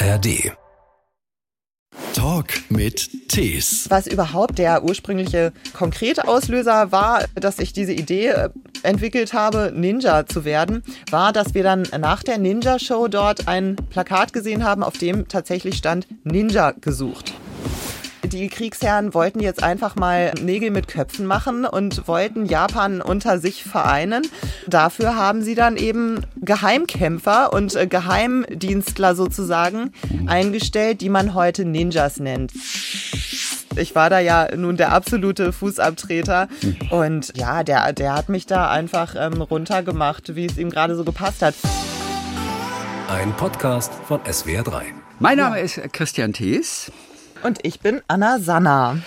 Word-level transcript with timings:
ARD. 0.00 0.52
Talk 2.14 2.46
mit 2.68 3.28
Tees. 3.28 3.86
Was 3.88 4.06
überhaupt 4.06 4.58
der 4.58 4.84
ursprüngliche 4.84 5.52
konkrete 5.72 6.28
Auslöser 6.28 6.92
war, 6.92 7.24
dass 7.34 7.58
ich 7.58 7.72
diese 7.72 7.92
Idee 7.92 8.28
äh, 8.28 8.50
entwickelt 8.84 9.32
habe, 9.32 9.72
Ninja 9.74 10.24
zu 10.26 10.44
werden, 10.44 10.84
war, 11.10 11.32
dass 11.32 11.54
wir 11.54 11.64
dann 11.64 11.82
nach 11.98 12.22
der 12.22 12.38
Ninja-Show 12.38 13.08
dort 13.08 13.48
ein 13.48 13.74
Plakat 13.90 14.32
gesehen 14.32 14.62
haben, 14.62 14.84
auf 14.84 14.98
dem 14.98 15.26
tatsächlich 15.26 15.76
stand 15.76 16.06
Ninja 16.22 16.72
gesucht. 16.80 17.34
Die 18.32 18.48
Kriegsherren 18.48 19.14
wollten 19.14 19.40
jetzt 19.40 19.62
einfach 19.62 19.96
mal 19.96 20.34
Nägel 20.42 20.70
mit 20.70 20.86
Köpfen 20.86 21.24
machen 21.24 21.64
und 21.64 22.06
wollten 22.06 22.44
Japan 22.44 23.00
unter 23.00 23.38
sich 23.38 23.64
vereinen. 23.64 24.26
Dafür 24.66 25.16
haben 25.16 25.42
sie 25.42 25.54
dann 25.54 25.78
eben 25.78 26.26
Geheimkämpfer 26.36 27.54
und 27.54 27.74
äh, 27.74 27.86
Geheimdienstler 27.86 29.14
sozusagen 29.14 29.92
eingestellt, 30.26 31.00
die 31.00 31.08
man 31.08 31.32
heute 31.32 31.64
Ninjas 31.64 32.20
nennt. 32.20 32.52
Ich 33.76 33.94
war 33.94 34.10
da 34.10 34.18
ja 34.18 34.54
nun 34.54 34.76
der 34.76 34.92
absolute 34.92 35.54
Fußabtreter 35.54 36.48
und 36.90 37.32
ja, 37.34 37.64
der, 37.64 37.94
der 37.94 38.14
hat 38.14 38.28
mich 38.28 38.44
da 38.44 38.68
einfach 38.68 39.14
ähm, 39.18 39.40
runtergemacht, 39.40 40.36
wie 40.36 40.44
es 40.44 40.58
ihm 40.58 40.68
gerade 40.68 40.96
so 40.96 41.04
gepasst 41.04 41.40
hat. 41.40 41.54
Ein 43.08 43.32
Podcast 43.32 43.92
von 44.06 44.20
SWR3. 44.20 44.82
Mein 45.18 45.38
Name 45.38 45.60
ist 45.60 45.80
Christian 45.92 46.34
Thees. 46.34 46.92
Und 47.42 47.58
ich 47.62 47.80
bin 47.80 48.00
Anna 48.08 48.38
Sanna. 48.38 48.98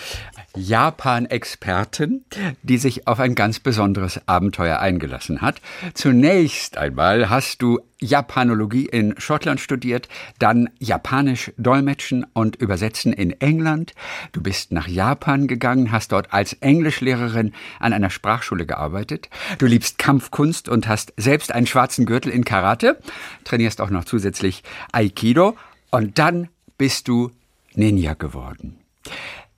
Japan-Expertin, 0.56 2.26
die 2.64 2.78
sich 2.78 3.08
auf 3.08 3.20
ein 3.20 3.36
ganz 3.36 3.60
besonderes 3.60 4.22
Abenteuer 4.28 4.80
eingelassen 4.80 5.42
hat. 5.42 5.62
Zunächst 5.94 6.78
einmal 6.78 7.30
hast 7.30 7.62
du 7.62 7.80
Japanologie 8.00 8.86
in 8.86 9.16
Schottland 9.18 9.62
studiert, 9.62 10.10
dann 10.40 10.70
Japanisch 10.80 11.52
Dolmetschen 11.58 12.26
und 12.34 12.58
Übersetzen 12.58 13.14
in 13.14 13.40
England. 13.40 13.94
Du 14.34 14.42
bist 14.42 14.72
nach 14.72 14.88
Japan 14.88 15.48
gegangen, 15.48 15.92
hast 15.92 16.12
dort 16.12 16.34
als 16.34 16.54
Englischlehrerin 16.54 17.54
an 17.80 17.94
einer 17.94 18.10
Sprachschule 18.10 18.66
gearbeitet. 18.66 19.30
Du 19.58 19.68
liebst 19.68 20.00
Kampfkunst 20.00 20.68
und 20.68 20.88
hast 20.88 21.14
selbst 21.16 21.54
einen 21.54 21.68
schwarzen 21.68 22.06
Gürtel 22.06 22.32
in 22.32 22.44
Karate, 22.44 22.98
trainierst 23.46 23.80
auch 23.80 23.90
noch 23.90 24.06
zusätzlich 24.06 24.64
Aikido 24.92 25.56
und 25.92 26.18
dann 26.20 26.50
bist 26.78 27.08
du 27.08 27.32
Ninja 27.76 28.14
geworden. 28.14 28.78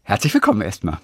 Herzlich 0.03 0.33
willkommen 0.33 0.61
erstmal. 0.61 0.99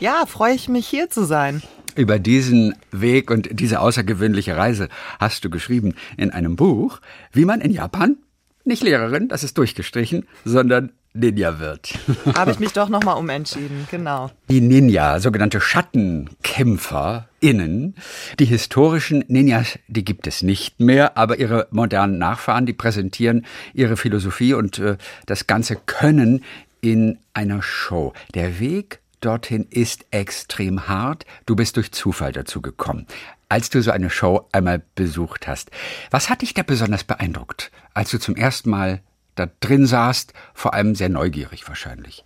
Ja, 0.00 0.26
freue 0.26 0.54
ich 0.54 0.68
mich 0.68 0.86
hier 0.86 1.08
zu 1.08 1.24
sein. 1.24 1.62
Über 1.94 2.18
diesen 2.18 2.74
Weg 2.90 3.30
und 3.30 3.48
diese 3.60 3.80
außergewöhnliche 3.80 4.56
Reise 4.56 4.88
hast 5.18 5.44
du 5.44 5.50
geschrieben 5.50 5.94
in 6.16 6.30
einem 6.30 6.56
Buch, 6.56 7.00
wie 7.32 7.44
man 7.44 7.60
in 7.60 7.70
Japan 7.70 8.16
nicht 8.64 8.82
Lehrerin, 8.82 9.28
das 9.28 9.44
ist 9.44 9.58
durchgestrichen, 9.58 10.26
sondern 10.44 10.92
Ninja 11.14 11.58
wird. 11.58 11.94
Habe 12.34 12.50
ich 12.52 12.58
mich 12.58 12.72
doch 12.72 12.88
nochmal 12.88 13.18
umentschieden, 13.18 13.86
genau. 13.90 14.30
Die 14.48 14.60
Ninja, 14.60 15.18
sogenannte 15.20 15.60
SchattenkämpferInnen, 15.60 17.94
die 18.38 18.46
historischen 18.46 19.24
Ninjas, 19.28 19.78
die 19.88 20.04
gibt 20.04 20.26
es 20.26 20.42
nicht 20.42 20.80
mehr, 20.80 21.18
aber 21.18 21.38
ihre 21.38 21.68
modernen 21.70 22.18
Nachfahren, 22.18 22.66
die 22.66 22.72
präsentieren 22.72 23.46
ihre 23.74 23.96
Philosophie 23.96 24.54
und 24.54 24.78
äh, 24.78 24.96
das 25.26 25.46
ganze 25.46 25.76
Können 25.76 26.42
in 26.80 27.18
einer 27.34 27.62
Show. 27.62 28.12
Der 28.34 28.58
Weg 28.58 29.00
dorthin 29.20 29.66
ist 29.70 30.06
extrem 30.10 30.88
hart. 30.88 31.26
Du 31.46 31.54
bist 31.56 31.76
durch 31.76 31.92
Zufall 31.92 32.32
dazu 32.32 32.60
gekommen. 32.60 33.06
Als 33.48 33.70
du 33.70 33.80
so 33.82 33.90
eine 33.90 34.10
Show 34.10 34.48
einmal 34.52 34.82
besucht 34.94 35.46
hast, 35.46 35.70
was 36.10 36.30
hat 36.30 36.42
dich 36.42 36.54
da 36.54 36.62
besonders 36.62 37.04
beeindruckt, 37.04 37.70
als 37.92 38.10
du 38.10 38.18
zum 38.18 38.34
ersten 38.34 38.70
Mal 38.70 39.02
da 39.34 39.48
drin 39.60 39.86
saßt, 39.86 40.32
vor 40.54 40.74
allem 40.74 40.94
sehr 40.94 41.08
neugierig 41.08 41.66
wahrscheinlich. 41.68 42.24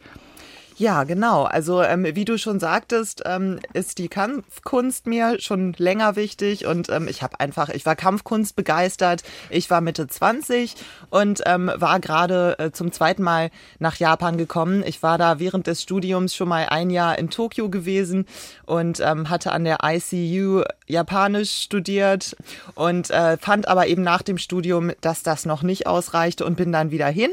Ja, 0.79 1.05
genau. 1.05 1.45
Also 1.45 1.83
ähm, 1.83 2.05
wie 2.05 2.27
du 2.27 2.37
schon 2.37 2.61
sagtest, 2.61 3.23
ähm, 3.25 3.61
ist 3.73 3.97
die 3.97 4.09
Kampfkunst 4.09 5.07
mir 5.07 5.41
schon 5.41 5.73
länger 5.79 6.17
wichtig 6.17 6.67
und 6.67 6.91
ähm, 6.91 7.09
ich 7.09 7.23
habe 7.23 7.41
einfach, 7.41 7.71
ich 7.71 7.87
war 7.87 7.97
Kampfkunst 7.97 8.55
begeistert. 8.57 9.23
Ich 9.49 9.71
war 9.71 9.81
Mitte 9.81 10.07
20 10.07 10.75
und 11.09 11.41
ähm, 11.47 11.73
war 11.75 11.99
gerade 11.99 12.59
äh, 12.59 12.73
zum 12.73 12.93
zweiten 12.93 13.23
Mal 13.23 13.51
nach 13.79 13.97
Japan 13.97 14.37
gekommen. 14.37 14.85
Ich 14.87 15.03
war 15.03 15.17
da 15.17 15.39
während 15.39 15.67
des 15.67 15.81
Studiums 15.81 16.35
schon 16.35 16.51
mal 16.51 16.67
ein 16.69 16.91
Jahr 16.91 17.19
in 17.19 17.31
Tokio 17.31 17.71
gewesen 17.71 18.27
und 18.67 19.01
ähm, 19.01 19.31
hatte 19.31 19.53
an 19.53 19.65
der 19.65 19.79
ICU 19.83 20.63
Japanisch 20.87 21.63
studiert 21.63 22.37
und 22.75 23.11
äh, 23.11 23.39
fand 23.39 23.67
aber 23.67 23.87
eben 23.87 24.03
nach 24.03 24.21
dem 24.21 24.37
Studium, 24.37 24.93
dass 25.01 25.23
das 25.23 25.47
noch 25.47 25.63
nicht 25.63 25.87
ausreichte 25.87 26.45
und 26.45 26.57
bin 26.59 26.71
dann 26.71 26.91
wieder 26.91 27.09
hin. 27.09 27.31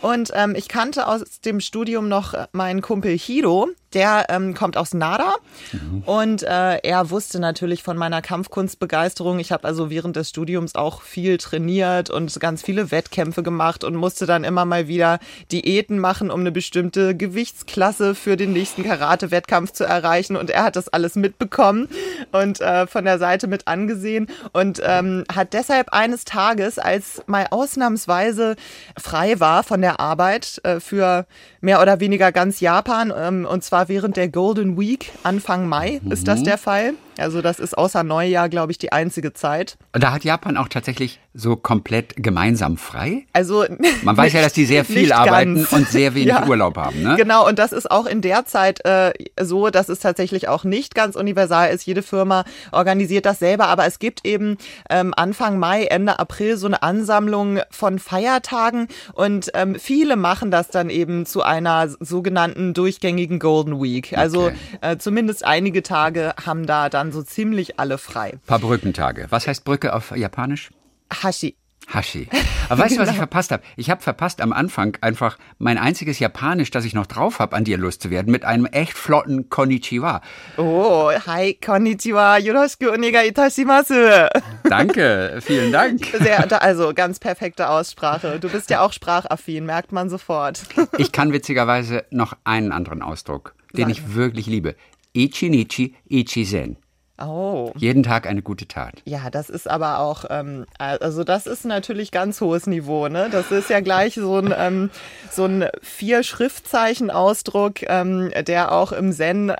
Und 0.00 0.30
ähm, 0.32 0.54
ich 0.54 0.68
kannte 0.68 1.08
aus 1.08 1.40
dem 1.40 1.58
Studium 1.58 2.08
noch 2.08 2.34
meinen 2.52 2.83
Kumpel 2.84 3.16
Hiro, 3.16 3.70
der 3.94 4.26
ähm, 4.28 4.54
kommt 4.54 4.76
aus 4.76 4.94
Nara 4.94 5.34
mhm. 5.72 6.02
und 6.04 6.42
äh, 6.42 6.78
er 6.78 7.10
wusste 7.10 7.38
natürlich 7.38 7.82
von 7.82 7.96
meiner 7.96 8.22
Kampfkunstbegeisterung. 8.22 9.38
Ich 9.38 9.52
habe 9.52 9.66
also 9.66 9.90
während 9.90 10.16
des 10.16 10.30
Studiums 10.30 10.74
auch 10.74 11.02
viel 11.02 11.38
trainiert 11.38 12.10
und 12.10 12.38
ganz 12.40 12.62
viele 12.62 12.90
Wettkämpfe 12.90 13.42
gemacht 13.42 13.84
und 13.84 13.94
musste 13.94 14.26
dann 14.26 14.44
immer 14.44 14.64
mal 14.64 14.88
wieder 14.88 15.18
Diäten 15.52 15.98
machen, 15.98 16.30
um 16.30 16.40
eine 16.40 16.52
bestimmte 16.52 17.16
Gewichtsklasse 17.16 18.14
für 18.14 18.36
den 18.36 18.52
nächsten 18.52 18.82
Karate-Wettkampf 18.82 19.72
zu 19.72 19.84
erreichen. 19.84 20.36
Und 20.36 20.50
er 20.50 20.64
hat 20.64 20.76
das 20.76 20.88
alles 20.88 21.14
mitbekommen 21.16 21.88
und 22.32 22.60
äh, 22.60 22.86
von 22.86 23.04
der 23.04 23.18
Seite 23.18 23.46
mit 23.46 23.66
angesehen 23.66 24.28
und 24.52 24.80
ähm, 24.84 25.24
hat 25.32 25.52
deshalb 25.52 25.92
eines 25.92 26.24
Tages, 26.24 26.78
als 26.78 27.22
mal 27.26 27.46
ausnahmsweise 27.50 28.56
frei 29.00 29.40
war 29.40 29.62
von 29.62 29.80
der 29.80 30.00
Arbeit 30.00 30.60
äh, 30.64 30.80
für 30.80 31.26
mehr 31.60 31.80
oder 31.80 32.00
weniger 32.00 32.32
ganz 32.32 32.60
Japan, 32.60 33.12
ähm, 33.16 33.46
und 33.46 33.64
zwar 33.64 33.83
während 33.88 34.16
der 34.16 34.28
Golden 34.28 34.78
Week, 34.78 35.12
Anfang 35.22 35.68
Mai 35.68 36.00
mhm. 36.02 36.12
ist 36.12 36.28
das 36.28 36.40
mhm. 36.40 36.44
der 36.44 36.58
Fall. 36.58 36.94
Also 37.18 37.42
das 37.42 37.58
ist 37.58 37.76
außer 37.76 38.02
Neujahr, 38.02 38.48
glaube 38.48 38.72
ich, 38.72 38.78
die 38.78 38.92
einzige 38.92 39.32
Zeit. 39.32 39.76
Da 39.92 40.12
hat 40.12 40.24
Japan 40.24 40.56
auch 40.56 40.68
tatsächlich 40.68 41.20
so 41.34 41.56
komplett 41.56 42.14
gemeinsam 42.16 42.76
frei? 42.76 43.26
Also 43.32 43.64
man 44.02 44.16
weiß 44.16 44.32
ja, 44.32 44.40
dass 44.40 44.52
die 44.52 44.64
sehr 44.64 44.84
viel 44.84 45.12
arbeiten 45.12 45.56
ganz. 45.56 45.72
und 45.72 45.88
sehr 45.88 46.14
wenig 46.14 46.28
ja. 46.28 46.46
Urlaub 46.46 46.76
haben. 46.76 47.02
Ne? 47.02 47.16
Genau, 47.16 47.46
und 47.46 47.58
das 47.58 47.72
ist 47.72 47.90
auch 47.90 48.06
in 48.06 48.20
der 48.20 48.46
Zeit 48.46 48.84
äh, 48.84 49.12
so, 49.40 49.68
dass 49.70 49.88
es 49.88 49.98
tatsächlich 49.98 50.48
auch 50.48 50.62
nicht 50.62 50.94
ganz 50.94 51.16
universal 51.16 51.70
ist. 51.70 51.84
Jede 51.84 52.02
Firma 52.02 52.44
organisiert 52.70 53.26
das 53.26 53.40
selber, 53.40 53.66
aber 53.66 53.84
es 53.84 53.98
gibt 53.98 54.24
eben 54.24 54.56
ähm, 54.88 55.12
Anfang 55.16 55.58
Mai, 55.58 55.84
Ende 55.84 56.20
April 56.20 56.56
so 56.56 56.68
eine 56.68 56.82
Ansammlung 56.84 57.58
von 57.68 57.98
Feiertagen 57.98 58.86
und 59.12 59.50
ähm, 59.54 59.74
viele 59.74 60.14
machen 60.14 60.52
das 60.52 60.68
dann 60.68 60.88
eben 60.88 61.26
zu 61.26 61.42
einer 61.42 61.88
sogenannten 61.98 62.74
durchgängigen 62.74 63.40
Golden 63.40 63.82
Week. 63.82 64.16
Also 64.16 64.46
okay. 64.46 64.54
äh, 64.82 64.96
zumindest 64.98 65.44
einige 65.44 65.82
Tage 65.82 66.34
haben 66.46 66.66
da 66.66 66.88
dann 66.88 67.03
so 67.12 67.22
ziemlich 67.22 67.78
alle 67.78 67.98
frei. 67.98 68.32
Ein 68.34 68.40
paar 68.46 68.58
Brückentage. 68.58 69.26
Was 69.30 69.46
heißt 69.46 69.64
Brücke 69.64 69.94
auf 69.94 70.16
Japanisch? 70.16 70.70
Hashi. 71.12 71.56
Hashi. 71.92 72.28
Aber 72.68 72.82
weißt 72.82 72.96
du, 72.96 73.00
was 73.00 73.08
ich 73.08 73.14
genau. 73.14 73.26
verpasst 73.26 73.50
habe? 73.50 73.62
Ich 73.76 73.90
habe 73.90 74.00
verpasst 74.00 74.40
am 74.40 74.52
Anfang 74.52 74.96
einfach 75.00 75.38
mein 75.58 75.78
einziges 75.78 76.18
Japanisch, 76.18 76.70
das 76.70 76.84
ich 76.84 76.94
noch 76.94 77.06
drauf 77.06 77.38
habe, 77.38 77.54
an 77.56 77.64
dir 77.64 77.78
loszuwerden, 77.78 78.30
mit 78.32 78.44
einem 78.44 78.66
echt 78.66 78.94
flotten 78.94 79.48
Konnichiwa. 79.50 80.22
Oh, 80.56 81.10
hi, 81.26 81.54
Konnichiwa, 81.54 82.38
yoroshiku 82.38 82.90
onegai 82.90 83.28
itashimasu. 83.28 84.28
Danke, 84.64 85.40
vielen 85.42 85.72
Dank. 85.72 86.06
Sehr, 86.18 86.62
also 86.62 86.94
ganz 86.94 87.18
perfekte 87.18 87.68
Aussprache. 87.68 88.40
Du 88.40 88.48
bist 88.48 88.70
ja 88.70 88.80
auch 88.80 88.92
sprachaffin, 88.92 89.66
merkt 89.66 89.92
man 89.92 90.08
sofort. 90.08 90.62
Ich 90.96 91.12
kann 91.12 91.32
witzigerweise 91.32 92.04
noch 92.10 92.36
einen 92.44 92.70
anderen 92.70 93.02
Ausdruck, 93.02 93.54
den 93.72 93.88
Sag. 93.88 93.90
ich 93.90 94.14
wirklich 94.14 94.46
liebe. 94.46 94.76
Ichinichi 95.12 95.94
Ichizen. 96.08 96.76
Oh. 97.18 97.72
Jeden 97.76 98.02
Tag 98.02 98.26
eine 98.26 98.42
gute 98.42 98.66
Tat. 98.66 99.00
Ja, 99.04 99.30
das 99.30 99.48
ist 99.48 99.70
aber 99.70 100.00
auch, 100.00 100.24
ähm, 100.30 100.66
also 100.78 101.22
das 101.22 101.46
ist 101.46 101.64
natürlich 101.64 102.10
ganz 102.10 102.40
hohes 102.40 102.66
Niveau, 102.66 103.06
ne? 103.08 103.28
Das 103.30 103.52
ist 103.52 103.70
ja 103.70 103.78
gleich 103.80 104.14
so 104.14 104.38
ein, 104.38 104.52
ähm, 104.56 104.90
so 105.30 105.44
ein 105.44 105.68
Vier-Schriftzeichen-Ausdruck, 105.80 107.88
ähm, 107.88 108.32
der 108.46 108.72
auch 108.72 108.90
im 108.90 109.12
Zen 109.12 109.52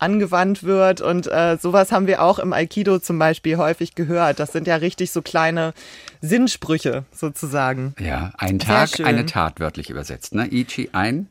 angewandt 0.00 0.62
wird 0.62 1.00
und 1.00 1.26
äh, 1.26 1.58
sowas 1.60 1.92
haben 1.92 2.06
wir 2.06 2.22
auch 2.22 2.38
im 2.38 2.52
Aikido 2.52 2.98
zum 2.98 3.18
Beispiel 3.18 3.58
häufig 3.58 3.94
gehört. 3.94 4.40
Das 4.40 4.52
sind 4.52 4.66
ja 4.66 4.76
richtig 4.76 5.12
so 5.12 5.22
kleine 5.22 5.74
Sinnsprüche 6.22 7.04
sozusagen. 7.12 7.94
Ja, 7.98 8.32
ein 8.38 8.58
Tag, 8.58 9.00
eine 9.00 9.26
Tat 9.26 9.60
wörtlich 9.60 9.90
übersetzt. 9.90 10.34
Ne? 10.34 10.48
Ichi 10.48 10.90
ein, 10.92 11.28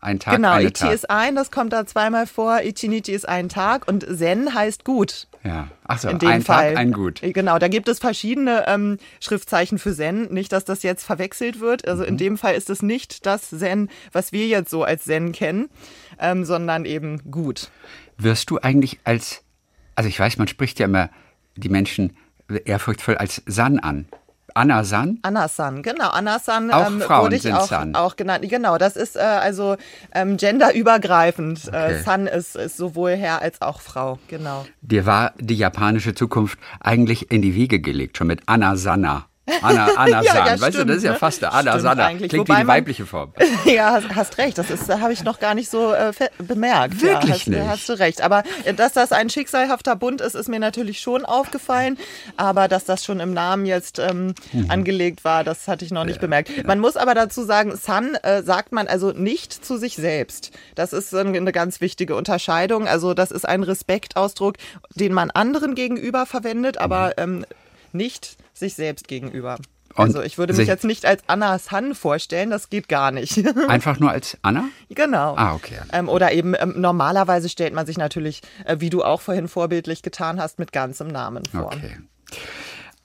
ein 0.00 0.18
Tag, 0.18 0.36
genau, 0.36 0.52
eine 0.52 0.64
Ichi 0.64 0.72
Tat. 0.72 0.94
ist 0.94 1.10
ein, 1.10 1.34
das 1.36 1.50
kommt 1.50 1.72
da 1.72 1.84
zweimal 1.86 2.26
vor. 2.26 2.60
Ichinichi 2.62 3.12
ist 3.12 3.28
ein 3.28 3.48
Tag 3.48 3.86
und 3.86 4.06
Zen 4.16 4.54
heißt 4.54 4.84
gut. 4.84 5.28
Ja, 5.42 5.68
ach 5.84 5.98
so, 5.98 6.08
in 6.08 6.18
dem 6.18 6.28
ein 6.28 6.42
Fall. 6.42 6.74
Tag, 6.74 6.78
ein 6.78 6.92
Gut. 6.92 7.20
Genau, 7.22 7.58
da 7.58 7.68
gibt 7.68 7.88
es 7.88 7.98
verschiedene 7.98 8.64
ähm, 8.66 8.98
Schriftzeichen 9.20 9.78
für 9.78 9.94
Zen. 9.94 10.32
Nicht, 10.32 10.52
dass 10.52 10.64
das 10.64 10.82
jetzt 10.82 11.04
verwechselt 11.04 11.60
wird. 11.60 11.88
Also 11.88 12.02
mhm. 12.02 12.10
in 12.10 12.16
dem 12.18 12.38
Fall 12.38 12.54
ist 12.54 12.68
es 12.68 12.82
nicht 12.82 13.24
das 13.24 13.48
Zen, 13.48 13.88
was 14.12 14.32
wir 14.32 14.46
jetzt 14.46 14.70
so 14.70 14.84
als 14.84 15.04
Zen 15.04 15.32
kennen, 15.32 15.70
ähm, 16.18 16.44
sondern 16.44 16.84
eben 16.84 17.30
gut. 17.30 17.70
Wirst 18.18 18.50
du 18.50 18.58
eigentlich 18.58 19.00
als, 19.04 19.42
also 19.94 20.08
ich 20.08 20.20
weiß, 20.20 20.36
man 20.36 20.48
spricht 20.48 20.78
ja 20.78 20.86
immer 20.86 21.08
die 21.56 21.70
Menschen 21.70 22.16
ehrfurchtvoll 22.64 23.16
als 23.16 23.42
San 23.46 23.78
an. 23.78 24.06
Anna-san? 24.54 25.18
Anna-san, 25.22 25.82
genau. 25.82 26.10
Anna-san 26.10 26.70
Auch 26.70 26.86
ähm, 26.86 27.00
Frauen 27.00 27.24
wurde 27.24 27.36
ich 27.36 27.42
sind 27.42 27.54
auch, 27.54 27.68
San. 27.68 27.94
auch 27.94 28.16
genannt. 28.16 28.46
Genau, 28.48 28.78
das 28.78 28.96
ist 28.96 29.16
äh, 29.16 29.20
also 29.20 29.76
ähm, 30.14 30.36
genderübergreifend. 30.36 31.68
Okay. 31.68 31.92
Äh, 31.92 32.02
San 32.02 32.26
ist, 32.26 32.56
ist 32.56 32.76
sowohl 32.76 33.12
Herr 33.12 33.42
als 33.42 33.62
auch 33.62 33.80
Frau, 33.80 34.18
genau. 34.28 34.66
Dir 34.80 35.06
war 35.06 35.32
die 35.38 35.56
japanische 35.56 36.14
Zukunft 36.14 36.58
eigentlich 36.80 37.30
in 37.30 37.42
die 37.42 37.54
Wiege 37.54 37.80
gelegt, 37.80 38.18
schon 38.18 38.26
mit 38.26 38.42
Anna-sanna. 38.46 39.29
Anna, 39.62 39.88
Anna 39.96 40.22
Ja, 40.22 40.32
San. 40.32 40.46
ja, 40.46 40.52
weißt 40.52 40.62
du, 40.62 40.72
stimmt, 40.72 40.90
das 40.90 40.96
ist 40.98 41.02
ja 41.04 41.12
ne? 41.12 41.18
fast 41.18 41.42
der 41.42 41.52
Anna 41.52 41.78
Sanna. 41.78 42.06
eigentlich. 42.06 42.30
Klingt 42.30 42.48
Wobei 42.48 42.58
wie 42.58 42.62
die 42.62 42.68
weibliche 42.68 43.06
Form. 43.06 43.32
Ja, 43.64 43.92
hast, 43.92 44.14
hast 44.14 44.38
recht. 44.38 44.58
Das 44.58 44.70
ist, 44.70 44.88
habe 44.88 45.12
ich 45.12 45.22
noch 45.24 45.38
gar 45.40 45.54
nicht 45.54 45.70
so 45.70 45.92
äh, 45.92 46.12
bemerkt. 46.38 47.00
Wirklich 47.02 47.22
ja, 47.24 47.34
hast, 47.34 47.46
nicht? 47.48 47.68
Hast 47.68 47.88
du 47.88 47.98
recht. 47.98 48.22
Aber 48.22 48.42
äh, 48.64 48.74
dass 48.74 48.92
das 48.92 49.12
ein 49.12 49.30
schicksalhafter 49.30 49.96
Bund 49.96 50.20
ist, 50.20 50.34
ist 50.34 50.48
mir 50.48 50.60
natürlich 50.60 51.00
schon 51.00 51.24
aufgefallen. 51.24 51.98
Aber 52.36 52.68
dass 52.68 52.84
das 52.84 53.04
schon 53.04 53.20
im 53.20 53.32
Namen 53.32 53.66
jetzt 53.66 53.98
ähm, 53.98 54.34
Mhm. 54.52 54.70
angelegt 54.70 55.24
war, 55.24 55.44
das 55.44 55.68
hatte 55.68 55.84
ich 55.84 55.90
noch 55.92 56.04
nicht 56.04 56.20
bemerkt. 56.20 56.66
Man 56.66 56.80
muss 56.80 56.96
aber 56.96 57.14
dazu 57.14 57.42
sagen, 57.44 57.76
Sun 57.76 58.14
äh, 58.22 58.42
sagt 58.42 58.72
man 58.72 58.86
also 58.88 59.12
nicht 59.12 59.52
zu 59.64 59.76
sich 59.76 59.96
selbst. 59.96 60.50
Das 60.74 60.92
ist 60.92 61.12
ähm, 61.12 61.34
eine 61.34 61.52
ganz 61.52 61.80
wichtige 61.80 62.16
Unterscheidung. 62.16 62.88
Also 62.88 63.14
das 63.14 63.30
ist 63.30 63.46
ein 63.48 63.62
Respektausdruck, 63.62 64.56
den 64.94 65.12
man 65.12 65.30
anderen 65.30 65.74
gegenüber 65.74 66.26
verwendet, 66.26 66.78
aber 66.78 67.14
ähm, 67.18 67.44
nicht 67.94 68.36
sich 68.54 68.74
selbst 68.74 69.08
gegenüber. 69.08 69.58
Und 69.94 70.04
also 70.04 70.22
ich 70.22 70.38
würde 70.38 70.52
mich 70.52 70.68
jetzt 70.68 70.84
nicht 70.84 71.04
als 71.04 71.22
Anna 71.26 71.58
Sun 71.58 71.94
vorstellen, 71.94 72.50
das 72.50 72.70
geht 72.70 72.88
gar 72.88 73.10
nicht. 73.10 73.44
Einfach 73.68 73.98
nur 73.98 74.10
als 74.10 74.38
Anna? 74.42 74.66
Genau. 74.88 75.34
Ah, 75.36 75.54
okay. 75.54 75.78
Ähm, 75.92 76.08
oder 76.08 76.32
eben 76.32 76.54
ähm, 76.58 76.74
normalerweise 76.76 77.48
stellt 77.48 77.74
man 77.74 77.86
sich 77.86 77.98
natürlich, 77.98 78.42
äh, 78.64 78.76
wie 78.78 78.90
du 78.90 79.02
auch 79.02 79.20
vorhin 79.20 79.48
vorbildlich 79.48 80.02
getan 80.02 80.40
hast, 80.40 80.58
mit 80.58 80.72
ganzem 80.72 81.08
Namen 81.08 81.44
vor. 81.46 81.66
Okay. 81.66 81.98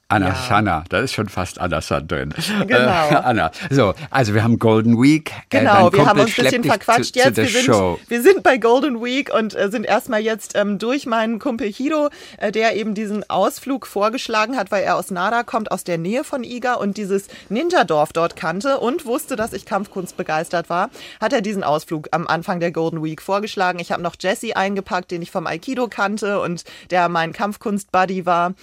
Anna 0.08 0.28
Ja. 0.28 0.36
Sanna, 0.36 0.84
da 0.90 1.00
ist 1.00 1.14
schon 1.14 1.30
fast 1.30 1.60
Anna 1.60 1.82
San 1.82 2.08
drin. 2.08 2.32
Genau. 2.68 3.10
Äh, 3.10 3.16
Anna. 3.24 3.52
So, 3.72 3.96
also 4.12 4.36
wir 4.36 4.44
haben 4.44 4.60
Golden 4.60 5.02
Week. 5.02 5.32
Äh, 5.32 5.60
Genau, 5.62 5.90
dein 5.90 6.00
wir 6.00 6.06
haben 6.06 6.20
uns 6.20 6.38
ein 6.38 6.44
bisschen 6.46 6.64
verquatscht 6.64 7.14
zu, 7.14 7.20
jetzt. 7.20 7.36
Zu 7.36 7.42
wir, 7.42 7.48
sind, 7.50 8.10
wir 8.10 8.22
sind 8.22 8.44
bei 8.44 8.58
Golden 8.58 9.04
Week 9.04 9.34
und 9.34 9.56
äh, 9.56 9.72
sind 9.72 9.84
erstmal 9.84 10.22
jetzt 10.22 10.56
ähm, 10.56 10.78
durch 10.78 11.08
meinen 11.08 11.40
Kumpel 11.40 11.72
Hido, 11.72 12.10
äh, 12.38 12.52
der 12.52 12.76
eben 12.76 12.94
diesen 12.94 13.28
Ausflug 13.32 13.88
vorgeschlagen 13.88 14.58
hat, 14.58 14.70
weil 14.70 14.84
er 14.84 14.96
aus 14.96 15.10
Nara 15.10 15.42
kommt, 15.42 15.72
aus 15.72 15.84
der 15.84 15.98
Nähe 15.98 16.24
von 16.24 16.44
Iga 16.44 16.76
und 16.76 16.98
dieses 16.98 17.28
Ninja-Dorf 17.50 18.14
dort 18.14 18.36
kannte 18.36 18.80
und 18.80 19.08
wusste, 19.08 19.36
dass 19.36 19.54
ich 19.54 19.66
Kampfkunst 19.66 20.18
begeistert 20.18 20.70
war, 20.70 20.92
hat 21.20 21.34
er 21.34 21.42
diesen 21.42 21.64
Ausflug 21.64 22.10
am 22.12 22.28
Anfang 22.28 22.60
der 22.60 22.72
Golden 22.72 23.04
Week 23.04 23.24
vorgeschlagen. 23.24 23.80
Ich 23.80 23.92
habe 23.92 24.04
noch 24.04 24.16
Jesse 24.20 24.56
eingepackt, 24.56 25.10
den 25.10 25.24
ich 25.24 25.32
vom 25.32 25.48
Aikido 25.48 25.88
kannte 25.88 26.40
und 26.42 26.64
der 26.92 27.10
mein 27.10 27.34
Kampfkunst-Buddy 27.34 28.28
war. 28.28 28.54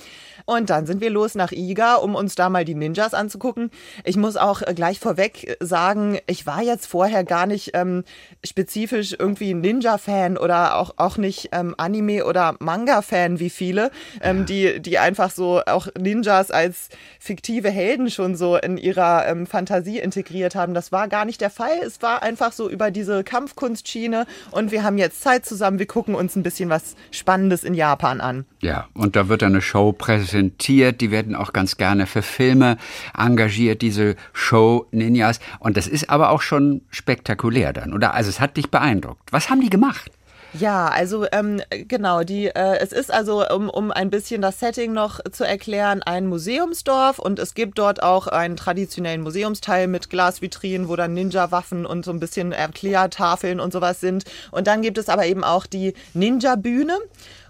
Und 0.45 0.71
dann 0.71 0.87
sind 0.87 1.01
wir 1.01 1.11
los 1.11 1.35
nach 1.35 1.53
Iga, 1.53 1.97
um 1.97 2.15
uns 2.15 2.35
da 2.35 2.49
mal 2.49 2.65
die 2.65 2.75
Ninjas 2.75 3.15
anzugucken. 3.15 3.71
Ich 4.05 4.17
muss 4.17 4.37
auch 4.37 4.63
äh, 4.63 4.75
gleich 4.75 4.99
vorweg 4.99 5.45
äh, 5.49 5.57
sagen, 5.61 6.19
ich 6.27 6.47
war 6.47 6.63
jetzt 6.63 6.87
vorher 6.87 7.25
gar 7.25 7.47
nicht 7.47 7.71
ähm, 7.75 8.05
spezifisch 8.45 9.15
irgendwie 9.19 9.55
Ninja-Fan 9.55 10.37
oder 10.37 10.77
auch, 10.77 10.95
auch 10.97 11.17
nicht 11.17 11.51
ähm, 11.53 11.75
Anime- 11.79 12.25
oder 12.25 12.57
Manga-Fan 12.59 13.39
wie 13.39 13.51
viele, 13.51 13.91
ähm, 14.21 14.47
die, 14.47 14.81
die 14.81 14.99
einfach 14.99 15.31
so 15.31 15.63
auch 15.67 15.89
Ninjas 15.99 16.51
als 16.51 16.89
fiktive 17.19 17.71
Helden 17.71 18.11
schon 18.11 18.37
so 18.37 18.57
in 18.57 18.77
ihrer 18.77 19.27
ähm, 19.29 19.47
Fantasie 19.47 19.99
integriert 19.99 20.55
haben. 20.55 20.75
Das 20.75 20.93
war 20.93 21.09
gar 21.09 21.25
nicht 21.25 21.41
der 21.41 21.51
Fall. 21.51 21.79
Es 21.85 22.03
war 22.03 22.23
einfach 22.23 22.53
so 22.53 22.69
über 22.69 22.91
diese 22.91 23.25
Kampfkunstschiene 23.25 24.27
und 24.51 24.73
wir 24.73 24.83
haben 24.83 24.99
jetzt 24.99 25.23
Zeit 25.23 25.47
zusammen. 25.47 25.79
Wir 25.79 25.87
gucken 25.87 26.15
uns 26.15 26.37
ein 26.37 26.43
bisschen 26.43 26.69
was 26.69 26.97
Spannendes 27.11 27.65
in 27.65 27.75
Japan 27.75 28.21
an. 28.21 28.45
Ja, 28.61 28.89
und 28.95 29.17
da 29.17 29.29
wird 29.29 29.43
eine 29.43 29.61
Show 29.61 29.93
präsentiert. 29.93 30.32
Die 30.33 31.11
werden 31.11 31.35
auch 31.35 31.53
ganz 31.53 31.77
gerne 31.77 32.07
für 32.07 32.23
Filme 32.23 32.77
engagiert, 33.17 33.83
diese 33.83 34.17
Show 34.33 34.87
Ninjas. 34.91 35.41
Und 35.59 35.77
das 35.77 35.87
ist 35.87 36.11
aber 36.11 36.31
auch 36.31 36.43
schon 36.43 36.83
spektakulär 36.91 37.73
dann, 37.73 37.93
oder? 37.93 38.15
Also 38.15 38.31
es 38.31 38.41
hat 38.41 38.57
dich 38.57 38.71
beeindruckt. 38.71 39.33
Was 39.33 39.51
haben 39.51 39.61
die 39.61 39.71
gemacht? 39.71 40.11
Ja, 40.55 40.89
also 40.89 41.25
ähm, 41.33 41.63
genau, 41.71 42.25
die, 42.25 42.49
äh, 42.49 42.77
es 42.79 42.93
ist 42.93 43.11
also, 43.11 43.49
um, 43.49 43.71
um 43.71 43.91
ein 43.91 44.11
bisschen 44.11 44.43
das 44.43 44.61
Setting 44.61 44.93
noch 44.93 45.21
zu 45.31 45.45
erklären, 45.45 46.03
ein 46.03 46.27
Museumsdorf 46.27 47.19
und 47.19 47.39
es 47.39 47.55
gibt 47.55 47.79
dort 47.79 48.03
auch 48.03 48.27
einen 48.27 48.57
traditionellen 48.57 49.23
Museumsteil 49.23 49.87
mit 49.87 50.11
Glasvitrinen, 50.11 50.89
wo 50.89 50.97
dann 50.97 51.15
Ninja-Waffen 51.15 51.87
und 51.87 52.05
so 52.05 52.11
ein 52.11 52.21
bisschen 52.21 52.53
Erklärtafeln 52.53 53.61
und 53.61 53.73
sowas 53.73 54.01
sind. 54.01 54.25
Und 54.51 54.67
dann 54.67 54.83
gibt 54.83 54.99
es 54.99 55.09
aber 55.09 55.25
eben 55.25 55.43
auch 55.43 55.65
die 55.65 55.95
Ninja-Bühne. 56.13 56.99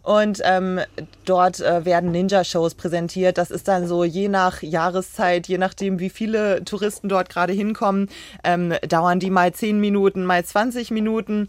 Und 0.02 0.40
ähm, 0.44 0.80
dort 1.24 1.60
äh, 1.60 1.84
werden 1.84 2.10
Ninja-Shows 2.10 2.74
präsentiert. 2.74 3.38
Das 3.38 3.50
ist 3.50 3.68
dann 3.68 3.86
so 3.86 4.02
je 4.02 4.28
nach 4.28 4.62
Jahreszeit, 4.62 5.46
je 5.46 5.58
nachdem, 5.58 6.00
wie 6.00 6.10
viele 6.10 6.64
Touristen 6.64 7.08
dort 7.08 7.28
gerade 7.28 7.52
hinkommen, 7.52 8.08
ähm, 8.42 8.74
dauern 8.88 9.20
die 9.20 9.30
mal 9.30 9.52
10 9.52 9.78
Minuten, 9.78 10.24
mal 10.24 10.44
20 10.44 10.90
Minuten. 10.90 11.48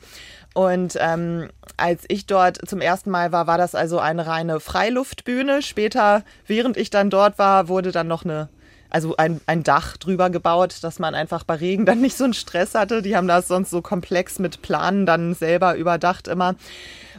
Und 0.53 0.97
ähm, 0.99 1.49
als 1.77 2.03
ich 2.09 2.27
dort 2.27 2.59
zum 2.67 2.79
ersten 2.79 3.09
Mal 3.09 3.31
war, 3.31 3.47
war 3.47 3.57
das 3.57 3.73
also 3.73 3.97
eine 3.97 4.27
reine 4.27 4.59
Freiluftbühne. 4.59 5.63
Später, 5.63 6.23
während 6.45 6.77
ich 6.77 6.91
dann 6.91 7.09
dort 7.09 7.39
war, 7.39 7.67
wurde 7.67 7.91
dann 7.91 8.07
noch 8.07 8.23
eine 8.23 8.49
also 8.93 9.17
ein, 9.17 9.41
ein 9.47 9.63
Dach 9.63 9.97
drüber 9.97 10.29
gebaut, 10.29 10.83
dass 10.83 10.99
man 10.99 11.15
einfach 11.15 11.43
bei 11.43 11.55
Regen 11.55 11.85
dann 11.85 11.99
nicht 11.99 12.15
so 12.15 12.25
einen 12.25 12.35
Stress 12.35 12.75
hatte. 12.75 13.01
Die 13.01 13.15
haben 13.15 13.27
das 13.27 13.47
sonst 13.47 13.71
so 13.71 13.81
komplex 13.81 14.37
mit 14.37 14.61
Planen 14.61 15.07
dann 15.07 15.33
selber 15.33 15.75
überdacht 15.75 16.27
immer. 16.27 16.53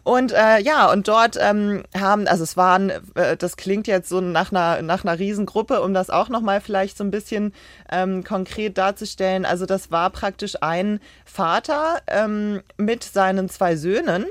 Und 0.04 0.32
äh, 0.32 0.60
ja, 0.60 0.92
und 0.92 1.08
dort 1.08 1.38
ähm, 1.40 1.82
haben, 1.98 2.28
also 2.28 2.44
es 2.44 2.56
waren, 2.56 2.92
äh, 3.14 3.36
das 3.38 3.56
klingt 3.56 3.86
jetzt 3.86 4.10
so 4.10 4.20
nach 4.20 4.52
einer, 4.52 4.82
nach 4.82 5.02
einer 5.04 5.18
Riesengruppe, 5.18 5.80
um 5.80 5.94
das 5.94 6.10
auch 6.10 6.28
nochmal 6.28 6.60
vielleicht 6.60 6.98
so 6.98 7.04
ein 7.04 7.10
bisschen 7.10 7.54
ähm, 7.90 8.22
konkret 8.22 8.76
darzustellen. 8.76 9.46
Also 9.46 9.64
das 9.64 9.90
war 9.90 10.10
praktisch 10.10 10.56
ein 10.60 11.00
Vater 11.24 12.02
ähm, 12.06 12.60
mit 12.76 13.02
seinen 13.02 13.48
zwei 13.48 13.76
Söhnen 13.76 14.26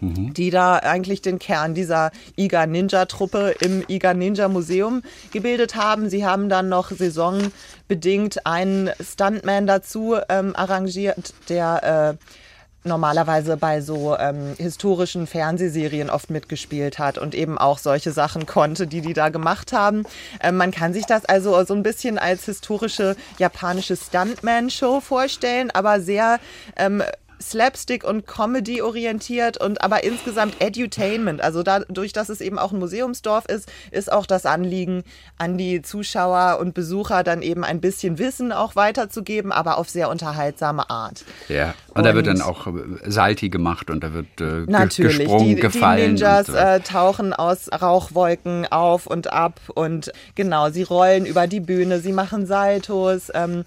die 0.00 0.50
da 0.50 0.76
eigentlich 0.76 1.22
den 1.22 1.38
Kern 1.38 1.74
dieser 1.74 2.12
Iga 2.36 2.66
Ninja 2.66 3.06
Truppe 3.06 3.54
im 3.60 3.84
Iga 3.88 4.14
Ninja 4.14 4.48
Museum 4.48 5.02
gebildet 5.32 5.74
haben. 5.74 6.08
Sie 6.08 6.24
haben 6.24 6.48
dann 6.48 6.68
noch 6.68 6.90
saisonbedingt 6.90 8.46
einen 8.46 8.90
Stuntman 9.00 9.66
dazu 9.66 10.16
ähm, 10.28 10.54
arrangiert, 10.54 11.34
der 11.48 12.16
äh, 12.20 12.24
normalerweise 12.84 13.56
bei 13.56 13.80
so 13.80 14.16
ähm, 14.16 14.54
historischen 14.56 15.26
Fernsehserien 15.26 16.10
oft 16.10 16.30
mitgespielt 16.30 16.98
hat 16.98 17.18
und 17.18 17.34
eben 17.34 17.58
auch 17.58 17.78
solche 17.78 18.12
Sachen 18.12 18.46
konnte, 18.46 18.86
die 18.86 19.00
die 19.00 19.12
da 19.12 19.28
gemacht 19.28 19.72
haben. 19.72 20.04
Ähm, 20.42 20.56
man 20.56 20.70
kann 20.70 20.92
sich 20.92 21.06
das 21.06 21.24
also 21.24 21.64
so 21.64 21.74
ein 21.74 21.82
bisschen 21.82 22.18
als 22.18 22.44
historische 22.44 23.16
japanische 23.38 23.96
Stuntman-Show 23.96 25.00
vorstellen, 25.00 25.70
aber 25.70 26.00
sehr 26.00 26.38
ähm, 26.76 27.02
Slapstick 27.40 28.04
und 28.04 28.26
Comedy 28.26 28.82
orientiert 28.82 29.56
und 29.58 29.82
aber 29.82 30.04
insgesamt 30.04 30.56
Edutainment. 30.60 31.40
Also 31.40 31.62
dadurch, 31.62 32.12
dass 32.12 32.28
es 32.28 32.40
eben 32.40 32.58
auch 32.58 32.72
ein 32.72 32.78
Museumsdorf 32.78 33.44
ist, 33.46 33.68
ist 33.90 34.10
auch 34.12 34.26
das 34.26 34.46
Anliegen 34.46 35.04
an 35.38 35.58
die 35.58 35.82
Zuschauer 35.82 36.58
und 36.60 36.74
Besucher 36.74 37.22
dann 37.22 37.42
eben 37.42 37.64
ein 37.64 37.80
bisschen 37.80 38.18
Wissen 38.18 38.52
auch 38.52 38.76
weiterzugeben, 38.76 39.52
aber 39.52 39.78
auf 39.78 39.88
sehr 39.88 40.10
unterhaltsame 40.10 40.90
Art. 40.90 41.24
Ja. 41.48 41.74
Und, 41.94 42.04
da 42.04 42.14
wird 42.14 42.28
Und- 42.28 42.38
dann 42.38 42.46
auch 42.46 42.66
äh, 42.66 42.70
Salti 43.10 43.48
gemacht 43.48 43.90
und 43.90 44.02
da 44.04 44.12
wird 44.12 44.40
äh, 44.40 44.64
Natürlich, 44.70 45.18
gesprungen, 45.18 45.44
die, 45.48 45.54
die 45.56 45.60
gefallen. 45.60 46.12
Ninjas 46.14 46.48
und 46.48 46.54
so. 46.54 46.60
äh, 46.60 46.80
tauchen 46.80 47.32
aus 47.32 47.68
Rauchwolken 47.72 48.66
auf 48.70 49.06
und 49.06 49.32
ab 49.32 49.60
und 49.74 50.12
genau, 50.34 50.70
sie 50.70 50.82
rollen 50.82 51.26
über 51.26 51.46
die 51.46 51.60
Bühne, 51.60 52.00
sie 52.00 52.12
machen 52.12 52.46
Saltos. 52.46 53.30
Ähm, 53.34 53.64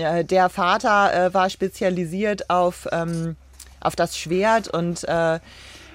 äh, 0.00 0.24
der 0.24 0.48
Vater 0.48 1.12
äh, 1.26 1.34
war 1.34 1.50
spezialisiert 1.50 2.50
auf, 2.50 2.88
ähm, 2.92 3.36
auf 3.80 3.96
das 3.96 4.16
Schwert 4.16 4.68
und 4.68 5.04
äh, 5.04 5.40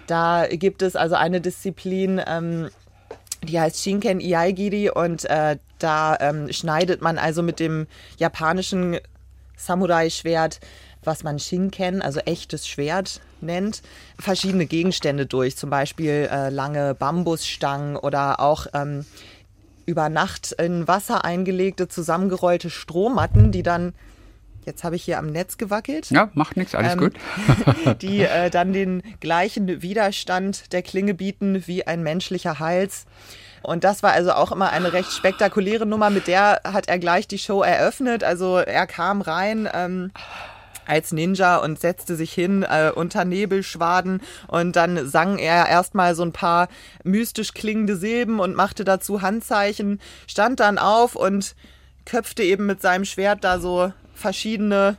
da 0.08 0.48
gibt 0.50 0.82
es 0.82 0.96
also 0.96 1.16
eine 1.16 1.42
Disziplin, 1.42 2.22
ähm, 2.26 2.70
die 3.44 3.60
heißt 3.60 3.82
Shinken 3.82 4.20
Iaigiri 4.20 4.90
und 4.90 5.26
äh, 5.26 5.58
da 5.80 6.18
ähm, 6.20 6.52
schneidet 6.52 7.02
man 7.02 7.18
also 7.18 7.44
mit 7.44 7.60
dem 7.60 7.88
japanischen 8.18 8.98
Samurai-Schwert, 9.58 10.60
was 11.04 11.24
man 11.24 11.40
Shinken, 11.40 12.02
also 12.02 12.20
echtes 12.22 12.68
Schwert 12.68 13.22
nennt, 13.42 13.82
verschiedene 14.20 14.66
Gegenstände 14.66 15.26
durch, 15.26 15.56
zum 15.56 15.70
Beispiel 15.70 16.28
äh, 16.32 16.50
lange 16.50 16.96
Bambusstangen 16.96 17.96
oder 17.96 18.40
auch 18.40 18.68
ähm, 18.74 19.06
über 19.86 20.10
Nacht 20.10 20.52
in 20.54 20.88
Wasser 20.88 21.26
eingelegte, 21.26 21.88
zusammengerollte 21.88 22.70
Strohmatten, 22.70 23.52
die 23.52 23.64
dann, 23.64 23.94
jetzt 24.66 24.84
habe 24.84 24.96
ich 24.96 25.04
hier 25.04 25.20
am 25.20 25.28
Netz 25.28 25.58
gewackelt, 25.58 26.10
ja, 26.10 26.30
macht 26.34 26.58
nichts, 26.58 26.76
alles 26.76 26.94
ähm, 26.94 27.00
gut. 27.00 27.14
die 28.02 28.22
äh, 28.22 28.50
dann 28.50 28.74
den 28.74 29.02
gleichen 29.20 29.82
Widerstand 29.82 30.74
der 30.74 30.82
Klinge 30.82 31.14
bieten 31.14 31.68
wie 31.68 31.86
ein 31.86 32.04
menschlicher 32.04 32.60
Hals. 32.60 33.06
Und 33.62 33.84
das 33.84 34.04
war 34.04 34.12
also 34.12 34.32
auch 34.34 34.52
immer 34.52 34.70
eine 34.70 34.94
recht 34.94 35.12
spektakuläre 35.12 35.88
Nummer. 35.88 36.12
Mit 36.12 36.28
der 36.28 36.62
hat 36.64 36.88
er 36.88 37.00
gleich 37.00 37.28
die 37.28 37.40
Show 37.40 37.64
eröffnet. 37.64 38.24
Also 38.24 38.58
er 38.58 38.86
kam 38.86 39.22
rein. 39.22 39.68
Ähm, 39.74 40.12
als 40.88 41.12
Ninja 41.12 41.58
und 41.58 41.80
setzte 41.80 42.16
sich 42.16 42.34
hin 42.34 42.64
äh, 42.64 42.92
unter 42.94 43.26
Nebelschwaden 43.26 44.22
und 44.48 44.76
dann 44.76 45.08
sang 45.08 45.38
er 45.38 45.68
erstmal 45.68 46.16
so 46.16 46.24
ein 46.24 46.32
paar 46.32 46.68
mystisch 47.04 47.54
klingende 47.54 47.96
Silben 47.96 48.40
und 48.40 48.56
machte 48.56 48.84
dazu 48.84 49.22
Handzeichen, 49.22 50.00
stand 50.28 50.60
dann 50.60 50.78
auf 50.78 51.16
und 51.16 51.56
köpfte 52.06 52.44
eben 52.44 52.66
mit 52.66 52.82
seinem 52.82 53.06
Schwert 53.06 53.44
da 53.44 53.60
so 53.60 53.92
verschiedene 54.14 54.98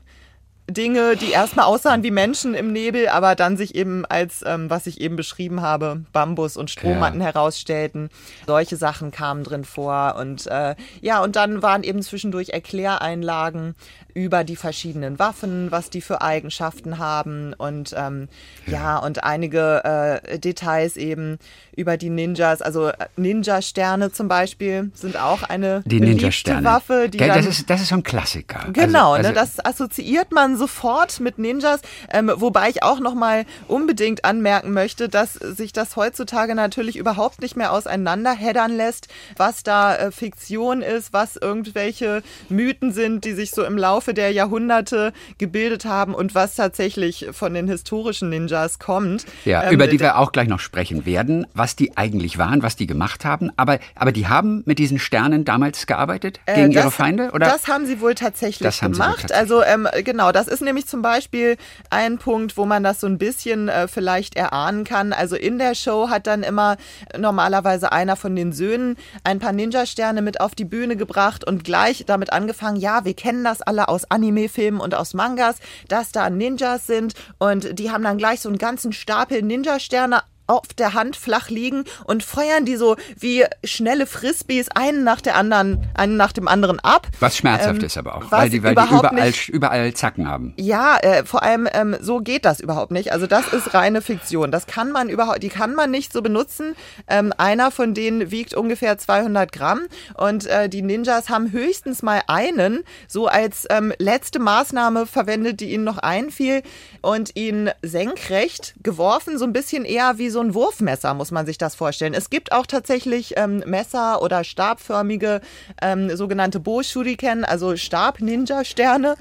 Dinge, 0.69 1.15
die 1.17 1.31
erstmal 1.31 1.67
aussahen 1.67 2.03
wie 2.03 2.11
Menschen 2.11 2.55
im 2.55 2.73
Nebel, 2.73 3.09
aber 3.09 3.37
dann 3.37 3.57
sich 3.57 3.77
eben 3.77 4.05
als, 4.05 4.43
ähm, 4.45 4.69
was 4.69 4.89
ich 4.89 5.01
eben 5.01 5.15
beschrieben 5.15 5.61
habe, 5.61 6.05
Bambus 6.13 6.57
und 6.57 6.71
Strohmatten 6.71 7.21
ja. 7.21 7.27
herausstellten. 7.27 8.11
Solche 8.47 8.77
Sachen 8.77 9.13
kamen 9.13 9.45
drin 9.45 9.65
vor. 9.65 10.17
Und 10.19 10.49
äh, 10.49 10.75
ja, 11.01 11.23
und 11.23 11.37
dann 11.37 11.63
waren 11.63 11.85
eben 11.85 12.03
zwischendurch 12.03 12.49
Erkläreinlagen 12.49 13.77
über 14.17 14.45
die 14.45 14.57
verschiedenen 14.57 15.19
Waffen, 15.19 15.71
was 15.71 15.91
die 15.91 16.01
für 16.01 16.23
Eigenschaften 16.23 16.97
haben 16.97 17.53
und 17.53 17.95
ähm, 17.95 18.29
ja. 18.65 18.73
ja. 18.73 18.99
und 18.99 19.23
einige 19.23 19.85
äh, 19.85 20.39
Details 20.39 20.97
eben 20.97 21.39
über 21.77 21.99
die 21.99 22.09
Ninjas. 22.09 22.63
Also 22.63 22.89
äh, 22.89 22.95
Ninja-Sterne 23.17 24.11
zum 24.13 24.29
Beispiel 24.29 24.91
sind 24.95 25.21
auch 25.21 25.43
eine 25.43 25.83
die 25.85 26.01
beliebte 26.01 26.65
Waffe. 26.65 27.11
Die 27.11 27.19
das, 27.19 27.45
ist, 27.45 27.69
das 27.69 27.83
ist 27.83 27.89
so 27.89 27.97
ein 27.97 28.03
Klassiker. 28.03 28.71
Genau, 28.73 29.13
also, 29.13 29.29
also 29.29 29.29
ne, 29.29 29.35
das 29.35 29.63
assoziiert 29.63 30.33
man 30.33 30.57
sofort 30.57 31.21
mit 31.21 31.39
Ninjas, 31.39 31.83
ähm, 32.11 32.33
wobei 32.37 32.71
ich 32.71 32.83
auch 32.83 33.01
nochmal 33.01 33.45
unbedingt 33.69 34.25
anmerken 34.25 34.73
möchte, 34.73 35.11
dass 35.11 35.35
sich 35.35 35.75
das 35.75 35.95
heutzutage 35.97 36.55
natürlich 36.55 36.97
überhaupt 36.97 37.43
nicht 37.43 37.55
mehr 37.55 37.71
auseinanderheddern 37.71 38.75
lässt, 38.75 39.09
was 39.37 39.63
da 39.63 39.95
äh, 39.95 40.11
Fiktion 40.11 40.81
ist, 40.81 41.13
was 41.13 41.37
irgendwelche 41.37 42.23
Mythen 42.49 42.93
sind, 42.95 43.27
die 43.27 43.35
sich 43.35 43.51
so 43.51 43.63
im 43.63 43.77
Laufe 43.77 44.06
Laufe 44.07 44.15
der 44.15 44.31
Jahrhunderte 44.31 45.13
gebildet 45.39 45.85
haben 45.85 46.15
und 46.15 46.33
was 46.37 46.55
tatsächlich 46.55 47.27
von 47.33 47.55
den 47.55 47.67
historischen 47.67 48.29
Ninjas 48.29 48.79
kommt. 48.79 49.27
Ja, 49.45 49.65
ähm, 49.65 49.73
über 49.73 49.89
die 49.89 49.99
wir 49.99 50.19
auch 50.19 50.31
gleich 50.31 50.47
noch 50.47 50.61
sprechen 50.61 51.05
werden, 51.07 51.45
was 51.55 51.75
die 51.75 51.97
eigentlich 51.97 52.39
waren, 52.39 52.63
was 52.63 52.77
die 52.77 52.87
gemacht 52.87 53.25
haben. 53.25 53.51
Aber, 53.57 53.81
aber 53.97 54.13
die 54.13 54.29
haben 54.29 54.63
mit 54.65 54.79
diesen 54.79 55.01
Sternen 55.01 55.45
damals 55.45 55.89
gearbeitet 55.89 56.39
äh, 56.47 56.55
gegen 56.55 56.73
das, 56.73 56.85
ihre 56.85 56.91
Feinde, 56.93 57.31
oder? 57.33 57.47
Das 57.47 57.67
haben 57.67 57.85
sie 57.85 58.01
wohl 58.01 58.15
tatsächlich 58.15 58.79
gemacht. 58.79 58.99
Wohl 58.99 59.07
tatsächlich. 59.07 59.37
Also 59.37 59.65
ähm, 59.65 59.89
genau, 60.05 60.31
das 60.31 60.47
ist 60.47 60.63
nämlich 60.63 60.87
zum 60.87 61.03
Beispiel 61.03 61.57
ein 61.91 62.19
Punkt, 62.19 62.57
wo 62.57 62.65
man 62.65 62.85
das 62.85 63.01
so 63.01 63.09
ein 63.09 63.19
bisschen 63.19 63.69
äh, 63.69 63.89
vielleicht 63.89 64.37
erahnen 64.37 64.85
kann. 64.85 65.13
Also 65.13 65.35
in 65.35 65.59
der 65.59 65.75
Show 65.75 66.11
hat 66.11 66.29
dann 66.29 66.45
immer 66.45 66.77
normalerweise 67.19 67.91
einer 67.91 68.15
von 68.15 68.37
den 68.37 68.53
Söhnen 68.53 68.97
ein 69.25 69.41
paar 69.41 69.53
Ninja-Sterne 69.53 70.23
mit 70.23 70.41
auf 70.41 70.55
die 70.55 70.65
Bühne 70.65 70.95
gebracht 70.97 71.45
und 71.45 71.65
gleich 71.65 72.05
damit 72.07 72.33
angefangen, 72.33 72.77
ja, 72.77 73.05
wir 73.05 73.15
kennen 73.15 73.43
das 73.43 73.63
alle 73.63 73.89
aus 73.89 73.96
aus 73.97 74.11
Anime-Filmen 74.11 74.81
und 74.81 74.95
aus 74.95 75.15
Mangas, 75.15 75.57
dass 75.89 76.13
da 76.13 76.31
Ninjas 76.31 76.87
sind. 76.87 77.15
Und 77.39 77.79
die 77.79 77.91
haben 77.91 78.05
dann 78.05 78.19
gleich 78.19 78.41
so 78.41 78.49
einen 78.49 78.59
ganzen 78.59 78.93
Stapel 78.93 79.43
Ninja-Sterne 79.43 80.23
auf 80.47 80.69
der 80.77 80.95
Hand 80.95 81.17
flach 81.17 81.49
liegen 81.49 81.85
und 82.05 82.23
feuern 82.23 82.65
die 82.65 82.77
so 82.77 82.97
wie 83.19 83.45
schnelle 83.65 84.07
Frisbees 84.07 84.69
einen 84.71 85.05
nach 85.05 85.21
der 85.21 85.37
anderen, 85.37 85.87
einen 85.95 86.17
nach 86.17 86.33
dem 86.33 86.49
anderen 86.49 86.81
ab. 86.81 87.09
Was 87.21 87.37
schmerzhaft 87.37 87.81
ähm, 87.81 87.87
ist 87.87 87.99
aber 87.99 88.17
auch, 88.17 88.31
weil 88.31 88.51
die, 88.51 88.63
weil 88.63 88.75
die 88.75 88.83
überall, 88.83 89.33
überall 89.49 89.95
Zacken 89.95 90.29
haben. 90.29 90.55
Ja, 90.57 90.99
äh, 90.99 91.25
vor 91.25 91.43
allem 91.43 91.69
ähm, 91.73 91.97
so 92.01 92.21
geht 92.21 92.45
das 92.45 92.61
überhaupt 92.61 92.93
nicht. 92.93 93.13
Also 93.13 93.27
das 93.27 93.53
ist 93.53 93.75
reine 93.75 94.03
Fiktion. 94.03 94.51
Das 94.51 94.67
kann 94.67 94.93
man 94.93 95.09
überhaupt, 95.09 95.43
die 95.43 95.49
kann 95.49 95.75
man 95.75 95.91
nicht 95.91 96.13
so 96.13 96.23
benutzen. 96.23 96.75
Ähm, 97.09 97.33
einer 97.37 97.71
von 97.71 97.95
denen 97.95 98.31
wiegt 98.31 98.55
ungefähr 98.55 98.99
200 98.99 99.53
Gramm 99.53 99.83
und 100.15 100.47
äh, 100.47 100.69
die 100.69 100.83
Ninjas 100.83 101.29
haben 101.29 101.53
höchstens 101.53 102.03
mal 102.03 102.23
einen, 102.27 102.85
so 103.09 103.27
als 103.27 103.67
ähm, 103.71 103.93
letzte 103.99 104.39
Maßnahme 104.39 105.07
verwendet, 105.07 105.61
die 105.61 105.73
ihnen 105.73 105.85
noch 105.85 105.99
einfiel 105.99 106.63
und 107.03 107.37
ihn 107.37 107.71
senkrecht 107.83 108.75
geworfen, 108.83 109.39
so 109.39 109.45
ein 109.45 109.53
bisschen 109.53 109.85
eher 109.85 110.19
wie 110.19 110.31
so 110.31 110.36
ein 110.41 110.55
Wurfmesser, 110.55 111.15
muss 111.15 111.31
man 111.31 111.47
sich 111.47 111.59
das 111.59 111.75
vorstellen. 111.75 112.15
Es 112.15 112.31
gibt 112.31 112.53
auch 112.53 112.67
tatsächlich 112.67 113.35
ähm, 113.37 113.63
Messer 113.67 114.23
oder 114.23 114.45
stabförmige 114.45 115.41
ähm, 115.83 116.15
sogenannte 116.17 116.61
Bo-Shuriken, 116.61 117.45
also 117.45 117.77
Stab-Ninja-Sterne. 117.77 119.17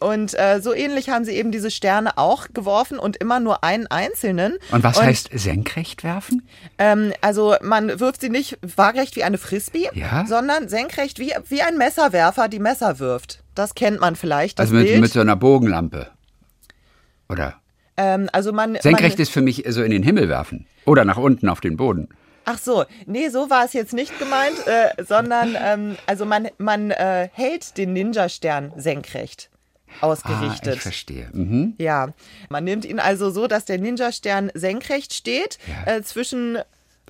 Und 0.00 0.38
äh, 0.38 0.60
so 0.60 0.74
ähnlich 0.74 1.10
haben 1.10 1.24
sie 1.24 1.32
eben 1.32 1.50
diese 1.52 1.70
Sterne 1.70 2.18
auch 2.18 2.48
geworfen 2.52 2.98
und 2.98 3.16
immer 3.16 3.40
nur 3.40 3.64
einen 3.64 3.86
einzelnen. 3.86 4.58
Und 4.70 4.82
was 4.82 4.98
und, 4.98 5.04
heißt 5.04 5.30
senkrecht 5.32 6.04
werfen? 6.04 6.46
Ähm, 6.78 7.12
also 7.20 7.56
man 7.62 8.00
wirft 8.00 8.20
sie 8.20 8.30
nicht 8.30 8.58
waagerecht 8.62 9.16
wie 9.16 9.24
eine 9.24 9.38
Frisbee, 9.38 9.88
ja? 9.94 10.24
sondern 10.26 10.68
senkrecht 10.68 11.18
wie, 11.18 11.32
wie 11.48 11.62
ein 11.62 11.76
Messerwerfer 11.76 12.48
die 12.48 12.58
Messer 12.58 12.98
wirft. 12.98 13.42
Das 13.54 13.74
kennt 13.74 14.00
man 14.00 14.16
vielleicht. 14.16 14.60
also 14.60 14.74
mit, 14.74 15.00
mit 15.00 15.12
so 15.12 15.20
einer 15.20 15.36
Bogenlampe. 15.36 16.08
Oder? 17.28 17.59
Ähm, 18.00 18.30
also 18.32 18.52
man, 18.52 18.78
Senkrecht 18.80 19.18
man, 19.18 19.22
ist 19.22 19.30
für 19.30 19.42
mich 19.42 19.64
so 19.68 19.82
in 19.82 19.90
den 19.90 20.02
Himmel 20.02 20.28
werfen. 20.28 20.66
Oder 20.86 21.04
nach 21.04 21.18
unten 21.18 21.48
auf 21.48 21.60
den 21.60 21.76
Boden. 21.76 22.08
Ach 22.46 22.58
so, 22.58 22.84
nee, 23.06 23.28
so 23.28 23.50
war 23.50 23.66
es 23.66 23.74
jetzt 23.74 23.92
nicht 23.92 24.18
gemeint, 24.18 24.56
äh, 24.66 25.04
sondern 25.04 25.56
ähm, 25.62 25.96
also 26.06 26.24
man, 26.24 26.48
man 26.56 26.90
äh, 26.90 27.28
hält 27.32 27.76
den 27.76 27.92
Ninja-Stern 27.92 28.72
senkrecht 28.76 29.50
ausgerichtet. 30.00 30.68
Ah, 30.68 30.76
ich 30.76 30.80
verstehe. 30.80 31.28
Mhm. 31.32 31.74
Ja, 31.78 32.08
man 32.48 32.64
nimmt 32.64 32.84
ihn 32.86 32.98
also 32.98 33.30
so, 33.30 33.46
dass 33.46 33.66
der 33.66 33.78
Ninja-Stern 33.78 34.50
senkrecht 34.54 35.12
steht 35.12 35.58
ja. 35.86 35.96
äh, 35.96 36.02
zwischen, 36.02 36.58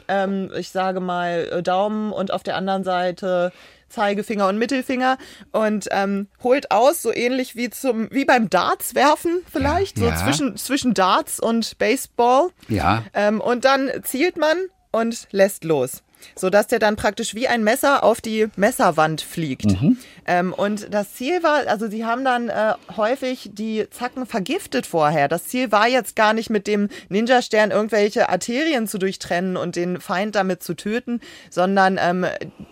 ähm, 0.09 0.51
ich 0.59 0.71
sage 0.71 0.99
mal, 0.99 1.63
Daumen 1.63 2.11
und 2.13 2.33
auf 2.33 2.43
der 2.43 2.57
anderen 2.57 2.83
Seite 2.83 3.53
Zeigefinger 3.91 4.49
und 4.49 4.59
Mittelfinger 4.59 5.19
und 5.53 5.89
ähm, 5.91 6.29
holt 6.43 6.71
aus, 6.71 7.03
so 7.03 7.13
ähnlich 7.13 7.57
wie 7.57 7.71
zum 7.71 8.09
wie 8.11 8.25
beim 8.25 8.49
Darts 8.49 8.95
werfen 8.95 9.43
vielleicht, 9.51 9.99
ja. 9.99 10.17
so 10.17 10.25
zwischen 10.25 10.57
zwischen 10.57 10.95
Darts 10.95 11.41
und 11.41 11.79
Baseball. 11.79 12.49
Ja. 12.69 13.05
Ähm, 13.13 13.41
und 13.41 13.65
dann 13.65 13.91
zielt 14.03 14.37
man 14.37 14.57
und 14.93 15.29
lässt 15.31 15.65
los 15.65 16.03
sodass 16.35 16.67
der 16.67 16.79
dann 16.79 16.97
praktisch 16.97 17.35
wie 17.35 17.49
ein 17.49 17.63
Messer 17.65 18.05
auf 18.05 18.21
die 18.21 18.49
Messerwand 18.57 19.21
fliegt. 19.21 19.67
Mhm. 19.67 19.99
Ähm, 20.27 20.53
und 20.53 20.93
das 20.93 21.15
Ziel 21.15 21.43
war, 21.43 21.67
also 21.67 21.89
sie 21.89 22.05
haben 22.05 22.25
dann 22.25 22.49
äh, 22.49 22.75
häufig 22.97 23.51
die 23.53 23.87
Zacken 23.91 24.27
vergiftet 24.27 24.87
vorher. 24.87 25.29
Das 25.29 25.45
Ziel 25.45 25.73
war 25.73 25.89
jetzt 25.89 26.17
gar 26.17 26.33
nicht 26.33 26.51
mit 26.51 26.67
dem 26.67 26.89
Ninja-Stern 27.09 27.71
irgendwelche 27.71 28.29
Arterien 28.29 28.87
zu 28.87 28.99
durchtrennen 28.99 29.57
und 29.57 29.77
den 29.77 30.01
Feind 30.01 30.35
damit 30.35 30.63
zu 30.63 30.75
töten, 30.75 31.21
sondern 31.51 31.99
ähm, 32.01 32.27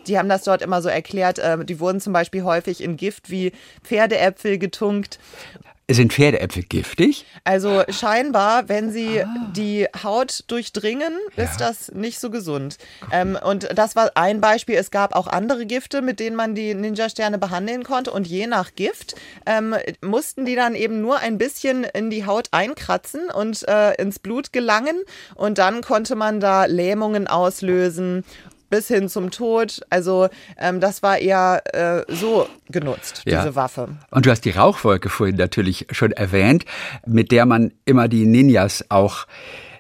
die 0.07 0.19
haben 0.19 0.29
das 0.29 0.45
dort 0.45 0.63
immer 0.63 0.83
so 0.83 0.89
erklärt, 0.89 1.39
äh, 1.39 1.65
die 1.65 1.81
wurden 1.81 2.01
zum 2.01 2.13
Beispiel 2.13 2.43
häufig 2.45 2.83
in 2.83 2.97
Gift 2.97 3.31
wie 3.31 3.53
Pferdeäpfel 3.83 4.59
getunkt 4.59 5.19
sind 5.91 6.13
Pferdeäpfel 6.13 6.65
giftig? 6.65 7.25
Also 7.45 7.83
scheinbar, 7.89 8.69
wenn 8.69 8.91
sie 8.91 9.23
ah. 9.23 9.27
die 9.57 9.87
Haut 10.03 10.45
durchdringen, 10.49 11.13
ist 11.37 11.61
ja. 11.61 11.69
das 11.69 11.91
nicht 11.93 12.21
so 12.21 12.31
gesund. 12.31 12.77
Ähm, 13.11 13.39
und 13.43 13.69
das 13.75 13.97
war 13.97 14.11
ein 14.15 14.41
Beispiel. 14.41 14.75
Es 14.75 14.91
gab 14.91 15.15
auch 15.15 15.27
andere 15.27 15.65
Gifte, 15.65 16.03
mit 16.03 16.21
denen 16.21 16.37
man 16.37 16.55
die 16.55 16.75
Ninja-Sterne 16.75 17.39
behandeln 17.39 17.85
konnte. 17.85 18.11
Und 18.11 18.27
je 18.27 18.47
nach 18.47 18.75
Gift 18.75 19.17
ähm, 19.47 19.75
mussten 20.03 20.45
die 20.45 20.55
dann 20.55 20.75
eben 20.75 21.01
nur 21.01 21.21
ein 21.21 21.39
bisschen 21.39 21.85
in 21.85 22.11
die 22.11 22.27
Haut 22.27 22.49
einkratzen 22.51 23.31
und 23.31 23.67
äh, 23.67 23.95
ins 23.95 24.19
Blut 24.19 24.53
gelangen. 24.53 24.97
Und 25.37 25.57
dann 25.57 25.81
konnte 25.81 26.17
man 26.17 26.41
da 26.41 26.67
Lähmungen 26.67 27.27
auslösen 27.27 28.25
bis 28.71 28.89
hin 28.89 29.09
zum 29.09 29.31
Tod. 29.31 29.81
Also 29.91 30.29
ähm, 30.59 30.81
das 30.81 31.03
war 31.03 31.19
eher 31.19 31.63
äh, 31.73 32.13
so 32.13 32.49
genutzt, 32.69 33.23
ja. 33.27 33.41
diese 33.41 33.55
Waffe. 33.55 33.89
Und 34.11 34.27
du 34.27 34.31
hast 34.31 34.45
die 34.45 34.51
Rauchwolke 34.51 35.09
vorhin 35.09 35.37
natürlich 35.37 35.87
schon 35.91 36.13
erwähnt, 36.13 36.65
mit 37.07 37.33
der 37.33 37.47
man 37.47 37.73
immer 37.85 38.09
die 38.09 38.27
Ninjas 38.27 38.85
auch 38.89 39.27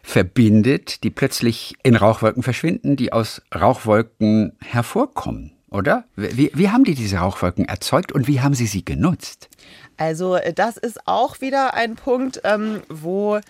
verbindet, 0.02 1.04
die 1.04 1.10
plötzlich 1.10 1.74
in 1.82 1.94
Rauchwolken 1.94 2.42
verschwinden, 2.42 2.96
die 2.96 3.12
aus 3.12 3.42
Rauchwolken 3.54 4.56
hervorkommen, 4.64 5.52
oder? 5.70 6.04
Wie, 6.16 6.50
wie 6.54 6.70
haben 6.70 6.84
die 6.84 6.94
diese 6.94 7.18
Rauchwolken 7.18 7.66
erzeugt 7.66 8.12
und 8.12 8.26
wie 8.26 8.40
haben 8.40 8.54
sie 8.54 8.66
sie 8.66 8.84
genutzt? 8.84 9.50
Also 9.98 10.36
äh, 10.36 10.54
das 10.54 10.78
ist 10.78 11.06
auch 11.06 11.40
wieder 11.42 11.74
ein 11.74 11.96
Punkt, 11.96 12.40
ähm, 12.44 12.80
wo 12.88 13.40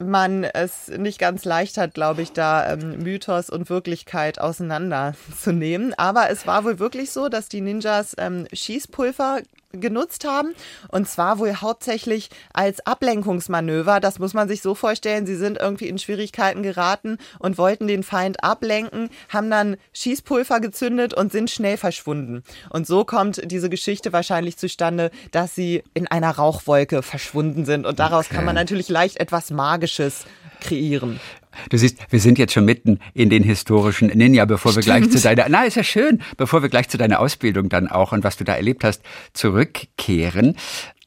man 0.00 0.44
es 0.44 0.88
nicht 0.88 1.18
ganz 1.18 1.44
leicht 1.44 1.76
hat, 1.76 1.94
glaube 1.94 2.22
ich, 2.22 2.32
da 2.32 2.72
ähm, 2.72 3.02
Mythos 3.02 3.50
und 3.50 3.70
Wirklichkeit 3.70 4.40
auseinanderzunehmen. 4.40 5.94
Aber 5.94 6.30
es 6.30 6.46
war 6.46 6.64
wohl 6.64 6.78
wirklich 6.78 7.10
so, 7.10 7.28
dass 7.28 7.48
die 7.48 7.60
Ninjas 7.60 8.14
ähm, 8.18 8.46
Schießpulver 8.52 9.40
genutzt 9.72 10.24
haben. 10.24 10.54
Und 10.88 11.08
zwar 11.08 11.38
wohl 11.38 11.54
hauptsächlich 11.56 12.30
als 12.52 12.84
Ablenkungsmanöver. 12.86 14.00
Das 14.00 14.18
muss 14.18 14.34
man 14.34 14.48
sich 14.48 14.62
so 14.62 14.74
vorstellen. 14.74 15.26
Sie 15.26 15.36
sind 15.36 15.58
irgendwie 15.58 15.88
in 15.88 15.98
Schwierigkeiten 15.98 16.62
geraten 16.62 17.18
und 17.38 17.58
wollten 17.58 17.86
den 17.86 18.02
Feind 18.02 18.42
ablenken, 18.42 19.10
haben 19.28 19.50
dann 19.50 19.76
Schießpulver 19.92 20.60
gezündet 20.60 21.14
und 21.14 21.32
sind 21.32 21.50
schnell 21.50 21.76
verschwunden. 21.76 22.42
Und 22.70 22.86
so 22.86 23.04
kommt 23.04 23.40
diese 23.50 23.70
Geschichte 23.70 24.12
wahrscheinlich 24.12 24.56
zustande, 24.56 25.10
dass 25.30 25.54
sie 25.54 25.82
in 25.94 26.06
einer 26.06 26.30
Rauchwolke 26.30 27.02
verschwunden 27.02 27.64
sind. 27.64 27.86
Und 27.86 27.98
daraus 27.98 28.26
okay. 28.26 28.36
kann 28.36 28.44
man 28.44 28.54
natürlich 28.54 28.88
leicht 28.88 29.18
etwas 29.18 29.50
Magisches 29.50 30.24
kreieren. 30.60 31.20
Du 31.68 31.76
siehst, 31.76 31.98
wir 32.10 32.20
sind 32.20 32.38
jetzt 32.38 32.52
schon 32.52 32.64
mitten 32.64 32.98
in 33.14 33.30
den 33.30 33.42
historischen 33.42 34.08
Ninja, 34.08 34.44
bevor 34.44 34.74
wir 34.74 34.82
Stimmt. 34.82 35.08
gleich 35.08 35.10
zu 35.10 35.20
deiner, 35.20 35.46
na, 35.48 35.64
ist 35.64 35.76
ja 35.76 35.84
schön, 35.84 36.22
bevor 36.36 36.62
wir 36.62 36.68
gleich 36.68 36.88
zu 36.88 36.98
deiner 36.98 37.20
Ausbildung 37.20 37.68
dann 37.68 37.88
auch 37.88 38.12
und 38.12 38.24
was 38.24 38.36
du 38.36 38.44
da 38.44 38.54
erlebt 38.54 38.84
hast, 38.84 39.02
zurückkehren. 39.32 40.56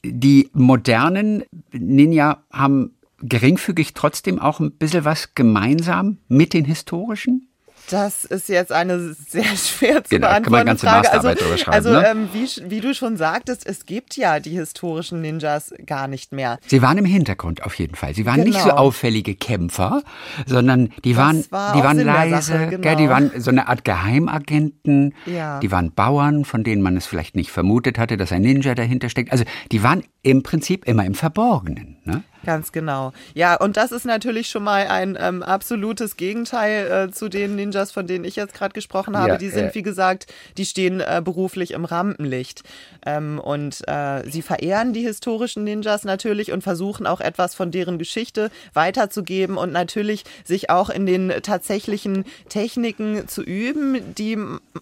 die 0.03 0.49
modernen 0.53 1.43
Ninja 1.71 2.43
haben 2.51 2.95
geringfügig 3.21 3.93
trotzdem 3.93 4.39
auch 4.39 4.59
ein 4.59 4.71
bisschen 4.71 5.05
was 5.05 5.33
gemeinsam 5.33 6.17
mit 6.27 6.53
den 6.53 6.65
historischen? 6.65 7.47
Das 7.89 8.25
ist 8.25 8.49
jetzt 8.49 8.71
eine 8.71 9.13
sehr 9.13 9.43
schwer 9.55 10.03
zu 10.03 10.09
Genau, 10.15 10.27
kann 10.27 10.43
man 10.43 10.65
beantwortende 10.65 10.65
ganze 10.65 10.85
Frage. 10.87 10.97
Masterarbeit 11.07 11.41
drüber 11.41 11.57
schreiben, 11.57 11.73
also 11.75 11.89
ne? 11.91 12.07
ähm, 12.07 12.29
wie, 12.33 12.47
wie 12.69 12.81
du 12.81 12.93
schon 12.93 13.17
sagtest, 13.17 13.65
es 13.67 13.85
gibt 13.85 14.15
ja 14.17 14.39
die 14.39 14.51
historischen 14.51 15.21
Ninjas 15.21 15.73
gar 15.85 16.07
nicht 16.07 16.31
mehr. 16.31 16.59
Sie 16.67 16.81
waren 16.81 16.97
im 16.97 17.05
Hintergrund 17.05 17.63
auf 17.63 17.75
jeden 17.75 17.95
Fall. 17.95 18.13
Sie 18.15 18.25
waren 18.25 18.41
nicht 18.41 18.57
so 18.59 18.69
Genau. 18.69 18.77
auffällige 18.77 19.35
Kämpfer, 19.35 20.01
sondern 20.45 20.89
die 21.03 21.17
waren, 21.17 21.43
war 21.49 21.73
die 21.75 21.83
waren 21.83 21.97
Sinn 21.97 22.07
leise, 22.07 22.53
Sache, 22.53 22.67
genau. 22.69 22.95
die 22.95 23.09
waren 23.09 23.31
so 23.37 23.51
eine 23.51 23.67
Art 23.67 23.83
Geheimagenten. 23.83 25.13
Ja. 25.25 25.59
Die 25.59 25.71
waren 25.71 25.91
Bauern, 25.91 26.45
von 26.45 26.63
denen 26.63 26.81
man 26.81 26.95
es 26.97 27.05
vielleicht 27.05 27.35
nicht 27.35 27.51
vermutet 27.51 27.97
hatte, 27.97 28.17
dass 28.17 28.31
ein 28.31 28.41
Ninja 28.41 28.75
dahinter 28.75 29.09
steckt. 29.09 29.31
Also 29.31 29.43
die 29.71 29.83
waren 29.83 30.03
im 30.21 30.43
Prinzip 30.43 30.85
immer 30.85 31.05
im 31.05 31.13
Verborgenen. 31.15 31.97
Ne? 32.05 32.23
Ganz 32.45 32.71
genau. 32.71 33.13
Ja, 33.33 33.55
und 33.55 33.77
das 33.77 33.91
ist 33.91 34.05
natürlich 34.05 34.49
schon 34.49 34.63
mal 34.63 34.87
ein 34.87 35.17
ähm, 35.19 35.43
absolutes 35.43 36.17
Gegenteil 36.17 37.07
äh, 37.09 37.11
zu 37.11 37.29
den 37.29 37.55
Ninjas, 37.55 37.91
von 37.91 38.05
denen 38.05 38.25
ich 38.25 38.35
jetzt 38.35 38.53
gerade 38.53 38.73
gesprochen 38.73 39.17
habe. 39.17 39.29
Ja, 39.29 39.37
die 39.37 39.49
sind, 39.49 39.67
äh, 39.67 39.75
wie 39.75 39.81
gesagt, 39.81 40.27
die 40.57 40.65
stehen 40.65 40.99
äh, 40.99 41.21
beruflich 41.23 41.71
im 41.71 41.85
Rampenlicht. 41.85 42.63
Ähm, 43.05 43.39
und 43.39 43.87
äh, 43.87 44.29
sie 44.29 44.41
verehren 44.41 44.91
die 44.93 45.01
historischen 45.01 45.63
Ninjas 45.63 46.03
natürlich 46.03 46.51
und 46.51 46.63
versuchen 46.63 47.07
auch 47.07 47.21
etwas 47.21 47.55
von 47.55 47.71
deren 47.71 47.97
Geschichte 47.97 48.51
weiterzugeben 48.73 49.57
und 49.57 49.71
natürlich 49.71 50.25
sich 50.43 50.69
auch 50.69 50.89
in 50.89 51.05
den 51.05 51.29
tatsächlichen 51.43 52.25
Techniken 52.49 53.27
zu 53.27 53.41
üben, 53.41 54.13
die 54.15 54.37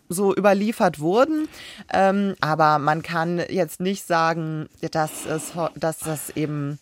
so 0.10 0.36
überliefert 0.36 1.00
wurden. 1.00 1.48
Ähm, 1.94 2.36
aber 2.41 2.80
man 2.80 3.03
kann 3.03 3.41
jetzt 3.50 3.82
nicht 3.82 4.08
sagen, 4.08 4.68
dass, 4.91 5.25
es, 5.27 5.53
dass 5.75 6.00
das 6.00 6.32
eben 6.32 6.80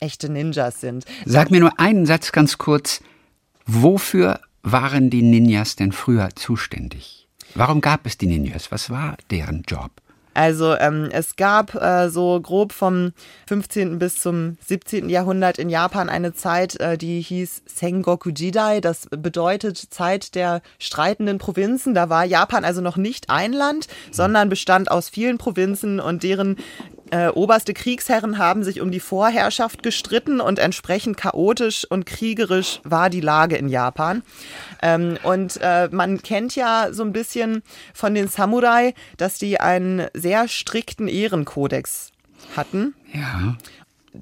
echte 0.00 0.28
Ninjas 0.28 0.80
sind. 0.80 1.04
Sag 1.24 1.50
mir 1.50 1.60
nur 1.60 1.78
einen 1.78 2.06
Satz 2.06 2.32
ganz 2.32 2.58
kurz. 2.58 3.00
Wofür 3.66 4.40
waren 4.62 5.10
die 5.10 5.22
Ninjas 5.22 5.76
denn 5.76 5.92
früher 5.92 6.30
zuständig? 6.34 7.28
Warum 7.54 7.80
gab 7.80 8.06
es 8.06 8.18
die 8.18 8.26
Ninjas? 8.26 8.70
Was 8.70 8.90
war 8.90 9.16
deren 9.30 9.62
Job? 9.66 9.90
Also 10.36 10.76
ähm, 10.76 11.08
es 11.12 11.36
gab 11.36 11.74
äh, 11.74 12.10
so 12.10 12.38
grob 12.38 12.72
vom 12.72 13.12
15. 13.48 13.98
bis 13.98 14.20
zum 14.20 14.58
17. 14.66 15.08
Jahrhundert 15.08 15.56
in 15.56 15.70
Japan 15.70 16.10
eine 16.10 16.34
Zeit, 16.34 16.78
äh, 16.78 16.98
die 16.98 17.22
hieß 17.22 17.62
Sengoku 17.64 18.28
Jidai. 18.28 18.82
Das 18.82 19.08
bedeutet 19.10 19.78
Zeit 19.78 20.34
der 20.34 20.60
streitenden 20.78 21.38
Provinzen. 21.38 21.94
Da 21.94 22.10
war 22.10 22.26
Japan 22.26 22.66
also 22.66 22.82
noch 22.82 22.98
nicht 22.98 23.30
ein 23.30 23.54
Land, 23.54 23.88
sondern 24.10 24.50
bestand 24.50 24.90
aus 24.90 25.08
vielen 25.08 25.38
Provinzen 25.38 26.00
und 26.00 26.22
deren 26.22 26.56
äh, 27.10 27.28
oberste 27.28 27.74
Kriegsherren 27.74 28.38
haben 28.38 28.64
sich 28.64 28.80
um 28.80 28.90
die 28.90 29.00
Vorherrschaft 29.00 29.82
gestritten 29.82 30.40
und 30.40 30.58
entsprechend 30.58 31.16
chaotisch 31.16 31.86
und 31.88 32.04
kriegerisch 32.06 32.80
war 32.84 33.10
die 33.10 33.20
Lage 33.20 33.56
in 33.56 33.68
Japan. 33.68 34.22
Ähm, 34.82 35.18
und 35.22 35.58
äh, 35.62 35.88
man 35.90 36.22
kennt 36.22 36.56
ja 36.56 36.88
so 36.92 37.02
ein 37.02 37.12
bisschen 37.12 37.62
von 37.94 38.14
den 38.14 38.28
Samurai, 38.28 38.94
dass 39.16 39.38
die 39.38 39.60
einen 39.60 40.06
sehr 40.14 40.48
strikten 40.48 41.08
Ehrenkodex 41.08 42.12
hatten. 42.56 42.94
Ja. 43.12 43.56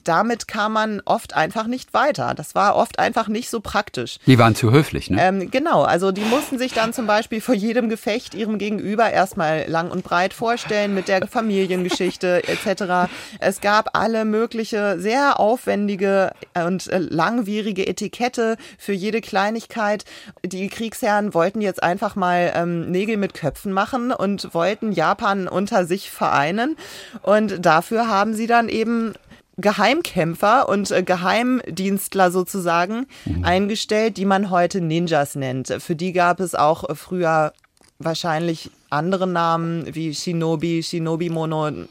Damit 0.04 0.48
kam 0.48 0.72
man 0.72 1.00
oft 1.04 1.34
einfach 1.34 1.66
nicht 1.66 1.94
weiter. 1.94 2.34
Das 2.34 2.54
war 2.54 2.76
oft 2.76 2.98
einfach 2.98 3.28
nicht 3.28 3.50
so 3.50 3.60
praktisch. 3.60 4.18
Die 4.26 4.38
waren 4.38 4.54
zu 4.54 4.72
höflich, 4.72 5.10
ne? 5.10 5.20
Ähm, 5.20 5.50
genau, 5.50 5.82
also 5.82 6.12
die 6.12 6.22
mussten 6.22 6.58
sich 6.58 6.72
dann 6.72 6.92
zum 6.92 7.06
Beispiel 7.06 7.40
vor 7.40 7.54
jedem 7.54 7.88
Gefecht 7.88 8.34
ihrem 8.34 8.58
Gegenüber 8.58 9.10
erstmal 9.10 9.64
lang 9.68 9.90
und 9.90 10.04
breit 10.04 10.34
vorstellen 10.34 10.94
mit 10.94 11.08
der 11.08 11.26
Familiengeschichte 11.26 12.42
etc. 12.48 13.10
Es 13.38 13.60
gab 13.60 13.96
alle 13.96 14.24
mögliche 14.24 14.98
sehr 14.98 15.38
aufwendige 15.40 16.32
und 16.54 16.86
äh, 16.88 16.98
langwierige 16.98 17.86
Etikette 17.86 18.56
für 18.78 18.92
jede 18.92 19.20
Kleinigkeit. 19.20 20.04
Die 20.44 20.68
Kriegsherren 20.68 21.34
wollten 21.34 21.60
jetzt 21.60 21.82
einfach 21.82 22.16
mal 22.16 22.52
ähm, 22.54 22.90
Nägel 22.90 23.16
mit 23.16 23.34
Köpfen 23.34 23.72
machen 23.72 24.12
und 24.12 24.54
wollten 24.54 24.92
Japan 24.92 25.48
unter 25.48 25.84
sich 25.84 26.10
vereinen. 26.10 26.76
Und 27.22 27.64
dafür 27.64 28.08
haben 28.08 28.34
sie 28.34 28.46
dann 28.46 28.68
eben 28.68 29.14
Geheimkämpfer 29.56 30.68
und 30.68 30.90
äh, 30.90 31.02
Geheimdienstler 31.02 32.30
sozusagen 32.30 33.06
eingestellt, 33.42 34.16
die 34.16 34.24
man 34.24 34.50
heute 34.50 34.80
Ninjas 34.80 35.36
nennt. 35.36 35.74
Für 35.78 35.96
die 35.96 36.12
gab 36.12 36.40
es 36.40 36.54
auch 36.54 36.84
früher 36.96 37.52
wahrscheinlich 37.98 38.70
andere 38.90 39.26
Namen 39.26 39.94
wie 39.94 40.14
Shinobi, 40.14 40.82
Shinobi-Mono, 40.82 41.86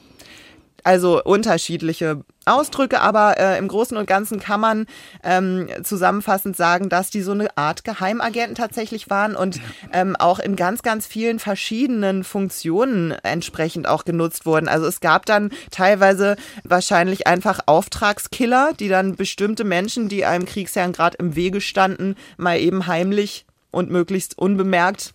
also 0.83 1.23
unterschiedliche 1.23 2.23
Ausdrücke, 2.45 3.01
aber 3.01 3.37
äh, 3.37 3.57
im 3.57 3.67
Großen 3.67 3.95
und 3.97 4.07
Ganzen 4.07 4.39
kann 4.39 4.59
man 4.59 4.85
ähm, 5.23 5.67
zusammenfassend 5.83 6.55
sagen, 6.55 6.89
dass 6.89 7.09
die 7.09 7.21
so 7.21 7.31
eine 7.31 7.57
Art 7.57 7.83
Geheimagenten 7.83 8.55
tatsächlich 8.55 9.09
waren 9.09 9.35
und 9.35 9.59
ähm, 9.91 10.15
auch 10.15 10.39
in 10.39 10.55
ganz, 10.55 10.81
ganz 10.83 11.07
vielen 11.07 11.39
verschiedenen 11.39 12.23
Funktionen 12.23 13.11
entsprechend 13.11 13.87
auch 13.87 14.05
genutzt 14.05 14.45
wurden. 14.45 14.67
Also 14.67 14.87
es 14.87 14.99
gab 14.99 15.25
dann 15.25 15.51
teilweise 15.71 16.35
wahrscheinlich 16.63 17.27
einfach 17.27 17.61
Auftragskiller, 17.65 18.71
die 18.79 18.89
dann 18.89 19.15
bestimmte 19.15 19.63
Menschen, 19.63 20.09
die 20.09 20.25
einem 20.25 20.45
Kriegsherrn 20.45 20.93
gerade 20.93 21.17
im 21.17 21.35
Wege 21.35 21.61
standen, 21.61 22.15
mal 22.37 22.59
eben 22.59 22.87
heimlich 22.87 23.45
und 23.71 23.89
möglichst 23.89 24.37
unbemerkt 24.37 25.13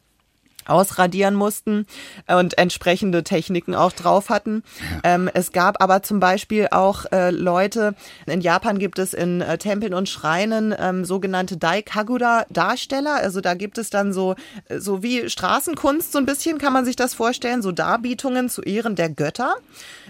ausradieren 0.69 1.35
mussten 1.35 1.87
und 2.27 2.59
entsprechende 2.59 3.25
Techniken 3.25 3.75
auch 3.75 3.93
drauf 3.93 4.31
hatten. 4.31 4.63
Ähm, 5.05 5.31
es 5.33 5.53
gab 5.53 5.83
aber 5.83 6.03
zum 6.03 6.21
Beispiel 6.21 6.69
auch 6.71 7.05
äh, 7.13 7.31
Leute, 7.31 7.95
in 8.27 8.41
Japan 8.41 8.79
gibt 8.79 8.99
es 8.99 9.15
in 9.15 9.41
äh, 9.41 9.59
Tempeln 9.59 9.95
und 9.95 10.09
Schreinen 10.09 10.75
ähm, 10.79 11.05
sogenannte 11.05 11.57
Daikagura-Darsteller. 11.57 13.15
Also 13.15 13.41
da 13.41 13.55
gibt 13.55 13.79
es 13.79 13.91
dann 13.91 14.13
so, 14.13 14.35
äh, 14.69 14.79
so 14.79 15.03
wie 15.03 15.29
Straßenkunst, 15.29 16.13
so 16.13 16.19
ein 16.19 16.27
bisschen 16.27 16.59
kann 16.59 16.73
man 16.73 16.85
sich 16.85 16.97
das 16.97 17.15
vorstellen, 17.15 17.63
so 17.63 17.73
Darbietungen 17.73 18.49
zu 18.49 18.63
Ehren 18.63 18.97
der 18.97 19.09
Götter. 19.09 19.55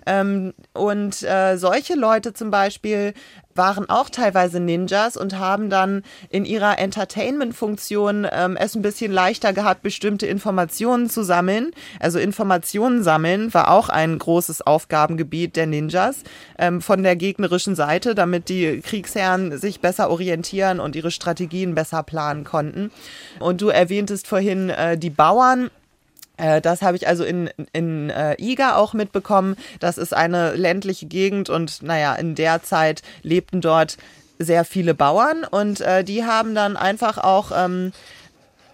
Ähm, 0.09 0.55
und 0.73 1.23
äh, 1.23 1.59
solche 1.59 1.95
Leute 1.95 2.33
zum 2.33 2.51
Beispiel 2.51 3.13
waren 3.55 3.91
auch 3.91 4.09
teilweise 4.09 4.59
Ninjas 4.59 5.19
und 5.19 5.39
haben 5.39 5.69
dann 5.69 6.03
in 6.31 6.47
ihrer 6.47 6.79
Entertainment-Funktion 6.79 8.27
ähm, 8.31 8.57
es 8.57 8.75
ein 8.75 8.81
bisschen 8.81 9.13
leichter 9.13 9.53
gehabt, 9.53 9.83
bestimmte 9.83 10.27
Informationen 10.27 11.11
zu 11.11 11.23
sammeln. 11.23 11.73
Also 12.01 12.19
Informationen 12.19 13.03
sammeln 13.03 13.53
war 13.53 13.71
auch 13.71 13.91
ein 13.91 14.19
großes 14.19 14.63
Aufgabengebiet 14.63 15.57
der 15.57 15.67
Ninjas 15.67 16.23
ähm, 16.59 16.81
von 16.81 17.03
der 17.03 17.17
gegnerischen 17.17 17.75
Seite, 17.75 18.15
damit 18.15 18.49
die 18.49 18.81
Kriegsherren 18.81 19.59
sich 19.59 19.81
besser 19.81 20.09
orientieren 20.09 20.81
und 20.81 20.97
ihre 20.97 21.11
Strategien 21.11 21.75
besser 21.75 22.03
planen 22.03 22.45
konnten. 22.45 22.91
Und 23.41 23.61
du 23.61 23.69
erwähntest 23.69 24.27
vorhin 24.27 24.71
äh, 24.71 24.97
die 24.97 25.11
Bauern. 25.11 25.69
Äh, 26.39 26.61
Das 26.61 26.81
habe 26.83 26.97
ich 26.97 27.07
also 27.07 27.25
in, 27.25 27.51
in 27.73 28.11
äh, 28.11 28.35
Iga 28.39 28.77
auch 28.77 28.95
mitbekommen. 28.95 29.57
Das 29.81 29.99
ist 29.99 30.15
eine 30.15 30.55
ländliche 30.55 31.07
Gegend 31.07 31.51
und 31.51 31.83
naja, 31.83 32.15
in 32.15 32.35
der 32.35 32.63
Zeit 32.63 33.03
lebten 33.23 33.61
dort 33.61 33.99
sehr 34.39 34.65
viele 34.65 34.95
Bauern 34.95 35.45
und 35.45 35.81
äh, 35.81 36.05
die 36.05 36.25
haben 36.25 36.55
dann 36.55 36.77
einfach 36.77 37.19
auch 37.19 37.51
ähm, 37.55 37.93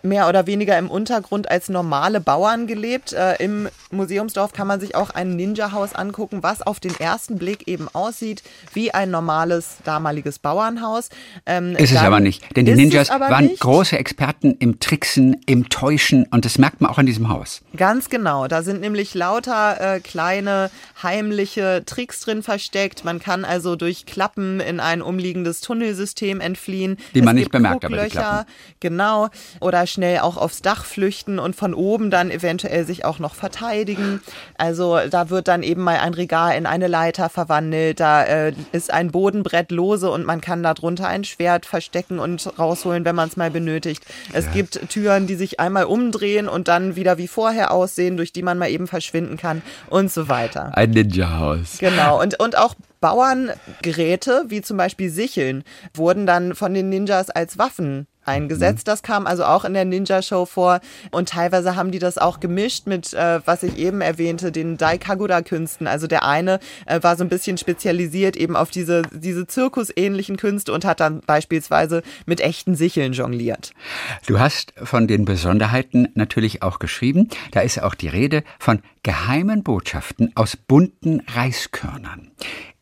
mehr 0.04 0.28
oder 0.28 0.46
weniger 0.46 0.78
im 0.78 0.90
Untergrund 0.90 1.50
als 1.50 1.68
normale 1.68 2.20
Bauern 2.20 2.66
gelebt. 2.66 3.12
Äh, 3.12 3.42
Im 3.42 3.68
Museumsdorf 3.90 4.52
kann 4.52 4.66
man 4.66 4.78
sich 4.80 4.94
auch 4.94 5.10
ein 5.10 5.34
Ninja-Haus 5.34 5.94
angucken, 5.94 6.42
was 6.42 6.62
auf 6.62 6.78
den 6.78 6.94
ersten 6.98 7.38
Blick 7.38 7.66
eben 7.66 7.88
aussieht 7.92 8.42
wie 8.72 8.92
ein 8.92 9.10
normales 9.10 9.78
damaliges 9.84 10.38
Bauernhaus. 10.38 11.08
Ähm, 11.46 11.74
Ist 11.76 11.92
es 11.92 11.98
aber 11.98 12.20
nicht. 12.20 12.44
Denn 12.56 12.66
die 12.66 12.74
Ninjas 12.74 13.08
waren 13.08 13.46
nicht. 13.46 13.60
große 13.60 13.98
Experten 13.98 14.56
im 14.58 14.78
Tricksen, 14.78 15.40
im 15.46 15.68
Täuschen 15.68 16.26
und 16.30 16.44
das 16.44 16.58
merkt 16.58 16.80
man 16.80 16.90
auch 16.90 16.98
an 16.98 17.06
diesem 17.06 17.28
Haus. 17.30 17.62
Ganz 17.76 18.10
genau. 18.10 18.46
Da 18.46 18.62
sind 18.62 18.80
nämlich 18.80 19.14
lauter 19.14 19.96
äh, 19.96 20.00
kleine 20.00 20.70
heimliche 21.02 21.82
Tricks 21.86 22.20
drin 22.20 22.42
versteckt. 22.42 23.04
Man 23.04 23.20
kann 23.20 23.44
also 23.44 23.74
durch 23.76 24.04
Klappen 24.04 24.60
in 24.60 24.80
ein 24.80 25.00
umliegendes 25.00 25.60
Tunnelsystem 25.60 26.40
entfliehen. 26.40 26.98
Die 27.14 27.22
man 27.22 27.36
Es 27.36 27.40
nicht 27.40 27.50
bemerkt, 27.50 27.84
aber 27.84 28.04
die 28.04 28.10
Klappen. 28.10 28.50
Genau. 28.80 29.28
Oder 29.60 29.86
schnell 29.94 30.18
auch 30.18 30.36
aufs 30.36 30.60
Dach 30.60 30.84
flüchten 30.84 31.38
und 31.38 31.56
von 31.56 31.72
oben 31.72 32.10
dann 32.10 32.30
eventuell 32.30 32.84
sich 32.84 33.04
auch 33.04 33.18
noch 33.18 33.34
verteidigen. 33.34 34.20
Also 34.58 34.98
da 35.08 35.30
wird 35.30 35.48
dann 35.48 35.62
eben 35.62 35.82
mal 35.82 35.98
ein 35.98 36.14
Regal 36.14 36.56
in 36.56 36.66
eine 36.66 36.88
Leiter 36.88 37.28
verwandelt. 37.28 38.00
Da 38.00 38.24
äh, 38.24 38.52
ist 38.72 38.92
ein 38.92 39.10
Bodenbrett 39.10 39.70
lose 39.70 40.10
und 40.10 40.26
man 40.26 40.40
kann 40.40 40.62
darunter 40.62 41.08
ein 41.08 41.24
Schwert 41.24 41.66
verstecken 41.66 42.18
und 42.18 42.58
rausholen, 42.58 43.04
wenn 43.04 43.14
man 43.14 43.28
es 43.28 43.36
mal 43.36 43.50
benötigt. 43.50 44.04
Es 44.32 44.50
gibt 44.52 44.88
Türen, 44.90 45.26
die 45.26 45.36
sich 45.36 45.60
einmal 45.60 45.84
umdrehen 45.84 46.48
und 46.48 46.68
dann 46.68 46.96
wieder 46.96 47.18
wie 47.18 47.28
vorher 47.28 47.72
aussehen, 47.72 48.16
durch 48.16 48.32
die 48.32 48.42
man 48.42 48.58
mal 48.58 48.68
eben 48.68 48.86
verschwinden 48.86 49.36
kann 49.36 49.62
und 49.88 50.12
so 50.12 50.28
weiter. 50.28 50.76
Ein 50.76 50.90
Ninja-Haus. 50.90 51.78
Genau. 51.78 52.20
Und, 52.20 52.40
und 52.40 52.58
auch 52.58 52.74
Bauerngeräte, 53.04 54.46
wie 54.48 54.62
zum 54.62 54.78
Beispiel 54.78 55.10
Sicheln, 55.10 55.62
wurden 55.92 56.24
dann 56.24 56.54
von 56.54 56.72
den 56.72 56.88
Ninjas 56.88 57.28
als 57.28 57.58
Waffen 57.58 58.06
eingesetzt. 58.26 58.88
Das 58.88 59.02
kam 59.02 59.26
also 59.26 59.44
auch 59.44 59.64
in 59.64 59.74
der 59.74 59.84
Ninja-Show 59.84 60.46
vor. 60.46 60.80
Und 61.10 61.28
teilweise 61.28 61.76
haben 61.76 61.90
die 61.90 61.98
das 61.98 62.18
auch 62.18 62.40
gemischt 62.40 62.86
mit, 62.86 63.12
äh, 63.12 63.40
was 63.44 63.62
ich 63.62 63.76
eben 63.76 64.00
erwähnte, 64.00 64.52
den 64.52 64.76
Daikagura-Künsten. 64.76 65.86
Also 65.86 66.06
der 66.06 66.24
eine 66.24 66.60
äh, 66.86 67.02
war 67.02 67.16
so 67.16 67.24
ein 67.24 67.28
bisschen 67.28 67.58
spezialisiert 67.58 68.36
eben 68.36 68.56
auf 68.56 68.70
diese, 68.70 69.02
diese 69.12 69.46
zirkusähnlichen 69.46 70.36
Künste 70.36 70.72
und 70.72 70.84
hat 70.84 71.00
dann 71.00 71.20
beispielsweise 71.20 72.02
mit 72.26 72.40
echten 72.40 72.74
Sicheln 72.74 73.12
jongliert. 73.12 73.72
Du 74.26 74.38
hast 74.38 74.72
von 74.82 75.06
den 75.06 75.24
Besonderheiten 75.24 76.08
natürlich 76.14 76.62
auch 76.62 76.78
geschrieben. 76.78 77.28
Da 77.52 77.60
ist 77.60 77.82
auch 77.82 77.94
die 77.94 78.08
Rede 78.08 78.42
von 78.58 78.80
geheimen 79.02 79.62
Botschaften 79.62 80.32
aus 80.34 80.56
bunten 80.56 81.20
Reiskörnern. 81.34 82.30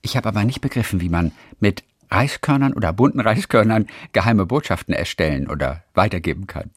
Ich 0.02 0.16
habe 0.16 0.28
aber 0.28 0.44
nicht 0.44 0.60
begriffen, 0.60 1.00
wie 1.00 1.08
man 1.08 1.32
mit 1.60 1.84
Reiskörnern 2.12 2.72
oder 2.74 2.92
bunten 2.92 3.20
Reiskörnern 3.20 3.86
geheime 4.12 4.46
Botschaften 4.46 4.94
erstellen 4.94 5.48
oder 5.48 5.82
weitergeben 5.94 6.46
kann. 6.46 6.70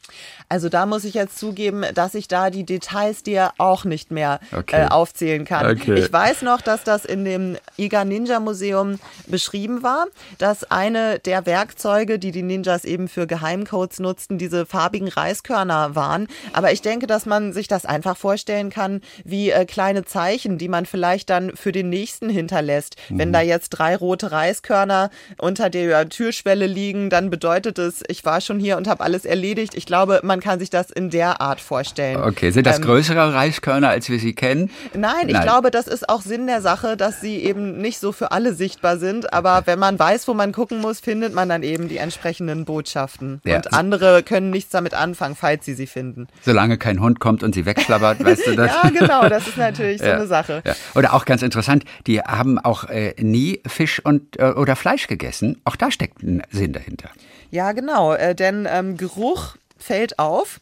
Also 0.50 0.70
da 0.70 0.86
muss 0.86 1.06
ich 1.06 1.14
jetzt 1.14 1.40
zugeben, 1.40 1.84
dass 1.94 2.14
ich 2.14 2.28
da 2.28 2.50
die 2.50 2.66
Details 2.66 3.24
dir 3.24 3.52
auch 3.58 3.86
nicht 3.86 4.12
mehr 4.12 4.40
okay. 4.56 4.84
äh, 4.84 4.88
aufzählen 4.88 5.46
kann. 5.46 5.66
Okay. 5.72 5.96
Ich 5.96 6.12
weiß 6.12 6.42
noch, 6.44 6.62
dass 6.62 6.84
das 6.84 7.06
in 7.06 7.26
dem 7.26 7.58
Iga 7.78 8.06
Ninja 8.06 8.40
Museum 8.40 9.00
beschrieben 9.28 9.84
war, 9.84 10.06
dass 10.38 10.70
eine 10.70 11.20
der 11.20 11.46
Werkzeuge, 11.46 12.20
die 12.20 12.32
die 12.32 12.44
Ninjas 12.44 12.86
eben 12.86 13.08
für 13.08 13.26
Geheimcodes 13.26 14.00
nutzten, 14.00 14.38
diese 14.38 14.66
farbigen 14.66 15.08
Reiskörner 15.08 15.96
waren. 15.96 16.28
Aber 16.54 16.72
ich 16.72 16.82
denke, 16.82 17.08
dass 17.08 17.26
man 17.26 17.54
sich 17.54 17.68
das 17.68 17.86
einfach 17.86 18.18
vorstellen 18.18 18.70
kann 18.70 19.02
wie 19.24 19.50
äh, 19.50 19.66
kleine 19.66 20.06
Zeichen, 20.06 20.58
die 20.58 20.68
man 20.68 20.86
vielleicht 20.86 21.30
dann 21.30 21.56
für 21.56 21.72
den 21.72 21.90
nächsten 21.90 22.30
hinterlässt. 22.30 22.98
Mhm. 23.10 23.20
Wenn 23.20 23.34
da 23.34 23.42
jetzt 23.42 23.70
drei 23.70 23.96
rote 23.96 24.32
Reiskörner 24.32 25.10
unter 25.40 25.70
der 25.70 26.10
Türschwelle 26.10 26.68
liegen, 26.68 27.10
dann 27.10 27.30
bedeutet 27.30 27.80
es, 27.80 28.04
ich 28.08 28.26
war 28.26 28.42
schon 28.42 28.60
hier 28.60 28.78
und 28.78 28.88
habe 28.88 29.04
alles 29.04 29.26
erledigt. 29.26 29.76
Ich 29.76 29.86
glaube, 29.86 30.22
man 30.24 30.40
kann 30.40 30.60
sich 30.60 30.70
das 30.70 30.92
in 30.92 31.10
der 31.10 31.42
Art 31.42 31.62
vorstellen. 31.62 32.18
Okay, 32.22 32.52
sind 32.52 32.68
das 32.68 32.78
ähm, 32.78 32.86
größere 32.86 33.34
Reiskörner, 33.34 33.90
als 33.90 34.10
wir 34.10 34.20
sie 34.20 34.34
kennen? 34.34 34.70
Nein, 34.94 35.28
ich 35.28 35.34
nein. 35.34 35.44
glaube, 35.44 35.72
das 35.72 35.88
ist 35.88 36.10
auch 36.10 36.22
Sinn 36.22 36.48
der 36.48 36.62
Sache, 36.62 36.98
dass 36.98 37.22
sie 37.22 37.38
eben 37.38 37.78
nicht 37.80 38.00
so 38.00 38.12
für 38.12 38.32
alle 38.32 38.54
sichtbar 38.54 38.98
sind. 38.98 39.34
Aber 39.34 39.64
wenn 39.66 39.80
man 39.80 39.98
weiß, 39.98 40.28
wo 40.28 40.34
man 40.34 40.52
gucken 40.52 40.82
muss, 40.82 41.00
findet 41.00 41.34
man 41.34 41.50
dann 41.50 41.64
eben 41.64 41.88
die 41.88 41.98
entsprechenden 41.98 42.66
Botschaften. 42.66 43.42
Ja. 43.46 43.58
Und 43.58 43.74
andere 43.74 44.24
können 44.24 44.50
nichts 44.50 44.72
damit 44.72 44.94
anfangen, 44.94 45.36
falls 45.36 45.66
sie 45.66 45.74
sie 45.74 45.88
finden. 45.88 46.28
Solange 46.44 46.78
kein 46.78 47.00
Hund 47.00 47.20
kommt 47.20 47.44
und 47.44 47.56
sie 47.56 47.66
wegschlabbert, 47.66 48.24
weißt 48.24 48.48
du 48.48 48.56
das? 48.56 48.72
ja, 48.72 48.90
genau, 48.90 49.30
das 49.30 49.48
ist 49.48 49.58
natürlich 49.58 50.02
so 50.02 50.10
eine 50.10 50.28
Sache. 50.28 50.62
Ja. 50.66 50.76
Oder 50.96 51.14
auch 51.14 51.26
ganz 51.26 51.42
interessant, 51.42 51.84
die 52.08 52.22
haben 52.22 52.60
auch 52.60 52.86
äh, 52.86 53.14
nie 53.20 53.62
Fisch 53.66 54.00
und 54.04 54.40
äh, 54.40 54.52
oder 54.52 54.76
Fleisch 54.76 55.08
gegessen. 55.08 55.15
Auch 55.64 55.76
da 55.76 55.92
steckt 55.92 56.24
ein 56.24 56.42
Sinn 56.52 56.74
dahinter. 56.74 57.10
Ja, 57.52 57.72
genau, 57.72 58.14
äh, 58.14 58.36
denn 58.36 58.68
ähm, 58.70 58.98
Geruch 58.98 59.56
fällt 59.78 60.20
auf 60.20 60.60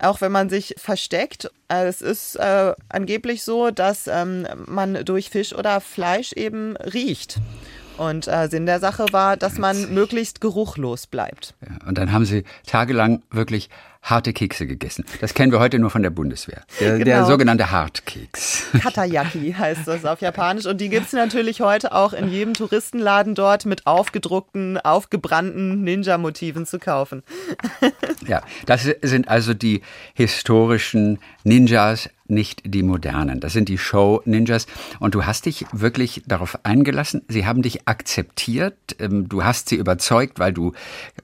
auch 0.00 0.20
wenn 0.20 0.32
man 0.32 0.48
sich 0.48 0.74
versteckt. 0.76 1.50
Äh, 1.68 1.86
es 1.86 2.02
ist 2.02 2.36
äh, 2.36 2.74
angeblich 2.88 3.42
so, 3.42 3.70
dass 3.70 4.06
ähm, 4.06 4.46
man 4.66 5.04
durch 5.04 5.30
Fisch 5.30 5.54
oder 5.54 5.80
Fleisch 5.80 6.32
eben 6.32 6.76
riecht. 6.76 7.38
Und 7.96 8.26
äh, 8.26 8.48
Sinn 8.48 8.66
der 8.66 8.80
Sache 8.80 9.06
war, 9.12 9.36
dass 9.36 9.58
man 9.58 9.94
möglichst 9.94 10.40
geruchlos 10.40 11.06
bleibt. 11.06 11.54
Ja, 11.60 11.86
und 11.86 11.96
dann 11.96 12.12
haben 12.12 12.24
sie 12.24 12.42
tagelang 12.66 13.22
wirklich 13.30 13.70
harte 14.04 14.32
Kekse 14.32 14.66
gegessen. 14.66 15.04
Das 15.20 15.34
kennen 15.34 15.50
wir 15.50 15.58
heute 15.58 15.78
nur 15.78 15.90
von 15.90 16.02
der 16.02 16.10
Bundeswehr. 16.10 16.62
Der, 16.78 16.92
genau. 16.92 17.04
der 17.04 17.24
sogenannte 17.24 17.70
Hartkeks. 17.70 18.66
Katayaki 18.82 19.54
heißt 19.58 19.88
das 19.88 20.04
auf 20.04 20.20
Japanisch. 20.20 20.66
Und 20.66 20.80
die 20.80 20.90
gibt 20.90 21.06
es 21.06 21.12
natürlich 21.12 21.62
heute 21.62 21.92
auch 21.92 22.12
in 22.12 22.28
jedem 22.28 22.54
Touristenladen 22.54 23.34
dort 23.34 23.64
mit 23.64 23.86
aufgedruckten, 23.86 24.78
aufgebrannten 24.78 25.82
Ninja-Motiven 25.82 26.66
zu 26.66 26.78
kaufen. 26.78 27.22
ja, 28.28 28.42
das 28.66 28.86
sind 29.02 29.28
also 29.28 29.54
die 29.54 29.80
historischen 30.12 31.18
Ninjas 31.42 32.10
nicht 32.26 32.62
die 32.64 32.82
modernen. 32.82 33.40
Das 33.40 33.52
sind 33.52 33.68
die 33.68 33.78
Show-Ninjas. 33.78 34.66
Und 34.98 35.14
du 35.14 35.26
hast 35.26 35.46
dich 35.46 35.66
wirklich 35.72 36.22
darauf 36.26 36.58
eingelassen. 36.64 37.22
Sie 37.28 37.46
haben 37.46 37.62
dich 37.62 37.86
akzeptiert. 37.86 38.96
Ähm, 38.98 39.28
du 39.28 39.44
hast 39.44 39.68
sie 39.68 39.76
überzeugt, 39.76 40.38
weil 40.38 40.52
du 40.52 40.72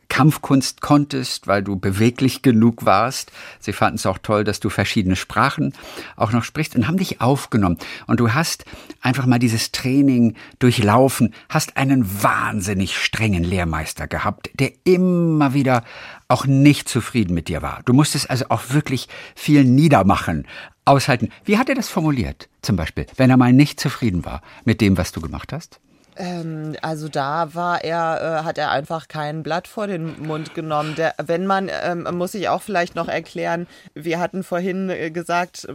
Kampfkunst 0.08 0.82
konntest, 0.82 1.46
weil 1.46 1.62
du 1.62 1.76
beweglich 1.76 2.42
genug 2.42 2.84
warst. 2.84 3.32
Sie 3.60 3.72
fanden 3.72 3.96
es 3.96 4.06
auch 4.06 4.18
toll, 4.18 4.44
dass 4.44 4.60
du 4.60 4.68
verschiedene 4.68 5.16
Sprachen 5.16 5.72
auch 6.16 6.32
noch 6.32 6.44
sprichst 6.44 6.76
und 6.76 6.86
haben 6.86 6.98
dich 6.98 7.20
aufgenommen. 7.20 7.78
Und 8.06 8.20
du 8.20 8.34
hast 8.34 8.64
einfach 9.00 9.24
mal 9.24 9.38
dieses 9.38 9.72
Training 9.72 10.34
durchlaufen, 10.58 11.32
hast 11.48 11.76
einen 11.76 12.22
wahnsinnig 12.22 12.98
strengen 12.98 13.44
Lehrmeister 13.44 14.06
gehabt, 14.06 14.50
der 14.54 14.72
immer 14.84 15.54
wieder 15.54 15.84
auch 16.28 16.46
nicht 16.46 16.88
zufrieden 16.88 17.34
mit 17.34 17.48
dir 17.48 17.62
war. 17.62 17.80
Du 17.84 17.92
musstest 17.92 18.30
also 18.30 18.46
auch 18.50 18.70
wirklich 18.70 19.08
viel 19.34 19.64
niedermachen, 19.64 20.46
aushalten. 20.84 21.30
Wie 21.44 21.58
hat 21.58 21.68
er 21.68 21.74
das 21.74 21.88
formuliert, 21.88 22.48
zum 22.62 22.76
Beispiel, 22.76 23.06
wenn 23.16 23.30
er 23.30 23.36
mal 23.36 23.52
nicht 23.52 23.80
zufrieden 23.80 24.24
war 24.24 24.42
mit 24.64 24.80
dem, 24.80 24.96
was 24.96 25.12
du 25.12 25.20
gemacht 25.20 25.52
hast? 25.52 25.80
Ähm, 26.16 26.76
also 26.82 27.08
da 27.08 27.54
war 27.54 27.84
er, 27.84 28.40
äh, 28.40 28.44
hat 28.44 28.58
er 28.58 28.70
einfach 28.70 29.08
kein 29.08 29.42
Blatt 29.42 29.68
vor 29.68 29.86
den 29.86 30.20
Mund 30.26 30.54
genommen. 30.54 30.94
Der, 30.96 31.14
wenn 31.24 31.46
man, 31.46 31.70
ähm, 31.82 32.06
muss 32.12 32.34
ich 32.34 32.48
auch 32.48 32.62
vielleicht 32.62 32.94
noch 32.94 33.08
erklären, 33.08 33.66
wir 33.94 34.18
hatten 34.18 34.42
vorhin 34.42 34.90
äh, 34.90 35.10
gesagt, 35.10 35.68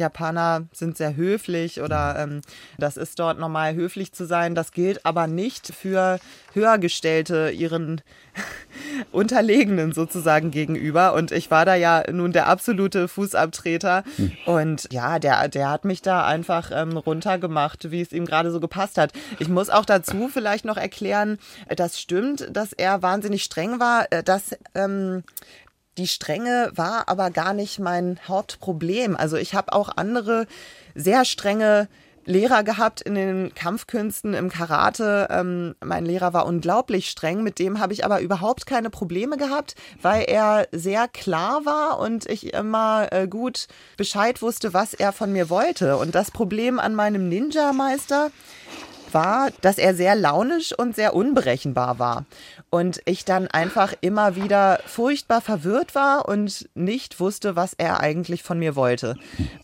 Japaner 0.00 0.66
sind 0.72 0.96
sehr 0.96 1.14
höflich 1.14 1.80
oder 1.80 2.16
ähm, 2.18 2.40
das 2.78 2.96
ist 2.96 3.18
dort 3.18 3.38
normal 3.38 3.74
höflich 3.74 4.12
zu 4.12 4.26
sein. 4.26 4.54
Das 4.56 4.72
gilt 4.72 5.06
aber 5.06 5.26
nicht 5.28 5.72
für 5.72 6.18
Höhergestellte 6.52 7.50
ihren 7.50 8.00
Unterlegenen 9.12 9.92
sozusagen 9.92 10.50
gegenüber. 10.50 11.14
Und 11.14 11.30
ich 11.30 11.50
war 11.50 11.64
da 11.64 11.74
ja 11.74 12.02
nun 12.10 12.32
der 12.32 12.48
absolute 12.48 13.06
Fußabtreter. 13.06 14.02
Hm. 14.16 14.32
Und 14.46 14.88
ja, 14.92 15.18
der, 15.18 15.48
der 15.48 15.70
hat 15.70 15.84
mich 15.84 16.02
da 16.02 16.26
einfach 16.26 16.70
ähm, 16.74 16.96
runtergemacht, 16.96 17.90
wie 17.90 18.00
es 18.00 18.12
ihm 18.12 18.24
gerade 18.24 18.50
so 18.50 18.60
gepasst 18.60 18.98
hat. 18.98 19.12
Ich 19.38 19.48
muss 19.48 19.70
auch 19.70 19.84
dazu 19.84 20.28
vielleicht 20.28 20.64
noch 20.64 20.76
erklären, 20.76 21.38
das 21.68 22.00
stimmt, 22.00 22.48
dass 22.50 22.72
er 22.72 23.02
wahnsinnig 23.02 23.44
streng 23.44 23.78
war. 23.78 24.10
Äh, 24.10 24.22
dass 24.22 24.56
ähm, 24.74 25.22
die 26.00 26.06
Strenge 26.06 26.72
war 26.74 27.08
aber 27.10 27.30
gar 27.30 27.52
nicht 27.52 27.78
mein 27.78 28.18
Hauptproblem. 28.26 29.16
Also 29.16 29.36
ich 29.36 29.54
habe 29.54 29.74
auch 29.74 29.90
andere 29.96 30.46
sehr 30.94 31.26
strenge 31.26 31.88
Lehrer 32.24 32.62
gehabt 32.62 33.02
in 33.02 33.14
den 33.14 33.54
Kampfkünsten, 33.54 34.32
im 34.32 34.48
Karate. 34.48 35.28
Ähm, 35.30 35.74
mein 35.84 36.06
Lehrer 36.06 36.32
war 36.32 36.46
unglaublich 36.46 37.10
streng, 37.10 37.42
mit 37.42 37.58
dem 37.58 37.80
habe 37.80 37.92
ich 37.92 38.02
aber 38.04 38.22
überhaupt 38.22 38.64
keine 38.64 38.88
Probleme 38.88 39.36
gehabt, 39.36 39.74
weil 40.00 40.22
er 40.22 40.68
sehr 40.72 41.06
klar 41.06 41.66
war 41.66 41.98
und 41.98 42.24
ich 42.24 42.54
immer 42.54 43.08
äh, 43.12 43.28
gut 43.28 43.68
Bescheid 43.98 44.40
wusste, 44.40 44.72
was 44.72 44.94
er 44.94 45.12
von 45.12 45.32
mir 45.32 45.50
wollte. 45.50 45.98
Und 45.98 46.14
das 46.14 46.30
Problem 46.30 46.80
an 46.80 46.94
meinem 46.94 47.28
Ninja-Meister 47.28 48.30
war, 49.14 49.50
dass 49.60 49.78
er 49.78 49.94
sehr 49.94 50.14
launisch 50.14 50.72
und 50.76 50.94
sehr 50.94 51.14
unberechenbar 51.14 51.98
war. 51.98 52.24
Und 52.70 53.00
ich 53.04 53.24
dann 53.24 53.46
einfach 53.48 53.94
immer 54.00 54.36
wieder 54.36 54.80
furchtbar 54.86 55.40
verwirrt 55.40 55.94
war 55.94 56.28
und 56.28 56.68
nicht 56.74 57.20
wusste, 57.20 57.56
was 57.56 57.74
er 57.74 58.00
eigentlich 58.00 58.42
von 58.42 58.58
mir 58.58 58.76
wollte. 58.76 59.16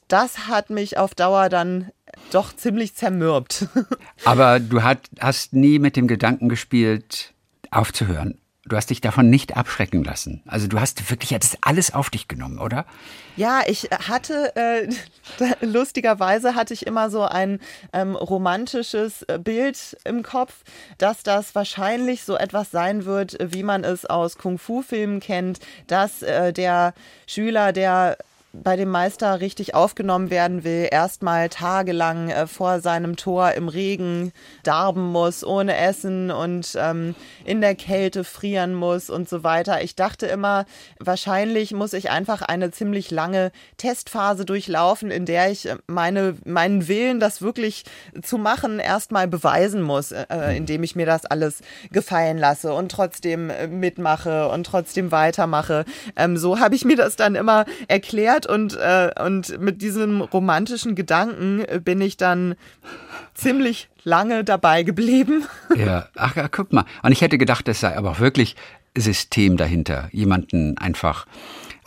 Das 0.08 0.48
hat 0.48 0.70
mich 0.70 0.98
auf 0.98 1.14
Dauer 1.14 1.48
dann 1.48 1.90
doch 2.32 2.54
ziemlich 2.54 2.94
zermürbt. 2.94 3.68
Aber 4.24 4.60
du 4.60 4.82
hat, 4.82 5.00
hast 5.20 5.52
nie 5.52 5.78
mit 5.78 5.96
dem 5.96 6.08
Gedanken 6.08 6.48
gespielt, 6.48 7.34
aufzuhören. 7.70 8.38
Du 8.68 8.76
hast 8.76 8.90
dich 8.90 9.00
davon 9.00 9.30
nicht 9.30 9.56
abschrecken 9.56 10.02
lassen. 10.02 10.42
Also 10.46 10.66
du 10.66 10.80
hast 10.80 11.08
wirklich 11.08 11.30
jetzt 11.30 11.58
alles 11.60 11.94
auf 11.94 12.10
dich 12.10 12.26
genommen, 12.26 12.58
oder? 12.58 12.84
Ja, 13.36 13.62
ich 13.66 13.88
hatte, 14.08 14.56
äh, 14.56 14.88
lustigerweise 15.64 16.56
hatte 16.56 16.74
ich 16.74 16.86
immer 16.86 17.08
so 17.08 17.22
ein 17.22 17.60
ähm, 17.92 18.16
romantisches 18.16 19.22
äh, 19.22 19.38
Bild 19.38 19.96
im 20.04 20.24
Kopf, 20.24 20.64
dass 20.98 21.22
das 21.22 21.54
wahrscheinlich 21.54 22.24
so 22.24 22.36
etwas 22.36 22.72
sein 22.72 23.04
wird, 23.04 23.36
wie 23.40 23.62
man 23.62 23.84
es 23.84 24.04
aus 24.04 24.36
Kung-Fu-Filmen 24.36 25.20
kennt, 25.20 25.60
dass 25.86 26.22
äh, 26.22 26.52
der 26.52 26.92
Schüler, 27.26 27.72
der 27.72 28.18
bei 28.62 28.76
dem 28.76 28.88
Meister 28.88 29.40
richtig 29.40 29.74
aufgenommen 29.74 30.30
werden 30.30 30.64
will, 30.64 30.88
erstmal 30.90 31.48
tagelang 31.48 32.30
äh, 32.30 32.46
vor 32.46 32.80
seinem 32.80 33.16
Tor 33.16 33.52
im 33.52 33.68
Regen 33.68 34.32
darben 34.62 35.12
muss, 35.12 35.44
ohne 35.44 35.76
Essen 35.76 36.30
und 36.30 36.76
ähm, 36.80 37.14
in 37.44 37.60
der 37.60 37.74
Kälte 37.74 38.24
frieren 38.24 38.74
muss 38.74 39.10
und 39.10 39.28
so 39.28 39.44
weiter. 39.44 39.82
Ich 39.82 39.96
dachte 39.96 40.26
immer, 40.26 40.64
wahrscheinlich 40.98 41.72
muss 41.72 41.92
ich 41.92 42.10
einfach 42.10 42.42
eine 42.42 42.70
ziemlich 42.70 43.10
lange 43.10 43.52
Testphase 43.76 44.44
durchlaufen, 44.44 45.10
in 45.10 45.26
der 45.26 45.50
ich 45.50 45.68
äh, 45.68 45.76
meine, 45.86 46.36
meinen 46.44 46.88
Willen, 46.88 47.20
das 47.20 47.42
wirklich 47.42 47.84
zu 48.22 48.38
machen, 48.38 48.78
erstmal 48.78 49.28
beweisen 49.28 49.82
muss, 49.82 50.12
äh, 50.12 50.56
indem 50.56 50.82
ich 50.82 50.96
mir 50.96 51.06
das 51.06 51.26
alles 51.26 51.60
gefallen 51.90 52.38
lasse 52.38 52.72
und 52.72 52.90
trotzdem 52.90 53.50
äh, 53.50 53.66
mitmache 53.66 54.48
und 54.48 54.64
trotzdem 54.64 55.12
weitermache. 55.12 55.84
Ähm, 56.16 56.36
so 56.36 56.58
habe 56.58 56.74
ich 56.74 56.84
mir 56.84 56.96
das 56.96 57.16
dann 57.16 57.34
immer 57.34 57.64
erklärt 57.88 58.45
und, 58.48 58.76
äh, 58.76 59.10
und 59.24 59.60
mit 59.60 59.82
diesem 59.82 60.20
romantischen 60.20 60.94
Gedanken 60.94 61.64
bin 61.84 62.00
ich 62.00 62.16
dann 62.16 62.54
ziemlich 63.34 63.88
lange 64.04 64.44
dabei 64.44 64.82
geblieben. 64.82 65.44
Ja, 65.76 66.08
ach 66.16 66.36
ja, 66.36 66.48
guck 66.48 66.72
mal. 66.72 66.86
Und 67.02 67.12
ich 67.12 67.20
hätte 67.20 67.36
gedacht, 67.36 67.68
das 67.68 67.80
sei 67.80 67.96
aber 67.96 68.12
auch 68.12 68.20
wirklich 68.20 68.56
System 68.96 69.58
dahinter, 69.58 70.08
jemanden 70.10 70.78
einfach 70.78 71.26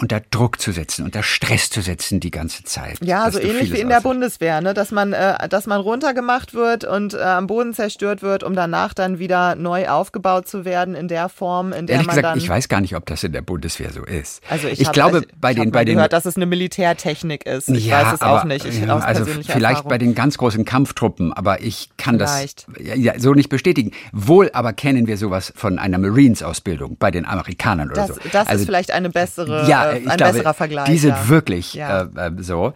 unter 0.01 0.19
Druck 0.19 0.59
zu 0.59 0.71
setzen, 0.71 1.05
unter 1.05 1.23
Stress 1.23 1.69
zu 1.69 1.81
setzen 1.81 2.19
die 2.19 2.31
ganze 2.31 2.63
Zeit. 2.63 2.99
Ja, 3.01 3.29
so 3.31 3.39
ähnlich 3.39 3.71
wie 3.73 3.79
in 3.79 3.89
der 3.89 4.01
Bundeswehr, 4.01 4.61
ne? 4.61 4.73
dass 4.73 4.91
man, 4.91 5.13
äh, 5.13 5.47
dass 5.49 5.67
man 5.67 5.81
runtergemacht 5.81 6.53
wird 6.53 6.83
und 6.83 7.13
äh, 7.13 7.21
am 7.21 7.47
Boden 7.47 7.73
zerstört 7.73 8.21
wird, 8.21 8.43
um 8.43 8.55
danach 8.55 8.93
dann 8.93 9.19
wieder 9.19 9.55
neu 9.55 9.87
aufgebaut 9.87 10.47
zu 10.47 10.65
werden 10.65 10.95
in 10.95 11.07
der 11.07 11.29
Form, 11.29 11.73
in 11.73 11.87
der 11.87 11.95
Ehrlich 11.95 12.07
man 12.07 12.15
gesagt, 12.15 12.31
dann. 12.31 12.37
ich 12.37 12.49
weiß 12.49 12.69
gar 12.69 12.81
nicht, 12.81 12.95
ob 12.95 13.05
das 13.05 13.23
in 13.23 13.31
der 13.31 13.41
Bundeswehr 13.41 13.91
so 13.91 14.03
ist. 14.03 14.41
Also 14.49 14.67
ich, 14.67 14.81
ich 14.81 14.87
hab, 14.87 14.93
glaube, 14.93 15.19
ich, 15.19 15.39
bei 15.39 15.51
ich 15.51 15.57
den, 15.57 15.71
bei 15.71 15.85
den 15.85 15.95
gehört, 15.95 16.13
dass 16.13 16.25
es 16.25 16.35
eine 16.35 16.45
Militärtechnik 16.45 17.45
ist. 17.45 17.69
Ich 17.69 17.85
ja, 17.85 18.05
weiß 18.05 18.13
es 18.13 18.21
aber, 18.21 18.41
auch 18.41 18.43
nicht. 18.45 18.65
Ich, 18.65 18.81
ja, 18.81 18.95
aus 18.95 19.03
also 19.03 19.25
vielleicht 19.25 19.49
Erfahrung. 19.63 19.89
bei 19.89 19.97
den 19.97 20.15
ganz 20.15 20.37
großen 20.37 20.65
Kampftruppen, 20.65 21.33
aber 21.33 21.61
ich 21.61 21.89
kann 21.97 22.15
Vielleicht. 22.15 22.67
das 22.67 22.85
ja, 22.85 22.95
ja, 22.95 23.19
so 23.19 23.33
nicht 23.33 23.49
bestätigen. 23.49 23.91
Wohl 24.11 24.49
aber 24.53 24.73
kennen 24.73 25.07
wir 25.07 25.17
sowas 25.17 25.51
von 25.55 25.79
einer 25.79 25.97
Marines-Ausbildung 25.97 26.97
bei 26.97 27.11
den 27.11 27.25
Amerikanern 27.25 27.91
oder 27.91 28.07
das, 28.07 28.15
so. 28.15 28.21
das 28.31 28.47
also, 28.47 28.61
ist 28.61 28.65
vielleicht 28.65 28.91
eine 28.91 29.09
bessere, 29.09 29.67
ja, 29.67 29.88
äh, 29.91 30.09
ein 30.09 30.17
glaube, 30.17 30.33
besserer 30.33 30.53
Vergleich. 30.53 30.85
Die 30.85 30.97
sind 30.97 31.11
ja. 31.15 31.29
wirklich 31.29 31.73
Ja. 31.73 32.03
äh, 32.03 32.27
äh, 32.27 32.31
so. 32.39 32.73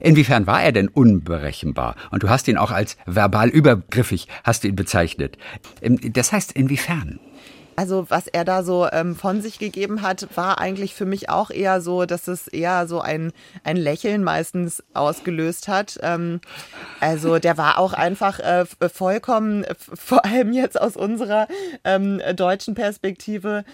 Inwiefern 0.00 0.46
war 0.46 0.62
er 0.62 0.72
denn 0.72 0.88
unberechenbar? 0.88 1.96
Und 2.10 2.22
du 2.22 2.28
hast 2.28 2.48
ihn 2.48 2.56
auch 2.56 2.70
als 2.70 2.96
verbal 3.06 3.48
übergriffig, 3.48 4.28
hast 4.42 4.64
du 4.64 4.68
ihn 4.68 4.76
bezeichnet. 4.76 5.38
Ähm, 5.82 5.98
Das 6.12 6.32
heißt, 6.32 6.52
inwiefern? 6.52 7.20
Also 7.76 8.06
was 8.08 8.28
er 8.28 8.44
da 8.44 8.62
so 8.62 8.86
ähm, 8.92 9.16
von 9.16 9.42
sich 9.42 9.58
gegeben 9.58 10.02
hat, 10.02 10.28
war 10.36 10.60
eigentlich 10.60 10.94
für 10.94 11.06
mich 11.06 11.28
auch 11.28 11.50
eher 11.50 11.80
so, 11.80 12.06
dass 12.06 12.28
es 12.28 12.46
eher 12.46 12.86
so 12.86 13.00
ein, 13.00 13.32
ein 13.64 13.76
Lächeln 13.76 14.22
meistens 14.22 14.82
ausgelöst 14.94 15.66
hat. 15.68 15.98
Ähm, 16.02 16.40
also 17.00 17.38
der 17.38 17.58
war 17.58 17.78
auch 17.78 17.92
einfach 17.92 18.38
äh, 18.38 18.64
vollkommen, 18.92 19.64
vor 19.92 20.24
allem 20.24 20.52
jetzt 20.52 20.80
aus 20.80 20.96
unserer 20.96 21.48
ähm, 21.84 22.20
deutschen 22.36 22.74
Perspektive, 22.74 23.64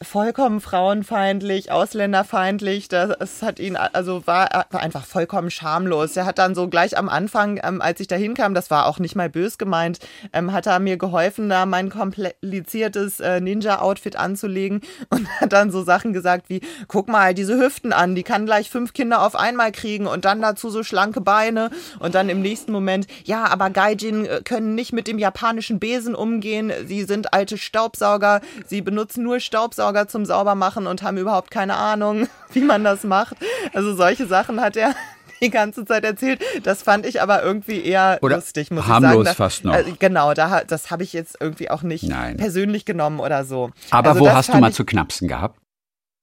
vollkommen 0.00 0.60
frauenfeindlich, 0.60 1.72
ausländerfeindlich. 1.72 2.88
Das 2.88 3.42
hat 3.42 3.58
ihn, 3.58 3.76
also 3.76 4.26
war, 4.26 4.66
war 4.70 4.80
einfach 4.80 5.04
vollkommen 5.04 5.50
schamlos. 5.50 6.16
Er 6.16 6.24
hat 6.24 6.38
dann 6.38 6.54
so 6.54 6.68
gleich 6.68 6.96
am 6.96 7.08
Anfang, 7.08 7.60
ähm, 7.64 7.82
als 7.82 7.98
ich 7.98 8.06
da 8.06 8.14
hinkam, 8.14 8.54
das 8.54 8.70
war 8.70 8.86
auch 8.86 9.00
nicht 9.00 9.16
mal 9.16 9.28
bös 9.28 9.58
gemeint, 9.58 9.98
ähm, 10.32 10.52
hat 10.52 10.66
er 10.66 10.78
mir 10.78 10.98
geholfen, 10.98 11.48
da 11.48 11.66
mein 11.66 11.90
kompliziertes 11.90 13.18
äh, 13.18 13.40
Ninja-Outfit 13.40 14.14
anzulegen 14.14 14.82
und 15.10 15.28
hat 15.40 15.52
dann 15.52 15.72
so 15.72 15.82
Sachen 15.82 16.12
gesagt 16.12 16.48
wie, 16.48 16.60
guck 16.86 17.08
mal 17.08 17.34
diese 17.34 17.58
Hüften 17.58 17.92
an, 17.92 18.14
die 18.14 18.22
kann 18.22 18.46
gleich 18.46 18.70
fünf 18.70 18.92
Kinder 18.92 19.22
auf 19.22 19.34
einmal 19.34 19.72
kriegen 19.72 20.06
und 20.06 20.24
dann 20.24 20.40
dazu 20.40 20.70
so 20.70 20.84
schlanke 20.84 21.20
Beine 21.20 21.70
und 21.98 22.14
dann 22.14 22.28
im 22.28 22.40
nächsten 22.40 22.70
Moment, 22.70 23.08
ja, 23.24 23.46
aber 23.46 23.70
Gaijin 23.70 24.26
äh, 24.26 24.42
können 24.44 24.76
nicht 24.76 24.92
mit 24.92 25.08
dem 25.08 25.18
japanischen 25.18 25.80
Besen 25.80 26.14
umgehen, 26.14 26.72
sie 26.86 27.02
sind 27.02 27.34
alte 27.34 27.58
Staubsauger, 27.58 28.42
sie 28.64 28.80
benutzen 28.80 29.24
nur 29.24 29.40
Staubsauger 29.40 29.87
zum 30.08 30.24
Saubermachen 30.24 30.86
und 30.86 31.02
haben 31.02 31.16
überhaupt 31.18 31.50
keine 31.50 31.76
Ahnung, 31.76 32.28
wie 32.52 32.60
man 32.60 32.84
das 32.84 33.04
macht. 33.04 33.36
Also 33.74 33.94
solche 33.94 34.26
Sachen 34.26 34.60
hat 34.60 34.76
er 34.76 34.94
die 35.40 35.50
ganze 35.50 35.84
Zeit 35.84 36.04
erzählt. 36.04 36.40
Das 36.64 36.82
fand 36.82 37.06
ich 37.06 37.22
aber 37.22 37.42
irgendwie 37.42 37.80
eher 37.84 38.18
Oder 38.22 38.36
lustig, 38.36 38.70
muss 38.70 38.86
harmlos 38.86 39.10
ich 39.10 39.16
sagen. 39.16 39.24
Da- 39.24 39.34
fast 39.34 39.64
noch. 39.64 39.74
Äh, 39.74 39.84
genau, 39.98 40.34
da, 40.34 40.62
das 40.64 40.90
habe 40.90 41.02
ich 41.04 41.12
jetzt 41.12 41.36
irgendwie 41.40 41.70
auch 41.70 41.82
nicht 41.82 42.04
Nein. 42.08 42.36
persönlich 42.36 42.84
genommen 42.84 43.20
oder 43.20 43.44
so. 43.44 43.70
Aber 43.90 44.10
Also 44.10 44.20
wo 44.20 44.30
hast 44.32 44.52
du 44.52 44.58
mal 44.58 44.72
zu 44.72 44.84
knapsen 44.84 45.28
gehabt? 45.28 45.58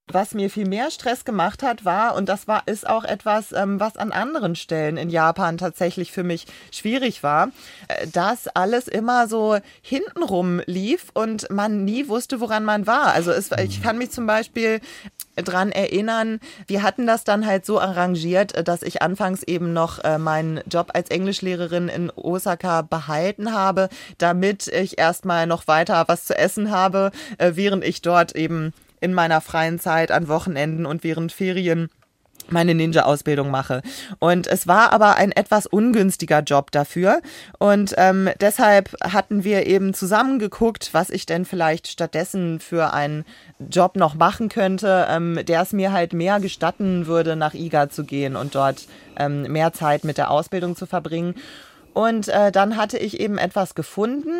Was 0.07 0.35
mir 0.35 0.49
viel 0.51 0.67
mehr 0.67 0.91
Stress 0.91 1.25
gemacht 1.25 1.63
hat, 1.63 1.83
war, 1.83 2.15
und 2.15 2.29
das 2.29 2.47
war, 2.47 2.63
ist 2.67 2.87
auch 2.87 3.03
etwas, 3.03 3.51
ähm, 3.51 3.79
was 3.79 3.97
an 3.97 4.11
anderen 4.11 4.55
Stellen 4.55 4.97
in 4.97 5.09
Japan 5.09 5.57
tatsächlich 5.57 6.11
für 6.11 6.23
mich 6.23 6.45
schwierig 6.71 7.23
war, 7.23 7.49
äh, 7.87 8.07
dass 8.07 8.47
alles 8.47 8.87
immer 8.87 9.27
so 9.27 9.57
hintenrum 9.81 10.61
lief 10.67 11.07
und 11.13 11.49
man 11.49 11.85
nie 11.85 12.07
wusste, 12.07 12.39
woran 12.39 12.63
man 12.65 12.85
war. 12.85 13.13
Also 13.13 13.31
es, 13.31 13.49
ich 13.51 13.81
kann 13.81 13.97
mich 13.97 14.11
zum 14.11 14.27
Beispiel 14.27 14.79
dran 15.35 15.71
erinnern, 15.71 16.39
wir 16.67 16.83
hatten 16.83 17.07
das 17.07 17.23
dann 17.23 17.45
halt 17.45 17.65
so 17.65 17.79
arrangiert, 17.79 18.53
äh, 18.53 18.63
dass 18.63 18.83
ich 18.83 19.01
anfangs 19.01 19.41
eben 19.41 19.73
noch 19.73 20.03
äh, 20.03 20.19
meinen 20.19 20.61
Job 20.69 20.91
als 20.93 21.09
Englischlehrerin 21.09 21.87
in 21.89 22.11
Osaka 22.15 22.83
behalten 22.83 23.53
habe, 23.53 23.89
damit 24.19 24.67
ich 24.67 24.99
erstmal 24.99 25.47
noch 25.47 25.67
weiter 25.67 26.03
was 26.07 26.25
zu 26.25 26.37
essen 26.37 26.69
habe, 26.69 27.11
äh, 27.39 27.53
während 27.55 27.83
ich 27.83 28.03
dort 28.03 28.35
eben 28.35 28.71
in 29.05 29.13
meiner 29.13 29.39
freien 29.39 29.79
Zeit 29.79 30.11
an 30.11 30.27
Wochenenden 30.27 30.87
und 30.87 31.03
während 31.03 31.31
Ferien 31.31 31.89
meine 32.49 32.75
Ninja-Ausbildung 32.75 33.49
mache. 33.49 33.81
Und 34.19 34.47
es 34.47 34.67
war 34.67 34.91
aber 34.93 35.15
ein 35.15 35.31
etwas 35.31 35.65
ungünstiger 35.65 36.41
Job 36.41 36.71
dafür. 36.71 37.21
Und 37.59 37.93
ähm, 37.97 38.29
deshalb 38.39 38.95
hatten 39.01 39.43
wir 39.43 39.65
eben 39.67 39.93
zusammen 39.93 40.39
geguckt, 40.39 40.89
was 40.91 41.09
ich 41.09 41.25
denn 41.25 41.45
vielleicht 41.45 41.87
stattdessen 41.87 42.59
für 42.59 42.93
einen 42.93 43.25
Job 43.69 43.95
noch 43.95 44.15
machen 44.15 44.49
könnte, 44.49 45.07
ähm, 45.09 45.39
der 45.45 45.61
es 45.61 45.73
mir 45.73 45.91
halt 45.91 46.13
mehr 46.13 46.39
gestatten 46.39 47.07
würde, 47.07 47.35
nach 47.35 47.53
IGA 47.53 47.89
zu 47.89 48.03
gehen 48.03 48.35
und 48.35 48.55
dort 48.55 48.87
ähm, 49.17 49.43
mehr 49.43 49.73
Zeit 49.73 50.03
mit 50.03 50.17
der 50.17 50.31
Ausbildung 50.31 50.75
zu 50.75 50.85
verbringen. 50.85 51.35
Und 51.93 52.27
äh, 52.27 52.51
dann 52.51 52.75
hatte 52.75 52.97
ich 52.97 53.19
eben 53.19 53.37
etwas 53.37 53.73
gefunden, 53.73 54.33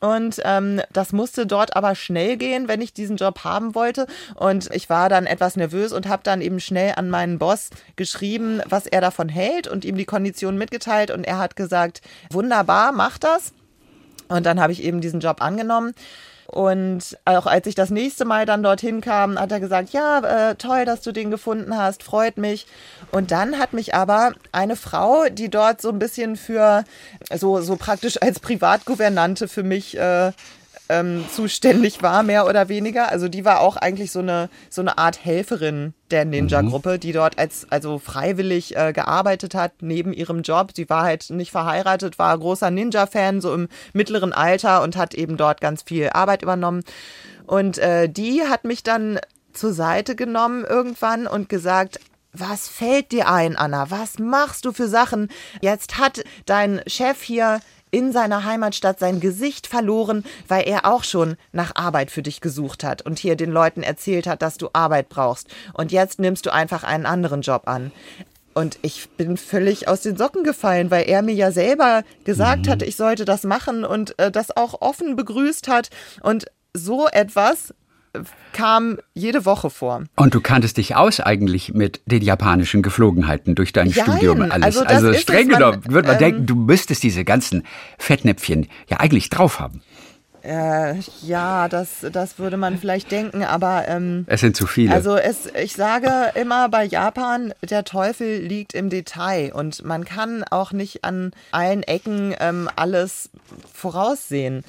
und 0.00 0.40
ähm, 0.44 0.80
das 0.92 1.12
musste 1.12 1.46
dort 1.46 1.74
aber 1.74 1.94
schnell 1.94 2.36
gehen, 2.36 2.68
wenn 2.68 2.82
ich 2.82 2.92
diesen 2.92 3.16
Job 3.16 3.44
haben 3.44 3.74
wollte. 3.74 4.06
Und 4.34 4.68
ich 4.74 4.90
war 4.90 5.08
dann 5.08 5.26
etwas 5.26 5.56
nervös 5.56 5.92
und 5.92 6.06
habe 6.06 6.22
dann 6.22 6.42
eben 6.42 6.60
schnell 6.60 6.94
an 6.96 7.08
meinen 7.08 7.38
Boss 7.38 7.70
geschrieben, 7.96 8.60
was 8.68 8.86
er 8.86 9.00
davon 9.00 9.28
hält 9.28 9.68
und 9.68 9.84
ihm 9.84 9.96
die 9.96 10.04
Konditionen 10.04 10.58
mitgeteilt. 10.58 11.10
Und 11.10 11.24
er 11.24 11.38
hat 11.38 11.56
gesagt, 11.56 12.02
wunderbar, 12.30 12.92
mach 12.92 13.16
das. 13.16 13.52
Und 14.28 14.44
dann 14.44 14.60
habe 14.60 14.72
ich 14.72 14.82
eben 14.82 15.00
diesen 15.00 15.20
Job 15.20 15.40
angenommen. 15.40 15.94
Und 16.46 17.18
auch 17.24 17.46
als 17.46 17.66
ich 17.66 17.74
das 17.74 17.90
nächste 17.90 18.24
Mal 18.24 18.46
dann 18.46 18.62
dorthin 18.62 19.00
kam, 19.00 19.38
hat 19.38 19.50
er 19.50 19.60
gesagt, 19.60 19.90
ja, 19.90 20.50
äh, 20.50 20.54
toll, 20.54 20.84
dass 20.84 21.02
du 21.02 21.12
den 21.12 21.30
gefunden 21.30 21.76
hast, 21.76 22.02
freut 22.02 22.38
mich. 22.38 22.66
Und 23.10 23.30
dann 23.30 23.58
hat 23.58 23.72
mich 23.72 23.94
aber 23.94 24.32
eine 24.52 24.76
Frau, 24.76 25.24
die 25.30 25.48
dort 25.48 25.80
so 25.80 25.90
ein 25.90 25.98
bisschen 25.98 26.36
für, 26.36 26.84
so, 27.34 27.60
so 27.60 27.76
praktisch 27.76 28.22
als 28.22 28.38
Privatgouvernante 28.40 29.48
für 29.48 29.64
mich 29.64 29.96
äh, 29.98 30.32
ähm, 30.88 31.24
zuständig 31.32 32.02
war, 32.02 32.22
mehr 32.22 32.46
oder 32.46 32.68
weniger. 32.68 33.10
Also 33.10 33.28
die 33.28 33.44
war 33.44 33.60
auch 33.60 33.76
eigentlich 33.76 34.12
so 34.12 34.20
eine, 34.20 34.48
so 34.70 34.80
eine 34.80 34.98
Art 34.98 35.24
Helferin 35.24 35.94
der 36.10 36.24
Ninja-Gruppe, 36.24 36.98
die 36.98 37.12
dort 37.12 37.38
als 37.38 37.66
also 37.70 37.98
freiwillig 37.98 38.76
äh, 38.76 38.92
gearbeitet 38.92 39.54
hat 39.54 39.72
neben 39.80 40.12
ihrem 40.12 40.42
Job. 40.42 40.70
Sie 40.74 40.88
war 40.88 41.02
halt 41.02 41.30
nicht 41.30 41.50
verheiratet, 41.50 42.18
war 42.18 42.38
großer 42.38 42.70
Ninja-Fan, 42.70 43.40
so 43.40 43.52
im 43.54 43.68
mittleren 43.92 44.32
Alter 44.32 44.82
und 44.82 44.96
hat 44.96 45.14
eben 45.14 45.36
dort 45.36 45.60
ganz 45.60 45.82
viel 45.82 46.10
Arbeit 46.10 46.42
übernommen. 46.42 46.82
Und 47.46 47.78
äh, 47.78 48.08
die 48.08 48.42
hat 48.42 48.64
mich 48.64 48.82
dann 48.82 49.18
zur 49.52 49.72
Seite 49.72 50.14
genommen 50.14 50.64
irgendwann 50.64 51.26
und 51.26 51.48
gesagt, 51.48 51.98
was 52.32 52.68
fällt 52.68 53.12
dir 53.12 53.28
ein, 53.28 53.56
Anna? 53.56 53.90
Was 53.90 54.18
machst 54.18 54.64
du 54.66 54.72
für 54.72 54.88
Sachen? 54.88 55.28
Jetzt 55.60 55.98
hat 55.98 56.22
dein 56.44 56.82
Chef 56.86 57.22
hier 57.22 57.60
in 57.96 58.12
seiner 58.12 58.44
Heimatstadt 58.44 58.98
sein 58.98 59.20
Gesicht 59.20 59.66
verloren, 59.66 60.22
weil 60.48 60.68
er 60.68 60.84
auch 60.84 61.02
schon 61.02 61.36
nach 61.52 61.76
Arbeit 61.76 62.10
für 62.10 62.20
dich 62.20 62.42
gesucht 62.42 62.84
hat 62.84 63.00
und 63.00 63.18
hier 63.18 63.36
den 63.36 63.50
Leuten 63.50 63.82
erzählt 63.82 64.26
hat, 64.26 64.42
dass 64.42 64.58
du 64.58 64.68
Arbeit 64.74 65.08
brauchst. 65.08 65.48
Und 65.72 65.92
jetzt 65.92 66.18
nimmst 66.18 66.44
du 66.44 66.52
einfach 66.52 66.84
einen 66.84 67.06
anderen 67.06 67.40
Job 67.40 67.62
an. 67.64 67.92
Und 68.52 68.78
ich 68.82 69.08
bin 69.16 69.38
völlig 69.38 69.88
aus 69.88 70.02
den 70.02 70.18
Socken 70.18 70.44
gefallen, 70.44 70.90
weil 70.90 71.08
er 71.08 71.22
mir 71.22 71.34
ja 71.34 71.50
selber 71.52 72.02
gesagt 72.24 72.68
hat, 72.68 72.82
ich 72.82 72.96
sollte 72.96 73.24
das 73.24 73.44
machen 73.44 73.86
und 73.86 74.18
äh, 74.18 74.30
das 74.30 74.54
auch 74.54 74.82
offen 74.82 75.16
begrüßt 75.16 75.66
hat. 75.66 75.88
Und 76.20 76.44
so 76.74 77.08
etwas 77.08 77.72
kam 78.52 78.98
jede 79.14 79.44
Woche 79.44 79.70
vor. 79.70 80.04
Und 80.16 80.34
du 80.34 80.40
kanntest 80.40 80.78
dich 80.78 80.96
aus 80.96 81.20
eigentlich 81.20 81.74
mit 81.74 82.00
den 82.06 82.22
japanischen 82.22 82.82
Geflogenheiten 82.82 83.54
durch 83.54 83.72
dein 83.72 83.88
Jein, 83.88 84.04
Studium 84.04 84.42
alles. 84.42 84.78
also 84.78 85.10
ist 85.10 85.22
streng 85.22 85.50
es, 85.50 85.58
man, 85.58 85.58
genommen 85.58 85.84
würde 85.86 86.08
man 86.08 86.16
ähm, 86.16 86.20
denken, 86.20 86.46
du 86.46 86.54
müsstest 86.54 87.02
diese 87.02 87.24
ganzen 87.24 87.64
Fettnäpfchen 87.98 88.68
ja 88.88 88.98
eigentlich 88.98 89.30
drauf 89.30 89.60
haben. 89.60 89.82
Äh, 90.46 91.00
ja, 91.22 91.68
das, 91.68 92.06
das 92.12 92.38
würde 92.38 92.56
man 92.56 92.78
vielleicht 92.78 93.10
denken, 93.10 93.42
aber 93.42 93.88
ähm, 93.88 94.24
Es 94.28 94.40
sind 94.40 94.54
zu 94.56 94.66
viele. 94.66 94.94
Also 94.94 95.16
es, 95.16 95.46
ich 95.60 95.72
sage 95.72 96.08
immer 96.36 96.68
bei 96.68 96.84
Japan, 96.84 97.52
der 97.68 97.82
Teufel 97.82 98.38
liegt 98.38 98.72
im 98.72 98.88
Detail 98.88 99.52
und 99.52 99.84
man 99.84 100.04
kann 100.04 100.44
auch 100.44 100.70
nicht 100.70 101.04
an 101.04 101.32
allen 101.50 101.82
Ecken 101.82 102.32
ähm, 102.38 102.70
alles 102.76 103.30
voraussehen. 103.74 104.62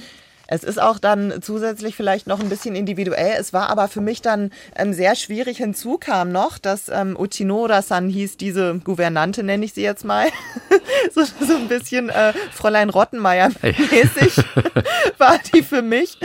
Es 0.48 0.64
ist 0.64 0.82
auch 0.82 1.00
dann 1.00 1.42
zusätzlich 1.42 1.96
vielleicht 1.96 2.28
noch 2.28 2.40
ein 2.40 2.50
bisschen 2.50 2.76
individuell. 2.76 3.36
Es 3.38 3.54
war 3.54 3.70
aber 3.70 3.88
für 3.88 4.02
mich 4.02 4.22
dann 4.22 4.52
ähm, 4.76 4.94
sehr 4.94 5.16
schwierig. 5.16 5.58
Hinzu 5.58 5.98
kam 5.98 6.32
noch, 6.32 6.58
dass 6.58 6.90
ähm, 6.90 7.18
Uchinora-san 7.18 8.10
hieß, 8.10 8.38
diese 8.38 8.80
Gouvernante 8.80 9.44
nenne 9.44 9.66
ich 9.66 9.74
sie 9.74 9.84
jetzt 9.84 10.06
mal, 10.06 10.28
so, 11.14 11.24
so 11.24 11.56
ein 11.56 11.68
bisschen 11.68 12.10
äh, 12.10 12.34
Fräulein 12.52 12.90
Rottenmeier-mäßig 12.90 14.44
war 15.18 15.38
die 15.54 15.64
für 15.64 15.82
mich. 15.82 16.18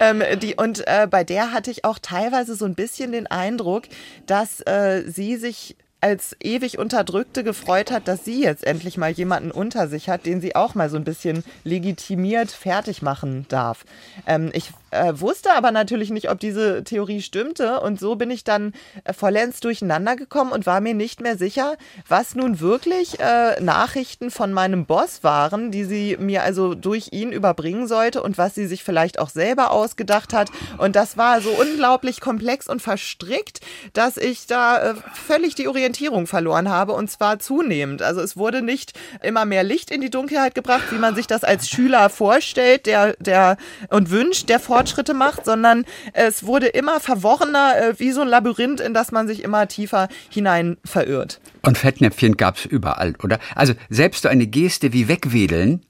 Ähm, 0.00 0.22
die, 0.40 0.54
und 0.54 0.86
äh, 0.86 1.06
bei 1.10 1.24
der 1.24 1.52
hatte 1.52 1.70
ich 1.70 1.84
auch 1.84 1.98
teilweise 2.00 2.54
so 2.56 2.64
ein 2.64 2.74
bisschen 2.74 3.12
den 3.12 3.26
Eindruck, 3.26 3.84
dass 4.26 4.60
äh, 4.62 5.02
sie 5.06 5.36
sich 5.36 5.76
als 6.00 6.36
ewig 6.40 6.78
Unterdrückte 6.78 7.42
gefreut 7.42 7.90
hat, 7.90 8.06
dass 8.06 8.24
sie 8.24 8.42
jetzt 8.42 8.66
endlich 8.66 8.96
mal 8.96 9.10
jemanden 9.10 9.50
unter 9.50 9.88
sich 9.88 10.08
hat, 10.08 10.26
den 10.26 10.40
sie 10.40 10.54
auch 10.54 10.74
mal 10.74 10.90
so 10.90 10.96
ein 10.96 11.04
bisschen 11.04 11.42
legitimiert 11.64 12.50
fertig 12.50 13.02
machen 13.02 13.46
darf. 13.48 13.84
Ähm, 14.26 14.50
ich 14.52 14.72
äh, 14.90 15.12
wusste 15.16 15.52
aber 15.52 15.72
natürlich 15.72 16.10
nicht, 16.10 16.30
ob 16.30 16.38
diese 16.38 16.84
Theorie 16.84 17.22
stimmte. 17.22 17.80
Und 17.80 17.98
so 17.98 18.16
bin 18.16 18.30
ich 18.30 18.44
dann 18.44 18.72
äh, 19.04 19.12
vollends 19.12 19.60
durcheinander 19.60 20.16
gekommen 20.16 20.52
und 20.52 20.66
war 20.66 20.80
mir 20.80 20.94
nicht 20.94 21.20
mehr 21.20 21.36
sicher, 21.36 21.76
was 22.08 22.34
nun 22.34 22.60
wirklich 22.60 23.18
äh, 23.20 23.60
Nachrichten 23.60 24.30
von 24.30 24.52
meinem 24.52 24.86
Boss 24.86 25.24
waren, 25.24 25.70
die 25.70 25.84
sie 25.84 26.16
mir 26.18 26.42
also 26.42 26.74
durch 26.74 27.08
ihn 27.12 27.32
überbringen 27.32 27.86
sollte 27.86 28.22
und 28.22 28.38
was 28.38 28.54
sie 28.54 28.66
sich 28.66 28.84
vielleicht 28.84 29.18
auch 29.18 29.30
selber 29.30 29.70
ausgedacht 29.70 30.32
hat. 30.32 30.50
Und 30.78 30.96
das 30.96 31.16
war 31.16 31.40
so 31.40 31.50
unglaublich 31.50 32.20
komplex 32.20 32.68
und 32.68 32.80
verstrickt, 32.80 33.60
dass 33.92 34.16
ich 34.16 34.46
da 34.46 34.90
äh, 34.90 34.94
völlig 35.12 35.54
die 35.54 35.68
Orientierung 35.68 36.26
verloren 36.26 36.68
habe 36.68 36.92
und 36.92 37.10
zwar 37.10 37.38
zunehmend. 37.38 38.02
Also 38.02 38.20
es 38.20 38.36
wurde 38.36 38.62
nicht 38.62 38.92
immer 39.22 39.44
mehr 39.44 39.64
Licht 39.64 39.90
in 39.90 40.00
die 40.00 40.10
Dunkelheit 40.10 40.54
gebracht, 40.54 40.84
wie 40.90 40.98
man 40.98 41.14
sich 41.14 41.26
das 41.26 41.44
als 41.44 41.68
Schüler 41.68 42.08
vorstellt, 42.08 42.86
der, 42.86 43.14
der 43.18 43.56
und 43.90 44.10
wünscht, 44.10 44.48
der 44.48 44.60
Fortschritte 44.76 45.14
macht, 45.14 45.46
sondern 45.46 45.86
es 46.12 46.44
wurde 46.44 46.66
immer 46.66 47.00
verworrener, 47.00 47.76
äh, 47.78 47.98
wie 47.98 48.10
so 48.12 48.20
ein 48.20 48.28
Labyrinth, 48.28 48.80
in 48.80 48.92
das 48.92 49.10
man 49.10 49.26
sich 49.26 49.42
immer 49.42 49.68
tiefer 49.68 50.08
hinein 50.28 50.76
verirrt. 50.84 51.40
Und 51.62 51.78
Fettnäpfchen 51.78 52.36
gab 52.36 52.56
es 52.56 52.66
überall, 52.66 53.14
oder? 53.22 53.38
Also 53.54 53.72
selbst 53.88 54.24
so 54.24 54.28
eine 54.28 54.46
Geste 54.46 54.92
wie 54.92 55.08
wegwedeln 55.08 55.86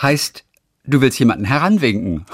heißt, 0.00 0.45
du 0.86 1.00
willst 1.00 1.18
jemanden 1.18 1.44
heranwinken. 1.44 2.26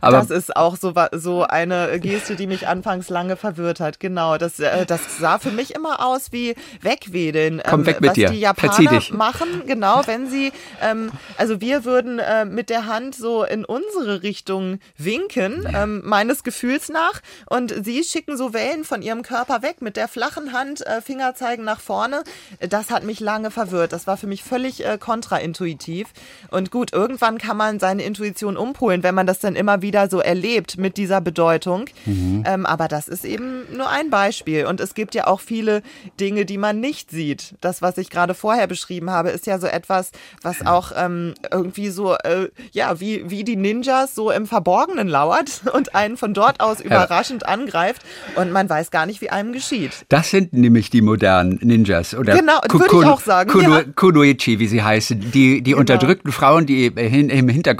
Aber 0.00 0.18
das 0.18 0.30
ist 0.30 0.56
auch 0.56 0.76
so, 0.76 0.92
so 1.12 1.44
eine 1.44 1.98
Geste, 2.00 2.36
die 2.36 2.46
mich 2.46 2.68
anfangs 2.68 3.08
lange 3.08 3.36
verwirrt 3.36 3.80
hat. 3.80 4.00
Genau, 4.00 4.36
das, 4.36 4.60
äh, 4.60 4.86
das 4.86 5.18
sah 5.18 5.38
für 5.38 5.50
mich 5.50 5.74
immer 5.74 6.04
aus 6.04 6.32
wie 6.32 6.54
wegwedeln. 6.80 7.62
Komm 7.68 7.80
ähm, 7.80 7.86
weg 7.86 8.00
mit 8.00 8.10
was 8.10 8.14
dir. 8.14 8.30
die 8.30 8.40
Japaner 8.40 9.00
machen, 9.12 9.62
genau, 9.66 10.02
wenn 10.06 10.28
sie, 10.28 10.52
ähm, 10.82 11.10
also 11.36 11.60
wir 11.60 11.84
würden 11.84 12.18
äh, 12.18 12.44
mit 12.44 12.70
der 12.70 12.86
Hand 12.86 13.14
so 13.14 13.44
in 13.44 13.64
unsere 13.64 14.22
Richtung 14.22 14.78
winken, 14.96 15.66
ähm, 15.74 16.02
meines 16.04 16.44
Gefühls 16.44 16.88
nach, 16.88 17.20
und 17.46 17.74
sie 17.84 18.02
schicken 18.04 18.36
so 18.36 18.52
Wellen 18.52 18.84
von 18.84 19.02
ihrem 19.02 19.22
Körper 19.22 19.62
weg 19.62 19.80
mit 19.80 19.96
der 19.96 20.08
flachen 20.08 20.52
Hand, 20.52 20.86
äh, 20.86 21.00
Finger 21.00 21.34
zeigen 21.34 21.64
nach 21.64 21.80
vorne. 21.80 22.24
Das 22.60 22.90
hat 22.90 23.04
mich 23.04 23.20
lange 23.20 23.50
verwirrt. 23.50 23.92
Das 23.92 24.06
war 24.06 24.16
für 24.16 24.26
mich 24.26 24.42
völlig 24.42 24.84
äh, 24.84 24.98
kontraintuitiv. 24.98 26.08
Und 26.50 26.70
gut, 26.70 26.92
irgendwann 26.92 27.38
kann 27.38 27.56
man 27.56 27.78
seine 27.84 28.02
Intuition 28.02 28.56
umpolen, 28.56 29.02
wenn 29.02 29.14
man 29.14 29.26
das 29.26 29.40
dann 29.40 29.56
immer 29.56 29.82
wieder 29.82 30.08
so 30.08 30.18
erlebt 30.18 30.78
mit 30.78 30.96
dieser 30.96 31.20
Bedeutung. 31.20 31.84
Mhm. 32.06 32.42
Ähm, 32.46 32.64
aber 32.64 32.88
das 32.88 33.08
ist 33.08 33.26
eben 33.26 33.64
nur 33.76 33.90
ein 33.90 34.08
Beispiel. 34.08 34.64
Und 34.64 34.80
es 34.80 34.94
gibt 34.94 35.14
ja 35.14 35.26
auch 35.26 35.40
viele 35.40 35.82
Dinge, 36.18 36.46
die 36.46 36.56
man 36.56 36.80
nicht 36.80 37.10
sieht. 37.10 37.56
Das, 37.60 37.82
was 37.82 37.98
ich 37.98 38.08
gerade 38.08 38.32
vorher 38.32 38.66
beschrieben 38.68 39.10
habe, 39.10 39.28
ist 39.28 39.46
ja 39.46 39.58
so 39.58 39.66
etwas, 39.66 40.12
was 40.40 40.64
auch 40.64 40.92
ähm, 40.96 41.34
irgendwie 41.52 41.90
so, 41.90 42.14
äh, 42.14 42.48
ja, 42.72 43.00
wie, 43.00 43.28
wie 43.28 43.44
die 43.44 43.56
Ninjas 43.56 44.14
so 44.14 44.30
im 44.30 44.46
Verborgenen 44.46 45.06
lauert 45.06 45.60
und 45.74 45.94
einen 45.94 46.16
von 46.16 46.32
dort 46.32 46.60
aus 46.60 46.80
überraschend 46.80 47.42
ja. 47.42 47.48
angreift 47.48 48.00
und 48.36 48.50
man 48.50 48.66
weiß 48.66 48.90
gar 48.92 49.04
nicht, 49.04 49.20
wie 49.20 49.28
einem 49.28 49.52
geschieht. 49.52 50.06
Das 50.08 50.30
sind 50.30 50.54
nämlich 50.54 50.88
die 50.88 51.02
modernen 51.02 51.58
Ninjas 51.60 52.14
oder 52.14 52.34
genau, 52.34 52.60
würde 52.70 52.86
ich 52.86 53.04
auch 53.04 53.20
sagen. 53.20 53.50
Kuno, 53.50 53.76
ja. 53.76 53.84
Kunoichi, 53.94 54.58
wie 54.58 54.68
sie 54.68 54.82
heißen, 54.82 55.20
die, 55.20 55.60
die 55.60 55.72
genau. 55.72 55.80
unterdrückten 55.80 56.32
Frauen, 56.32 56.64
die 56.64 56.86
im 56.86 57.48
Hintergrund 57.50 57.73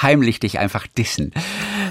heimlich 0.00 0.40
dich 0.40 0.58
einfach 0.58 0.86
dissen. 0.86 1.32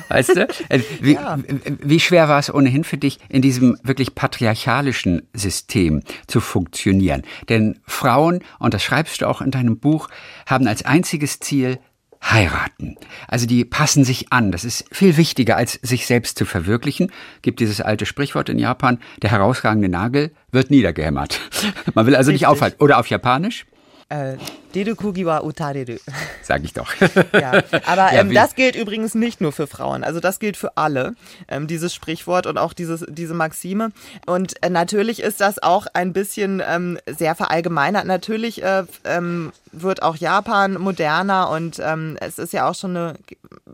Weißt 0.09 0.35
du? 0.35 0.47
Äh, 0.69 0.81
wie, 1.01 1.13
ja. 1.13 1.37
wie 1.65 1.99
schwer 1.99 2.27
war 2.27 2.39
es 2.39 2.53
ohnehin 2.53 2.83
für 2.83 2.97
dich, 2.97 3.19
in 3.29 3.41
diesem 3.41 3.77
wirklich 3.83 4.15
patriarchalischen 4.15 5.21
System 5.33 6.01
zu 6.25 6.41
funktionieren? 6.41 7.23
Denn 7.47 7.79
Frauen, 7.85 8.43
und 8.59 8.73
das 8.73 8.83
schreibst 8.83 9.21
du 9.21 9.27
auch 9.27 9.41
in 9.41 9.51
deinem 9.51 9.79
Buch, 9.79 10.09
haben 10.45 10.67
als 10.67 10.83
einziges 10.83 11.39
Ziel 11.39 11.79
heiraten. 12.23 12.95
Also 13.27 13.45
die 13.45 13.63
passen 13.65 14.03
sich 14.03 14.31
an. 14.33 14.51
Das 14.51 14.65
ist 14.65 14.85
viel 14.91 15.17
wichtiger, 15.17 15.55
als 15.55 15.73
sich 15.73 16.05
selbst 16.05 16.37
zu 16.37 16.45
verwirklichen. 16.45 17.11
Gibt 17.41 17.59
dieses 17.59 17.79
alte 17.81 18.05
Sprichwort 18.05 18.49
in 18.49 18.59
Japan, 18.59 18.99
der 19.21 19.31
herausragende 19.31 19.89
Nagel 19.89 20.31
wird 20.51 20.71
niedergehämmert. 20.71 21.39
Man 21.93 22.05
will 22.05 22.15
also 22.15 22.31
Richtig. 22.31 22.41
nicht 22.41 22.47
aufhalten. 22.47 22.81
Oder 22.81 22.99
auf 22.99 23.07
Japanisch? 23.07 23.65
Äh, 24.09 24.37
Derukugi 24.73 25.25
wa 25.25 25.39
utareru. 25.41 25.97
Sag 26.41 26.63
ich 26.63 26.73
doch. 26.73 26.93
ja, 27.33 27.61
aber 27.85 28.13
ähm, 28.13 28.33
das 28.33 28.55
gilt 28.55 28.75
übrigens 28.75 29.15
nicht 29.15 29.41
nur 29.41 29.51
für 29.51 29.67
Frauen. 29.67 30.03
Also 30.03 30.21
das 30.21 30.39
gilt 30.39 30.55
für 30.55 30.77
alle, 30.77 31.15
ähm, 31.49 31.67
dieses 31.67 31.93
Sprichwort 31.93 32.45
und 32.45 32.57
auch 32.57 32.71
dieses, 32.71 33.05
diese 33.09 33.33
Maxime. 33.33 33.91
Und 34.25 34.63
äh, 34.63 34.69
natürlich 34.69 35.21
ist 35.21 35.41
das 35.41 35.61
auch 35.61 35.87
ein 35.93 36.13
bisschen 36.13 36.61
ähm, 36.65 36.97
sehr 37.05 37.35
verallgemeinert. 37.35 38.05
Natürlich 38.05 38.63
äh, 38.63 38.83
ähm, 39.03 39.51
wird 39.73 40.03
auch 40.03 40.15
Japan 40.15 40.75
moderner 40.75 41.49
und 41.49 41.81
ähm, 41.83 42.17
es 42.21 42.39
ist 42.39 42.53
ja 42.53 42.69
auch 42.69 42.75
schon 42.75 42.95
eine 42.95 43.15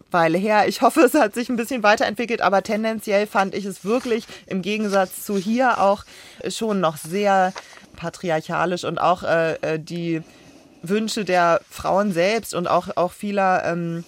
Weile 0.10 0.40
her. 0.40 0.68
Ich 0.68 0.82
hoffe, 0.82 1.02
es 1.02 1.14
hat 1.14 1.36
sich 1.36 1.50
ein 1.50 1.58
bisschen 1.58 1.84
weiterentwickelt, 1.84 2.42
aber 2.42 2.64
tendenziell 2.64 3.28
fand 3.28 3.54
ich 3.54 3.66
es 3.66 3.86
wirklich 3.86 4.26
im 4.48 4.64
Gegensatz 4.64 5.26
zu 5.26 5.38
hier 5.38 5.80
auch 5.80 6.06
schon 6.48 6.80
noch 6.80 6.98
sehr 6.98 7.54
patriarchalisch 7.96 8.84
und 8.84 9.00
auch 9.00 9.24
äh, 9.24 9.54
äh, 9.62 9.80
die 9.80 10.22
Wünsche 10.82 11.26
der 11.26 11.62
Frauen 11.70 12.12
selbst 12.12 12.54
und 12.54 12.68
auch, 12.68 12.90
auch 12.98 13.12
vieler 13.12 13.64
ähm, 13.66 14.04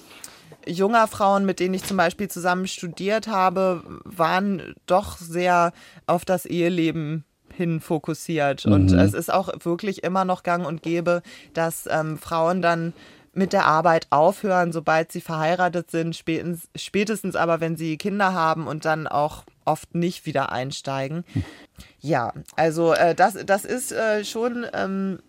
junger 0.67 1.07
Frauen, 1.07 1.45
mit 1.45 1.59
denen 1.59 1.73
ich 1.73 1.83
zum 1.83 1.97
Beispiel 1.97 2.27
zusammen 2.27 2.67
studiert 2.67 3.27
habe, 3.27 3.83
waren 4.03 4.75
doch 4.85 5.17
sehr 5.17 5.73
auf 6.07 6.25
das 6.25 6.45
Eheleben 6.45 7.23
hin 7.53 7.79
fokussiert. 7.79 8.65
Mhm. 8.65 8.73
Und 8.73 8.91
es 8.91 9.13
ist 9.13 9.31
auch 9.31 9.49
wirklich 9.63 10.03
immer 10.03 10.25
noch 10.25 10.43
gang 10.43 10.65
und 10.65 10.83
gäbe, 10.83 11.21
dass 11.53 11.87
ähm, 11.89 12.17
Frauen 12.17 12.61
dann 12.61 12.93
mit 13.33 13.53
der 13.53 13.65
Arbeit 13.65 14.07
aufhören, 14.11 14.71
sobald 14.71 15.11
sie 15.11 15.21
verheiratet 15.21 15.91
sind, 15.91 16.15
spätestens, 16.15 16.69
spätestens 16.75 17.35
aber, 17.35 17.59
wenn 17.59 17.75
sie 17.75 17.97
Kinder 17.97 18.33
haben 18.33 18.65
und 18.65 18.85
dann 18.85 19.07
auch 19.07 19.43
oft 19.65 19.95
nicht 19.95 20.25
wieder 20.25 20.51
einsteigen. 20.51 21.25
Ja, 21.99 22.33
also 22.55 22.93
äh, 22.93 23.15
das, 23.15 23.37
das 23.45 23.65
ist 23.65 23.91
äh, 23.91 24.23
schon 24.23 24.65
ähm, 24.73 25.19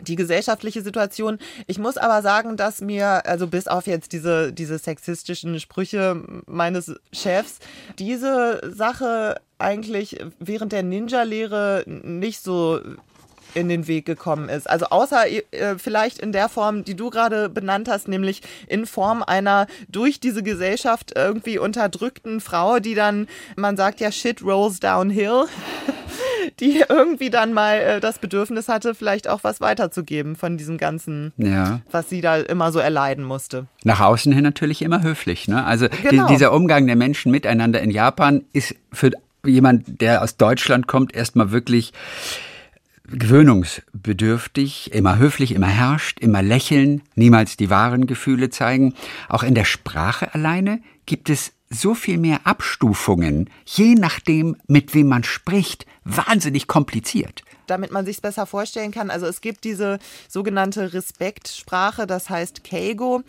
die 0.00 0.16
gesellschaftliche 0.16 0.82
Situation. 0.82 1.38
Ich 1.66 1.78
muss 1.78 1.96
aber 1.96 2.22
sagen, 2.22 2.56
dass 2.56 2.80
mir, 2.80 3.26
also 3.26 3.46
bis 3.46 3.66
auf 3.66 3.86
jetzt 3.86 4.12
diese, 4.12 4.52
diese 4.52 4.78
sexistischen 4.78 5.58
Sprüche 5.60 6.22
meines 6.46 6.94
Chefs, 7.12 7.58
diese 7.98 8.60
Sache 8.74 9.40
eigentlich 9.58 10.18
während 10.38 10.72
der 10.72 10.82
Ninja-Lehre 10.82 11.84
nicht 11.86 12.42
so 12.42 12.80
in 13.56 13.68
den 13.68 13.86
Weg 13.88 14.04
gekommen 14.04 14.48
ist. 14.48 14.68
Also 14.68 14.86
außer 14.86 15.26
äh, 15.28 15.78
vielleicht 15.78 16.18
in 16.18 16.30
der 16.30 16.48
Form, 16.48 16.84
die 16.84 16.94
du 16.94 17.08
gerade 17.08 17.48
benannt 17.48 17.88
hast, 17.88 18.06
nämlich 18.06 18.42
in 18.68 18.84
Form 18.84 19.22
einer 19.22 19.66
durch 19.88 20.20
diese 20.20 20.42
Gesellschaft 20.42 21.12
irgendwie 21.16 21.58
unterdrückten 21.58 22.40
Frau, 22.40 22.80
die 22.80 22.94
dann, 22.94 23.26
man 23.56 23.76
sagt 23.76 24.00
ja, 24.00 24.12
shit 24.12 24.42
rolls 24.42 24.78
downhill, 24.78 25.46
die 26.60 26.84
irgendwie 26.86 27.30
dann 27.30 27.54
mal 27.54 27.76
äh, 27.78 28.00
das 28.00 28.18
Bedürfnis 28.18 28.68
hatte, 28.68 28.94
vielleicht 28.94 29.26
auch 29.26 29.42
was 29.42 29.62
weiterzugeben 29.62 30.36
von 30.36 30.58
diesem 30.58 30.76
ganzen, 30.76 31.32
ja. 31.38 31.80
was 31.90 32.10
sie 32.10 32.20
da 32.20 32.36
immer 32.36 32.72
so 32.72 32.78
erleiden 32.78 33.24
musste. 33.24 33.68
Nach 33.84 34.00
außen 34.00 34.32
hin 34.32 34.42
natürlich 34.42 34.82
immer 34.82 35.02
höflich. 35.02 35.48
Ne? 35.48 35.64
Also 35.64 35.88
genau. 36.02 36.26
die, 36.26 36.34
dieser 36.34 36.52
Umgang 36.52 36.86
der 36.86 36.96
Menschen 36.96 37.32
miteinander 37.32 37.80
in 37.80 37.90
Japan 37.90 38.44
ist 38.52 38.74
für 38.92 39.12
jemand, 39.46 40.02
der 40.02 40.22
aus 40.22 40.36
Deutschland 40.36 40.86
kommt, 40.86 41.14
erstmal 41.14 41.52
wirklich 41.52 41.92
gewöhnungsbedürftig, 43.08 44.92
immer 44.92 45.18
höflich, 45.18 45.52
immer 45.52 45.68
herrscht, 45.68 46.20
immer 46.20 46.42
lächeln, 46.42 47.02
niemals 47.14 47.56
die 47.56 47.70
wahren 47.70 48.06
Gefühle 48.06 48.50
zeigen. 48.50 48.94
Auch 49.28 49.42
in 49.42 49.54
der 49.54 49.64
Sprache 49.64 50.32
alleine 50.34 50.80
gibt 51.06 51.30
es 51.30 51.52
so 51.68 51.94
viel 51.94 52.18
mehr 52.18 52.46
Abstufungen, 52.46 53.50
je 53.64 53.94
nachdem, 53.94 54.56
mit 54.68 54.94
wem 54.94 55.08
man 55.08 55.24
spricht, 55.24 55.86
wahnsinnig 56.04 56.66
kompliziert 56.66 57.42
damit 57.66 57.90
man 57.90 58.04
sich 58.04 58.16
es 58.16 58.20
besser 58.20 58.46
vorstellen 58.46 58.92
kann. 58.92 59.10
Also 59.10 59.26
es 59.26 59.40
gibt 59.40 59.64
diese 59.64 59.98
sogenannte 60.28 60.92
Respektsprache, 60.92 62.06
das 62.06 62.30
heißt 62.30 62.62
Keigo. 62.64 63.22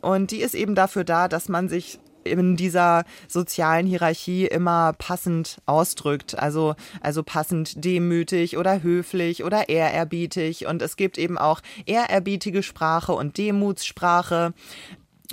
Und 0.00 0.30
die 0.30 0.40
ist 0.40 0.54
eben 0.54 0.74
dafür 0.74 1.04
da, 1.04 1.28
dass 1.28 1.48
man 1.48 1.68
sich 1.68 1.98
in 2.24 2.56
dieser 2.56 3.04
sozialen 3.28 3.86
Hierarchie 3.86 4.46
immer 4.46 4.92
passend 4.94 5.58
ausdrückt. 5.66 6.38
Also, 6.38 6.74
also 7.00 7.22
passend 7.22 7.84
demütig 7.84 8.56
oder 8.56 8.82
höflich 8.82 9.44
oder 9.44 9.68
ehrerbietig. 9.68 10.66
Und 10.66 10.82
es 10.82 10.96
gibt 10.96 11.18
eben 11.18 11.38
auch 11.38 11.60
ehrerbietige 11.86 12.62
Sprache 12.62 13.12
und 13.12 13.38
Demutssprache. 13.38 14.54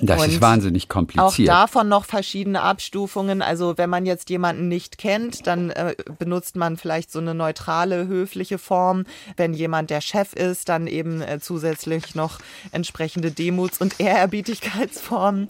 Das 0.01 0.21
und 0.21 0.29
ist 0.29 0.41
wahnsinnig 0.41 0.87
kompliziert. 0.87 1.49
Auch 1.49 1.53
davon 1.53 1.89
noch 1.89 2.05
verschiedene 2.05 2.61
Abstufungen. 2.61 3.41
Also 3.41 3.77
wenn 3.77 3.89
man 3.89 4.05
jetzt 4.05 4.29
jemanden 4.29 4.67
nicht 4.67 4.97
kennt, 4.97 5.47
dann 5.47 5.71
äh, 5.71 5.95
benutzt 6.17 6.55
man 6.55 6.77
vielleicht 6.77 7.11
so 7.11 7.19
eine 7.19 7.33
neutrale, 7.33 8.07
höfliche 8.07 8.57
Form. 8.57 9.05
Wenn 9.35 9.53
jemand 9.53 9.89
der 9.89 10.01
Chef 10.01 10.33
ist, 10.33 10.69
dann 10.69 10.87
eben 10.87 11.21
äh, 11.21 11.39
zusätzlich 11.39 12.15
noch 12.15 12.39
entsprechende 12.71 13.31
Demuts- 13.31 13.79
und 13.79 13.99
Ehrerbietigkeitsformen. 13.99 15.49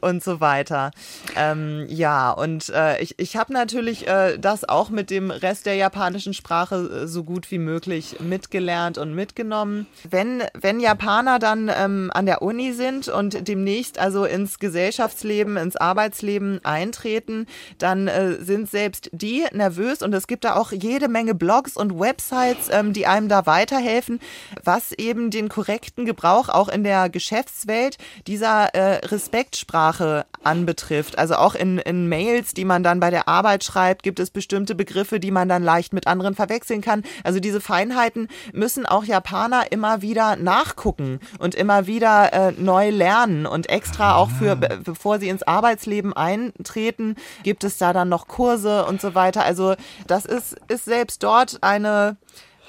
Und 0.00 0.22
so 0.22 0.40
weiter. 0.40 0.90
Ähm, 1.36 1.86
ja, 1.88 2.30
und 2.30 2.68
äh, 2.68 3.00
ich, 3.02 3.18
ich 3.18 3.36
habe 3.36 3.52
natürlich 3.52 4.06
äh, 4.06 4.38
das 4.38 4.68
auch 4.68 4.90
mit 4.90 5.10
dem 5.10 5.30
Rest 5.30 5.66
der 5.66 5.74
japanischen 5.74 6.34
Sprache 6.34 6.76
äh, 6.76 7.06
so 7.06 7.24
gut 7.24 7.50
wie 7.50 7.58
möglich 7.58 8.16
mitgelernt 8.20 8.98
und 8.98 9.14
mitgenommen. 9.14 9.86
Wenn, 10.08 10.42
wenn 10.54 10.80
Japaner 10.80 11.38
dann 11.38 11.70
ähm, 11.74 12.10
an 12.12 12.26
der 12.26 12.42
Uni 12.42 12.72
sind 12.72 13.08
und 13.08 13.48
demnächst 13.48 13.98
also 13.98 14.24
ins 14.24 14.58
Gesellschaftsleben, 14.58 15.56
ins 15.56 15.76
Arbeitsleben 15.76 16.64
eintreten, 16.64 17.46
dann 17.78 18.08
äh, 18.08 18.34
sind 18.34 18.70
selbst 18.70 19.10
die 19.12 19.44
nervös 19.52 20.02
und 20.02 20.12
es 20.12 20.26
gibt 20.26 20.44
da 20.44 20.56
auch 20.56 20.72
jede 20.72 21.08
Menge 21.08 21.34
Blogs 21.34 21.76
und 21.76 21.98
Websites, 21.98 22.68
ähm, 22.70 22.92
die 22.92 23.06
einem 23.06 23.28
da 23.28 23.46
weiterhelfen, 23.46 24.20
was 24.62 24.92
eben 24.92 25.30
den 25.30 25.48
korrekten 25.48 26.04
Gebrauch 26.04 26.48
auch 26.48 26.68
in 26.68 26.84
der 26.84 27.08
Geschäftswelt 27.08 27.96
dieser 28.26 28.74
äh, 28.74 29.06
Respektsprache 29.06 29.85
Sprache 29.86 30.26
anbetrifft. 30.42 31.18
Also 31.18 31.36
auch 31.36 31.54
in, 31.54 31.78
in 31.78 32.08
Mails, 32.08 32.54
die 32.54 32.64
man 32.64 32.82
dann 32.82 32.98
bei 32.98 33.10
der 33.10 33.28
Arbeit 33.28 33.62
schreibt, 33.62 34.02
gibt 34.02 34.18
es 34.18 34.30
bestimmte 34.30 34.74
Begriffe, 34.74 35.20
die 35.20 35.30
man 35.30 35.48
dann 35.48 35.62
leicht 35.62 35.92
mit 35.92 36.06
anderen 36.06 36.34
verwechseln 36.34 36.80
kann. 36.80 37.02
Also 37.22 37.40
diese 37.40 37.60
Feinheiten 37.60 38.28
müssen 38.52 38.86
auch 38.86 39.04
Japaner 39.04 39.70
immer 39.70 40.02
wieder 40.02 40.36
nachgucken 40.36 41.20
und 41.38 41.54
immer 41.54 41.86
wieder 41.86 42.32
äh, 42.32 42.52
neu 42.52 42.90
lernen. 42.90 43.46
Und 43.46 43.68
extra 43.68 44.16
auch 44.16 44.30
für, 44.30 44.56
bevor 44.56 45.18
sie 45.18 45.28
ins 45.28 45.44
Arbeitsleben 45.44 46.12
eintreten, 46.12 47.14
gibt 47.44 47.62
es 47.62 47.78
da 47.78 47.92
dann 47.92 48.08
noch 48.08 48.26
Kurse 48.26 48.86
und 48.86 49.00
so 49.00 49.14
weiter. 49.14 49.44
Also 49.44 49.74
das 50.06 50.26
ist, 50.26 50.56
ist 50.68 50.84
selbst 50.84 51.22
dort 51.22 51.62
eine 51.62 52.16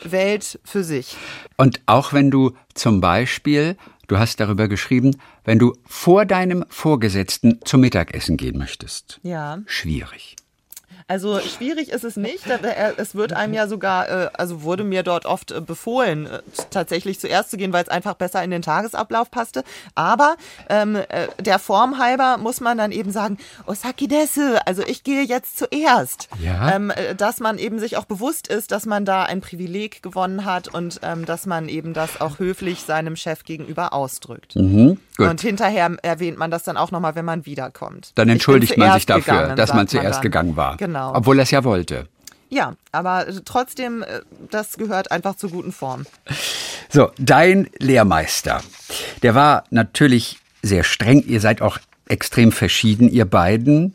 Welt 0.03 0.59
für 0.63 0.83
sich. 0.83 1.15
Und 1.57 1.81
auch 1.87 2.13
wenn 2.13 2.29
du 2.29 2.51
zum 2.75 3.01
Beispiel 3.01 3.75
Du 4.07 4.17
hast 4.17 4.39
darüber 4.39 4.67
geschrieben, 4.67 5.17
wenn 5.43 5.59
du 5.59 5.73
vor 5.85 6.25
deinem 6.25 6.63
Vorgesetzten 6.69 7.59
zum 7.65 7.81
Mittagessen 7.81 8.37
gehen 8.37 8.57
möchtest. 8.57 9.19
Ja. 9.23 9.59
Schwierig. 9.65 10.37
Also 11.09 11.39
schwierig 11.39 11.89
ist 11.89 12.03
es 12.03 12.17
nicht. 12.17 12.43
Es 12.97 13.15
wird 13.15 13.31
einem 13.31 13.53
ja 13.53 13.67
sogar, 13.67 14.09
äh, 14.09 14.29
also 14.33 14.63
wurde 14.63 14.83
mir 14.83 15.03
dort 15.03 15.25
oft 15.25 15.51
äh, 15.51 15.61
befohlen, 15.61 16.25
äh, 16.25 16.41
tatsächlich 16.69 17.17
zuerst 17.17 17.49
zu 17.49 17.55
gehen, 17.55 17.71
weil 17.71 17.83
es 17.83 17.89
einfach 17.89 18.15
besser 18.15 18.43
in 18.43 18.51
den 18.51 18.61
Tagesablauf 18.61 19.31
passte. 19.31 19.63
Aber 19.95 20.35
ähm, 20.69 20.97
der 21.39 21.59
Form 21.59 21.97
halber 21.97 22.37
muss 22.37 22.59
man 22.59 22.77
dann 22.77 22.91
eben 22.91 23.11
sagen, 23.11 23.37
Osaki 23.67 24.09
desu, 24.09 24.57
also 24.65 24.83
ich 24.85 25.05
gehe 25.05 25.23
jetzt 25.23 25.57
zuerst. 25.57 26.27
Ja. 26.41 26.75
Ähm, 26.75 26.91
dass 27.15 27.39
man 27.39 27.57
eben 27.57 27.79
sich 27.79 27.95
auch 27.95 28.05
bewusst 28.05 28.49
ist, 28.49 28.71
dass 28.71 28.85
man 28.85 29.05
da 29.05 29.23
ein 29.23 29.39
Privileg 29.39 30.03
gewonnen 30.03 30.43
hat 30.43 30.67
und 30.67 30.99
ähm, 31.03 31.25
dass 31.25 31.45
man 31.45 31.69
eben 31.69 31.93
das 31.93 32.19
auch 32.19 32.39
höflich 32.39 32.81
seinem 32.81 33.15
Chef 33.15 33.45
gegenüber 33.45 33.93
ausdrückt. 33.93 34.57
Mhm, 34.57 34.97
und 35.17 35.41
hinterher 35.41 35.97
erwähnt 36.03 36.37
man 36.37 36.51
das 36.51 36.63
dann 36.63 36.77
auch 36.77 36.91
nochmal, 36.91 37.15
wenn 37.15 37.25
man 37.25 37.45
wiederkommt. 37.45 38.11
Dann 38.15 38.29
entschuldigt 38.29 38.77
man 38.77 38.93
sich 38.93 39.05
dafür, 39.05 39.33
gegangen, 39.33 39.55
dass 39.55 39.73
man 39.73 39.87
zuerst 39.87 40.17
man 40.17 40.21
gegangen 40.21 40.55
war. 40.55 40.77
Genau. 40.77 40.96
Genau. 40.97 41.13
Obwohl 41.15 41.39
er 41.39 41.43
es 41.43 41.51
ja 41.51 41.63
wollte. 41.63 42.07
Ja, 42.49 42.75
aber 42.91 43.27
trotzdem, 43.45 44.03
äh, 44.03 44.21
das 44.49 44.77
gehört 44.77 45.11
einfach 45.11 45.35
zur 45.35 45.51
guten 45.51 45.71
Form. 45.71 46.05
So, 46.89 47.11
dein 47.17 47.69
Lehrmeister, 47.77 48.63
der 49.21 49.35
war 49.35 49.65
natürlich 49.69 50.39
sehr 50.61 50.83
streng. 50.83 51.21
Ihr 51.27 51.41
seid 51.41 51.61
auch 51.61 51.77
extrem 52.07 52.51
verschieden, 52.51 53.09
ihr 53.09 53.25
beiden. 53.25 53.93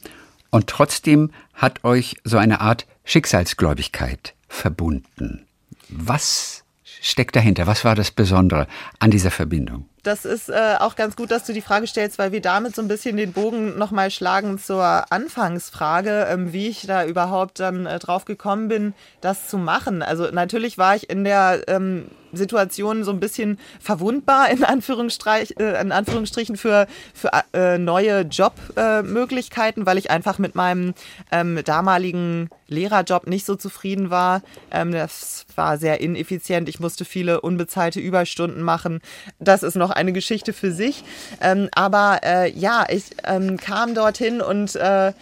Und 0.50 0.66
trotzdem 0.66 1.30
hat 1.54 1.82
euch 1.84 2.18
so 2.24 2.36
eine 2.36 2.60
Art 2.60 2.86
Schicksalsgläubigkeit 3.04 4.34
verbunden. 4.46 5.46
Was 5.88 6.64
steckt 7.00 7.34
dahinter? 7.34 7.66
Was 7.66 7.84
war 7.84 7.94
das 7.94 8.10
Besondere 8.10 8.68
an 8.98 9.10
dieser 9.10 9.30
Verbindung? 9.30 9.86
Das 10.02 10.24
ist 10.24 10.48
äh, 10.48 10.76
auch 10.80 10.96
ganz 10.96 11.14
gut, 11.14 11.30
dass 11.30 11.44
du 11.44 11.52
die 11.52 11.60
Frage 11.60 11.86
stellst, 11.86 12.18
weil 12.18 12.32
wir 12.32 12.40
damit 12.40 12.74
so 12.74 12.82
ein 12.82 12.88
bisschen 12.88 13.16
den 13.16 13.32
Bogen 13.32 13.78
nochmal 13.78 14.10
schlagen 14.10 14.58
zur 14.58 15.12
Anfangsfrage, 15.12 16.26
ähm, 16.28 16.52
wie 16.52 16.68
ich 16.68 16.86
da 16.86 17.04
überhaupt 17.04 17.60
dann 17.60 17.86
äh, 17.86 18.00
drauf 18.00 18.24
gekommen 18.24 18.66
bin, 18.66 18.94
das 19.20 19.48
zu 19.48 19.58
machen. 19.58 20.02
Also 20.02 20.28
natürlich 20.32 20.76
war 20.76 20.96
ich 20.96 21.08
in 21.08 21.22
der 21.22 21.62
ähm, 21.68 22.08
Situation 22.32 23.04
so 23.04 23.10
ein 23.10 23.20
bisschen 23.20 23.58
verwundbar, 23.80 24.50
in, 24.50 24.64
Anführungsstrich, 24.64 25.58
äh, 25.60 25.80
in 25.80 25.92
Anführungsstrichen, 25.92 26.56
für, 26.56 26.86
für 27.14 27.30
äh, 27.52 27.78
neue 27.78 28.22
Jobmöglichkeiten, 28.22 29.86
weil 29.86 29.98
ich 29.98 30.10
einfach 30.10 30.38
mit 30.38 30.54
meinem 30.54 30.94
ähm, 31.30 31.60
damaligen 31.64 32.48
Lehrerjob 32.68 33.26
nicht 33.26 33.46
so 33.46 33.54
zufrieden 33.54 34.10
war. 34.10 34.42
Ähm, 34.70 34.92
das 34.92 35.46
war 35.54 35.78
sehr 35.78 36.00
ineffizient. 36.00 36.68
Ich 36.68 36.80
musste 36.80 37.04
viele 37.04 37.40
unbezahlte 37.40 38.00
Überstunden 38.00 38.62
machen. 38.62 39.00
Das 39.38 39.62
ist 39.62 39.76
noch 39.76 39.90
eine 39.90 40.12
Geschichte 40.12 40.52
für 40.52 40.72
sich. 40.72 41.04
Ähm, 41.40 41.68
aber 41.74 42.20
äh, 42.24 42.50
ja, 42.50 42.86
ich 42.88 43.04
ähm, 43.24 43.56
kam 43.58 43.94
dorthin 43.94 44.40
und 44.40 44.74
äh, 44.76 45.12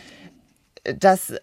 das, 0.84 1.34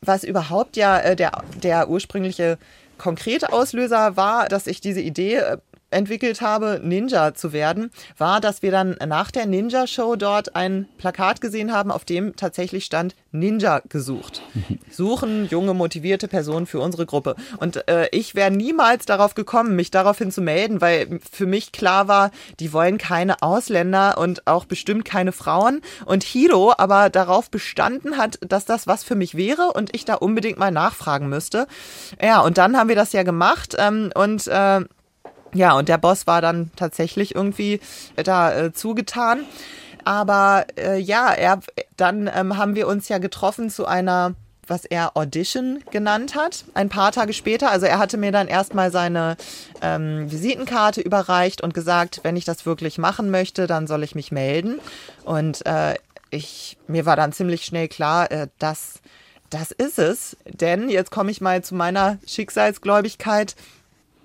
was 0.00 0.24
überhaupt 0.24 0.76
ja 0.76 0.98
äh, 0.98 1.16
der, 1.16 1.42
der 1.62 1.88
ursprüngliche 1.88 2.58
konkrete 3.02 3.52
Auslöser 3.52 4.16
war, 4.16 4.48
dass 4.48 4.68
ich 4.68 4.80
diese 4.80 5.00
Idee 5.00 5.36
äh, 5.36 5.58
entwickelt 5.92 6.40
habe, 6.40 6.80
Ninja 6.82 7.34
zu 7.34 7.52
werden, 7.52 7.90
war, 8.18 8.40
dass 8.40 8.62
wir 8.62 8.70
dann 8.70 8.96
nach 9.06 9.30
der 9.30 9.46
Ninja-Show 9.46 10.16
dort 10.16 10.56
ein 10.56 10.88
Plakat 10.98 11.40
gesehen 11.40 11.72
haben, 11.72 11.90
auf 11.90 12.04
dem 12.04 12.36
tatsächlich 12.36 12.84
stand 12.84 13.14
Ninja 13.32 13.80
gesucht. 13.88 14.42
Suchen 14.90 15.48
junge, 15.48 15.74
motivierte 15.74 16.28
Personen 16.28 16.66
für 16.66 16.80
unsere 16.80 17.06
Gruppe. 17.06 17.34
Und 17.58 17.88
äh, 17.88 18.08
ich 18.12 18.34
wäre 18.34 18.50
niemals 18.50 19.06
darauf 19.06 19.34
gekommen, 19.34 19.74
mich 19.74 19.90
daraufhin 19.90 20.30
zu 20.30 20.42
melden, 20.42 20.80
weil 20.80 21.20
für 21.30 21.46
mich 21.46 21.72
klar 21.72 22.08
war, 22.08 22.30
die 22.60 22.72
wollen 22.72 22.98
keine 22.98 23.42
Ausländer 23.42 24.18
und 24.18 24.46
auch 24.46 24.64
bestimmt 24.64 25.04
keine 25.04 25.32
Frauen. 25.32 25.80
Und 26.04 26.24
Hiro 26.24 26.74
aber 26.76 27.10
darauf 27.10 27.50
bestanden 27.50 28.18
hat, 28.18 28.38
dass 28.46 28.64
das 28.64 28.86
was 28.86 29.02
für 29.04 29.14
mich 29.14 29.36
wäre 29.36 29.72
und 29.72 29.94
ich 29.94 30.04
da 30.04 30.14
unbedingt 30.14 30.58
mal 30.58 30.70
nachfragen 30.70 31.28
müsste. 31.28 31.66
Ja, 32.20 32.40
und 32.40 32.58
dann 32.58 32.76
haben 32.76 32.88
wir 32.88 32.96
das 32.96 33.12
ja 33.12 33.22
gemacht 33.22 33.76
ähm, 33.78 34.10
und 34.14 34.46
äh, 34.46 34.80
ja, 35.54 35.72
und 35.74 35.88
der 35.88 35.98
Boss 35.98 36.26
war 36.26 36.40
dann 36.40 36.70
tatsächlich 36.76 37.34
irgendwie 37.34 37.80
da 38.16 38.54
äh, 38.54 38.72
zugetan. 38.72 39.44
Aber 40.04 40.66
äh, 40.76 40.98
ja, 40.98 41.32
er, 41.32 41.60
dann 41.96 42.28
ähm, 42.34 42.56
haben 42.56 42.74
wir 42.74 42.88
uns 42.88 43.08
ja 43.08 43.18
getroffen 43.18 43.70
zu 43.70 43.86
einer 43.86 44.34
was 44.68 44.84
er 44.84 45.16
Audition 45.16 45.82
genannt 45.90 46.34
hat. 46.34 46.64
Ein 46.74 46.88
paar 46.88 47.12
Tage 47.12 47.32
später, 47.32 47.70
also 47.70 47.86
er 47.86 47.98
hatte 47.98 48.16
mir 48.16 48.32
dann 48.32 48.48
erstmal 48.48 48.90
seine 48.90 49.36
ähm, 49.80 50.30
Visitenkarte 50.30 51.00
überreicht 51.00 51.62
und 51.62 51.74
gesagt, 51.74 52.20
wenn 52.22 52.36
ich 52.36 52.44
das 52.44 52.64
wirklich 52.64 52.96
machen 52.96 53.30
möchte, 53.30 53.66
dann 53.66 53.86
soll 53.86 54.02
ich 54.02 54.14
mich 54.14 54.30
melden. 54.30 54.78
Und 55.24 55.66
äh, 55.66 55.96
ich, 56.30 56.78
mir 56.86 57.06
war 57.06 57.16
dann 57.16 57.32
ziemlich 57.32 57.64
schnell 57.64 57.88
klar, 57.88 58.30
äh, 58.30 58.48
dass 58.58 59.00
das 59.50 59.70
ist 59.72 59.98
es. 59.98 60.36
Denn 60.46 60.88
jetzt 60.88 61.10
komme 61.10 61.30
ich 61.30 61.40
mal 61.40 61.62
zu 61.62 61.74
meiner 61.74 62.18
Schicksalsgläubigkeit 62.26 63.54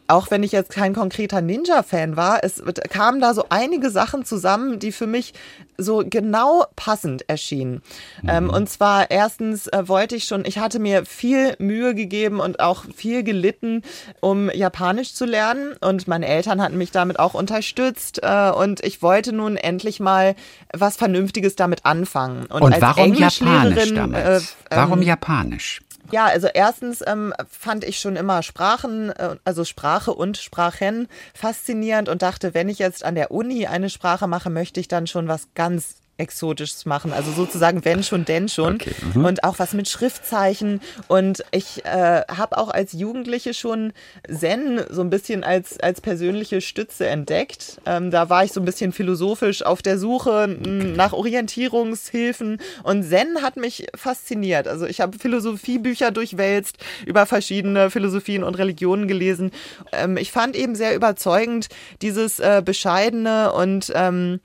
auch 0.08 0.32
wenn 0.32 0.44
ich 0.44 0.52
jetzt 0.52 0.72
kein 0.72 0.94
konkreter 0.94 1.42
Ninja-Fan 1.42 2.16
war, 2.16 2.44
es 2.44 2.64
kamen 2.90 3.20
da 3.20 3.34
so 3.34 3.46
einige 3.50 3.90
Sachen 3.90 4.26
zusammen, 4.26 4.80
die 4.80 4.92
für 4.92 5.08
mich 5.08 5.34
so 5.78 6.04
genau 6.06 6.66
passend 6.76 7.30
erschienen. 7.30 7.82
Mhm. 8.24 8.30
Ähm, 8.30 8.50
und 8.50 8.70
zwar 8.70 9.12
erstens 9.12 9.68
äh, 9.68 9.88
wollte 9.88 10.16
ich 10.16 10.26
schon, 10.26 10.46
ich 10.46 10.58
hatte 10.58 10.80
mir 10.80 11.06
viel 11.06 11.56
Mühe 11.60 11.94
gegeben 11.94 12.40
und 12.40 12.60
auch 12.60 12.86
viel 12.96 13.24
gelitten, 13.24 13.84
um 14.20 14.50
Japanisch 14.50 15.14
zu 15.14 15.26
lernen. 15.26 15.74
Und 15.80 16.08
meine 16.08 16.28
Eltern 16.28 16.62
hatten 16.62 16.78
mich 16.78 16.92
damit 16.92 17.20
auch 17.20 17.34
unterstützt. 17.34 18.22
Äh, 18.24 18.52
und 18.52 18.84
ich 18.84 19.02
wollte 19.02 19.34
nun 19.34 19.58
endlich 19.58 20.00
mal 20.00 20.36
was 20.74 20.98
Vernünftiges 20.98 21.56
damit 21.56 21.86
anfangen. 21.86 22.46
Und, 22.48 22.64
und 22.64 22.82
warum 22.82 23.14
Japanisch 23.14 23.94
damals? 23.94 24.56
Äh, 24.70 24.76
warum 24.76 25.02
ähm, 25.02 25.08
Japanisch? 25.08 25.82
Ja, 26.12 26.26
also 26.26 26.48
erstens 26.48 27.04
ähm, 27.06 27.34
fand 27.50 27.84
ich 27.84 28.00
schon 28.00 28.16
immer 28.16 28.42
Sprachen, 28.42 29.10
äh, 29.10 29.36
also 29.44 29.66
Sprache 29.66 30.14
und 30.14 30.38
Sprachen 30.38 31.08
faszinierend 31.34 32.08
und 32.08 32.22
dachte, 32.22 32.54
wenn 32.54 32.70
ich 32.70 32.80
jetzt 32.80 33.04
an 33.04 33.16
der 33.16 33.32
Uni 33.32 33.68
eine 33.68 33.90
Sprache 33.90 34.28
mache, 34.28 34.50
möchte 34.50 34.80
ich 34.80 34.88
dann 34.88 35.08
schon 35.08 35.28
was 35.28 35.50
ganz 35.54 35.98
Exotisches 36.18 36.86
machen. 36.86 37.14
Also 37.14 37.32
sozusagen 37.32 37.86
wenn 37.86 38.04
schon, 38.04 38.26
denn 38.26 38.50
schon. 38.50 38.76
Okay. 38.76 38.94
Mhm. 39.14 39.26
Und 39.26 39.44
auch 39.44 39.60
was 39.60 39.74
mit 39.74 39.88
Schriftzeichen. 39.88 40.82
Und 41.08 41.44
ich 41.52 41.86
äh, 41.86 42.22
habe 42.28 42.58
auch 42.58 42.70
als 42.70 42.94
Jugendliche 42.94 43.54
schon 43.54 43.94
Zen 44.28 44.82
so 44.90 45.02
ein 45.02 45.10
bisschen 45.10 45.44
als, 45.44 45.80
als 45.80 46.02
persönliche 46.02 46.62
Stütze 46.62 47.08
entdeckt. 47.08 47.80
Ähm, 47.86 48.10
da 48.10 48.30
war 48.30 48.44
ich 48.44 48.52
so 48.52 48.60
ein 48.60 48.66
bisschen 48.66 48.92
philosophisch 48.92 49.64
auf 49.64 49.82
der 49.82 50.00
Suche 50.00 50.48
nach 50.48 51.14
Orientierungshilfen. 51.14 52.60
Und 52.84 53.04
Zen 53.04 53.42
hat 53.42 53.58
mich 53.58 53.88
fasziniert. 53.96 54.68
Also 54.68 54.86
ich 54.86 55.02
habe 55.02 55.18
Philosophiebücher 55.20 56.12
durchwälzt, 56.12 56.78
über 57.06 57.26
verschiedene 57.26 57.92
Philosophien 57.92 58.44
und 58.44 58.56
Religionen 58.58 59.08
gelesen. 59.08 59.52
Ähm, 59.92 60.18
ich 60.18 60.32
fand 60.32 60.56
eben 60.56 60.76
sehr 60.76 60.96
überzeugend 60.96 61.68
dieses 62.02 62.40
äh, 62.40 62.64
bescheidene 62.66 63.54
und 63.54 63.92
ähm, 63.94 64.40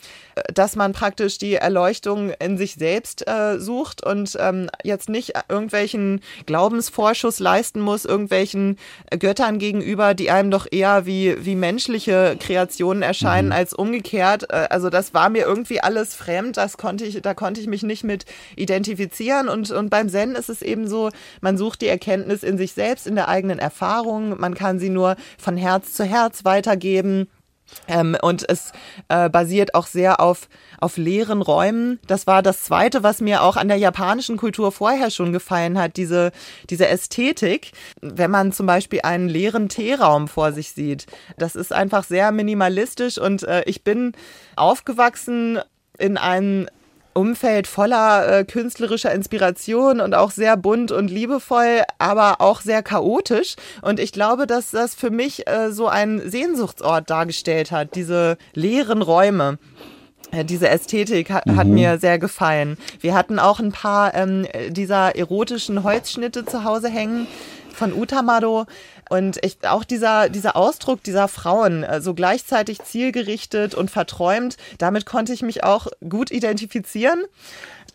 dass 0.53 0.77
man 0.77 0.93
praktisch 0.93 1.39
die 1.39 1.62
Erleuchtung 1.63 2.31
in 2.39 2.59
sich 2.59 2.75
selbst 2.75 3.27
äh, 3.27 3.59
sucht 3.59 4.05
und 4.05 4.37
ähm, 4.39 4.69
jetzt 4.83 5.09
nicht 5.09 5.33
irgendwelchen 5.49 6.21
Glaubensvorschuss 6.47 7.39
leisten 7.39 7.81
muss, 7.81 8.05
irgendwelchen 8.05 8.77
Göttern 9.19 9.59
gegenüber, 9.59 10.15
die 10.15 10.31
einem 10.31 10.51
doch 10.51 10.67
eher 10.71 11.07
wie, 11.07 11.37
wie 11.45 11.55
menschliche 11.55 12.37
Kreationen 12.39 13.03
erscheinen 13.03 13.49
mhm. 13.49 13.53
als 13.53 13.73
umgekehrt. 13.73 14.51
Äh, 14.51 14.69
also 14.71 14.91
das 14.91 15.15
war 15.15 15.31
mir 15.31 15.45
irgendwie 15.45 15.81
alles 15.81 16.15
fremd, 16.15 16.57
das 16.57 16.77
konnte 16.77 17.05
ich, 17.05 17.23
da 17.23 17.35
konnte 17.35 17.61
ich 17.61 17.67
mich 17.67 17.83
nicht 17.83 18.05
mit 18.05 18.25
identifizieren 18.57 19.49
und, 19.49 19.71
und 19.71 19.91
beim 19.91 20.09
Zen 20.09 20.35
ist 20.35 20.51
es 20.51 20.63
eben 20.63 20.89
so, 20.89 21.11
man 21.41 21.57
sucht 21.57 21.81
die 21.81 21.89
Erkenntnis 21.89 22.43
in 22.43 22.59
sich 22.59 22.73
selbst, 22.73 23.07
in 23.07 23.15
der 23.15 23.29
eigenen 23.29 23.59
Erfahrung, 23.59 24.39
man 24.41 24.55
kann 24.55 24.79
sie 24.79 24.91
nur 24.91 25.17
von 25.39 25.57
Herz 25.57 25.95
zu 25.95 26.05
Herz 26.05 26.45
weitergeben. 26.45 27.29
Ähm, 27.89 28.17
und 28.21 28.49
es 28.49 28.73
äh, 29.09 29.29
basiert 29.29 29.75
auch 29.75 29.87
sehr 29.87 30.21
auf, 30.21 30.49
auf 30.81 30.97
leeren 30.97 31.43
Räumen. 31.43 32.01
Das 32.07 32.27
war 32.27 32.43
das 32.43 32.65
Zweite, 32.65 33.03
was 33.03 33.21
mir 33.21 33.43
auch 33.43 33.57
an 33.57 33.69
der 33.69 33.77
japanischen 33.77 34.37
Kultur 34.37 34.73
vorher 34.73 35.11
schon 35.11 35.33
gefallen 35.33 35.79
hat, 35.79 35.97
diese, 35.97 36.33
diese 36.71 36.89
Ästhetik. 36.89 37.73
Wenn 38.01 38.31
man 38.31 38.53
zum 38.53 38.67
Beispiel 38.67 39.01
einen 39.03 39.29
leeren 39.29 39.69
Teeraum 39.69 40.29
vor 40.29 40.53
sich 40.53 40.73
sieht, 40.73 41.07
das 41.39 41.57
ist 41.57 41.73
einfach 41.73 42.05
sehr 42.05 42.33
minimalistisch 42.33 43.19
und 43.19 43.43
äh, 43.43 43.63
ich 43.67 43.85
bin 43.85 44.13
aufgewachsen 44.57 45.59
in 45.99 46.17
einem 46.17 46.69
Umfeld 47.15 47.67
voller 47.67 48.41
äh, 48.41 48.45
künstlerischer 48.45 49.13
Inspiration 49.13 50.01
und 50.01 50.15
auch 50.15 50.31
sehr 50.31 50.57
bunt 50.57 50.93
und 50.93 51.09
liebevoll, 51.09 51.83
aber 51.99 52.41
auch 52.41 52.61
sehr 52.61 52.83
chaotisch. 52.83 53.57
Und 53.83 54.01
ich 54.01 54.13
glaube, 54.13 54.47
dass 54.47 54.71
das 54.71 54.95
für 54.95 55.11
mich 55.11 55.47
äh, 55.47 55.71
so 55.73 55.89
einen 55.89 56.31
Sehnsuchtsort 56.31 57.11
dargestellt 57.11 57.71
hat, 57.71 57.95
diese 57.95 58.37
leeren 58.55 59.03
Räume. 59.03 59.59
Äh, 60.33 60.45
diese 60.45 60.69
Ästhetik 60.69 61.31
hat, 61.31 61.47
mhm. 61.47 61.57
hat, 61.57 61.67
mir 61.67 61.99
sehr 61.99 62.19
gefallen. 62.19 62.79
Wir 63.01 63.15
hatten 63.15 63.39
auch 63.39 63.61
ein 63.61 63.73
paar 63.73 64.15
ähm, 64.15 64.47
dieser 64.71 65.15
erotischen 65.15 65.85
Holzschnitte 65.85 66.45
zu 66.45 66.65
Hause 66.65 66.89
hängen 66.89 67.27
von 67.73 67.93
Utamado. 67.93 68.67
Und 69.13 69.45
ich, 69.45 69.59
auch 69.69 69.85
dieser, 69.85 70.31
dieser 70.31 70.57
Ausdruck 70.57 71.03
dieser 71.03 71.29
Frauen, 71.29 71.83
äh, 71.83 72.01
so 72.01 72.15
gleichzeitig 72.15 72.83
zielgerichtet 72.83 73.75
und 73.75 73.91
verträumt, 73.91 74.57
damit 74.79 75.05
konnte 75.05 75.35
ich 75.35 75.43
mich 75.43 75.65
auch 75.65 75.89
gut 76.09 76.31
identifizieren. 76.31 77.23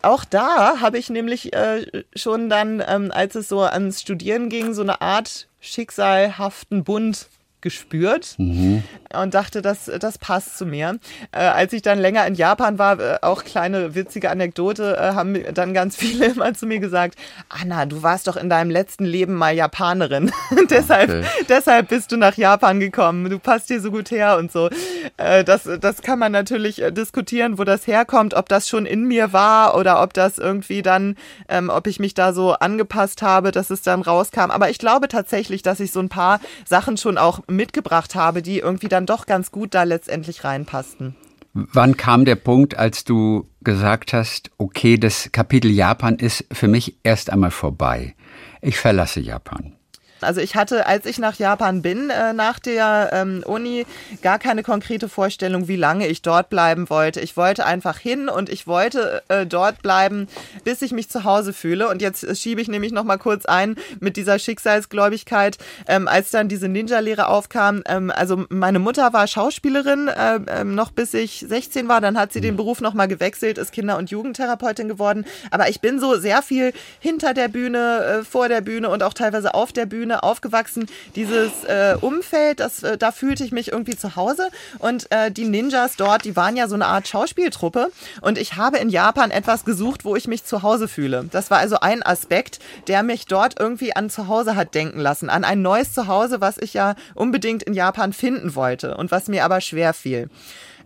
Auch 0.00 0.24
da 0.24 0.78
habe 0.78 0.96
ich 0.96 1.10
nämlich 1.10 1.52
äh, 1.54 2.04
schon 2.14 2.48
dann, 2.48 2.80
ähm, 2.86 3.10
als 3.12 3.34
es 3.34 3.48
so 3.48 3.62
ans 3.62 4.00
Studieren 4.00 4.48
ging, 4.48 4.74
so 4.74 4.82
eine 4.82 5.00
Art 5.00 5.48
schicksalhaften 5.58 6.84
Bund 6.84 7.26
gespürt 7.60 8.34
mhm. 8.38 8.82
und 9.20 9.34
dachte, 9.34 9.62
das, 9.62 9.90
das 9.98 10.18
passt 10.18 10.56
zu 10.56 10.64
mir. 10.64 10.98
Äh, 11.32 11.38
als 11.38 11.72
ich 11.72 11.82
dann 11.82 11.98
länger 11.98 12.26
in 12.26 12.34
Japan 12.34 12.78
war, 12.78 13.00
äh, 13.00 13.18
auch 13.22 13.44
kleine 13.44 13.94
witzige 13.94 14.30
Anekdote, 14.30 14.96
äh, 14.96 15.14
haben 15.14 15.36
dann 15.54 15.74
ganz 15.74 15.96
viele 15.98 16.26
immer 16.26 16.54
zu 16.54 16.66
mir 16.66 16.78
gesagt, 16.78 17.16
Anna, 17.48 17.86
du 17.86 18.02
warst 18.02 18.28
doch 18.28 18.36
in 18.36 18.48
deinem 18.48 18.70
letzten 18.70 19.04
Leben 19.04 19.34
mal 19.34 19.54
Japanerin. 19.54 20.30
deshalb, 20.70 21.10
okay. 21.10 21.24
deshalb 21.48 21.88
bist 21.88 22.12
du 22.12 22.16
nach 22.16 22.36
Japan 22.36 22.78
gekommen. 22.78 23.28
Du 23.28 23.38
passt 23.38 23.68
hier 23.68 23.80
so 23.80 23.90
gut 23.90 24.10
her 24.10 24.38
und 24.38 24.52
so. 24.52 24.70
Äh, 25.16 25.42
das, 25.42 25.68
das 25.80 26.02
kann 26.02 26.18
man 26.18 26.30
natürlich 26.30 26.80
äh, 26.80 26.92
diskutieren, 26.92 27.58
wo 27.58 27.64
das 27.64 27.86
herkommt, 27.86 28.34
ob 28.34 28.48
das 28.48 28.68
schon 28.68 28.86
in 28.86 29.04
mir 29.04 29.32
war 29.32 29.76
oder 29.76 30.00
ob 30.02 30.14
das 30.14 30.38
irgendwie 30.38 30.82
dann, 30.82 31.16
ähm, 31.48 31.70
ob 31.70 31.88
ich 31.88 31.98
mich 31.98 32.14
da 32.14 32.32
so 32.32 32.52
angepasst 32.52 33.22
habe, 33.22 33.50
dass 33.50 33.70
es 33.70 33.82
dann 33.82 34.02
rauskam. 34.02 34.50
Aber 34.50 34.70
ich 34.70 34.78
glaube 34.78 35.08
tatsächlich, 35.08 35.62
dass 35.62 35.80
ich 35.80 35.90
so 35.90 36.00
ein 36.00 36.08
paar 36.08 36.40
Sachen 36.64 36.96
schon 36.96 37.18
auch 37.18 37.40
mitgebracht 37.48 38.14
habe, 38.14 38.42
die 38.42 38.58
irgendwie 38.58 38.88
dann 38.88 39.06
doch 39.06 39.26
ganz 39.26 39.50
gut 39.50 39.74
da 39.74 39.82
letztendlich 39.82 40.44
reinpassten. 40.44 41.16
Wann 41.54 41.96
kam 41.96 42.24
der 42.24 42.36
Punkt, 42.36 42.76
als 42.76 43.04
du 43.04 43.48
gesagt 43.62 44.12
hast, 44.12 44.50
okay, 44.58 44.96
das 44.96 45.30
Kapitel 45.32 45.70
Japan 45.70 46.16
ist 46.16 46.44
für 46.52 46.68
mich 46.68 46.96
erst 47.02 47.30
einmal 47.30 47.50
vorbei. 47.50 48.14
Ich 48.60 48.78
verlasse 48.78 49.20
Japan. 49.20 49.77
Also 50.20 50.40
ich 50.40 50.56
hatte, 50.56 50.86
als 50.86 51.06
ich 51.06 51.18
nach 51.18 51.36
Japan 51.36 51.82
bin, 51.82 52.10
äh, 52.10 52.32
nach 52.32 52.58
der 52.58 53.10
ähm, 53.12 53.42
Uni, 53.46 53.86
gar 54.22 54.38
keine 54.38 54.62
konkrete 54.62 55.08
Vorstellung, 55.08 55.68
wie 55.68 55.76
lange 55.76 56.06
ich 56.06 56.22
dort 56.22 56.50
bleiben 56.50 56.90
wollte. 56.90 57.20
Ich 57.20 57.36
wollte 57.36 57.64
einfach 57.64 57.98
hin 57.98 58.28
und 58.28 58.48
ich 58.48 58.66
wollte 58.66 59.22
äh, 59.28 59.46
dort 59.46 59.82
bleiben, 59.82 60.28
bis 60.64 60.82
ich 60.82 60.92
mich 60.92 61.08
zu 61.08 61.24
Hause 61.24 61.52
fühle. 61.52 61.88
Und 61.88 62.02
jetzt 62.02 62.36
schiebe 62.36 62.60
ich 62.60 62.68
nämlich 62.68 62.92
noch 62.92 63.04
mal 63.04 63.18
kurz 63.18 63.46
ein 63.46 63.76
mit 64.00 64.16
dieser 64.16 64.38
Schicksalsgläubigkeit, 64.38 65.58
ähm, 65.86 66.08
als 66.08 66.30
dann 66.30 66.48
diese 66.48 66.68
Ninja-Lehre 66.68 67.28
aufkam. 67.28 67.82
Ähm, 67.86 68.10
also 68.14 68.44
meine 68.48 68.78
Mutter 68.78 69.12
war 69.12 69.26
Schauspielerin, 69.26 70.08
äh, 70.08 70.40
ähm, 70.48 70.74
noch 70.74 70.90
bis 70.90 71.14
ich 71.14 71.44
16 71.46 71.88
war. 71.88 72.00
Dann 72.00 72.18
hat 72.18 72.32
sie 72.32 72.40
den 72.40 72.56
Beruf 72.56 72.80
noch 72.80 72.94
mal 72.94 73.08
gewechselt, 73.08 73.58
ist 73.58 73.72
Kinder- 73.72 73.98
und 73.98 74.10
Jugendtherapeutin 74.10 74.88
geworden. 74.88 75.24
Aber 75.50 75.68
ich 75.68 75.80
bin 75.80 76.00
so 76.00 76.16
sehr 76.16 76.42
viel 76.42 76.72
hinter 77.00 77.34
der 77.34 77.48
Bühne, 77.48 78.20
äh, 78.20 78.24
vor 78.24 78.48
der 78.48 78.60
Bühne 78.60 78.88
und 78.88 79.02
auch 79.02 79.14
teilweise 79.14 79.54
auf 79.54 79.72
der 79.72 79.86
Bühne 79.86 80.07
Bühne 80.08 80.22
aufgewachsen. 80.22 80.86
Dieses 81.14 81.64
äh, 81.64 81.96
Umfeld, 82.00 82.60
das, 82.60 82.82
äh, 82.82 82.96
da 82.96 83.12
fühlte 83.12 83.44
ich 83.44 83.52
mich 83.52 83.72
irgendwie 83.72 83.96
zu 83.96 84.16
Hause. 84.16 84.48
Und 84.78 85.10
äh, 85.12 85.30
die 85.30 85.44
Ninjas 85.44 85.96
dort, 85.96 86.24
die 86.24 86.34
waren 86.34 86.56
ja 86.56 86.66
so 86.66 86.74
eine 86.74 86.86
Art 86.86 87.06
Schauspieltruppe. 87.06 87.90
Und 88.22 88.38
ich 88.38 88.56
habe 88.56 88.78
in 88.78 88.88
Japan 88.88 89.30
etwas 89.30 89.66
gesucht, 89.66 90.06
wo 90.06 90.16
ich 90.16 90.26
mich 90.26 90.44
zu 90.44 90.62
Hause 90.62 90.88
fühle. 90.88 91.26
Das 91.30 91.50
war 91.50 91.58
also 91.58 91.80
ein 91.80 92.02
Aspekt, 92.02 92.58
der 92.86 93.02
mich 93.02 93.26
dort 93.26 93.60
irgendwie 93.60 93.94
an 93.94 94.08
zu 94.08 94.28
Hause 94.28 94.56
hat 94.56 94.74
denken 94.74 95.00
lassen. 95.00 95.28
An 95.28 95.44
ein 95.44 95.60
neues 95.60 95.92
Zuhause, 95.92 96.40
was 96.40 96.56
ich 96.56 96.72
ja 96.72 96.94
unbedingt 97.14 97.62
in 97.62 97.74
Japan 97.74 98.14
finden 98.14 98.54
wollte 98.54 98.96
und 98.96 99.10
was 99.10 99.28
mir 99.28 99.44
aber 99.44 99.60
schwer 99.60 99.92
fiel. 99.92 100.30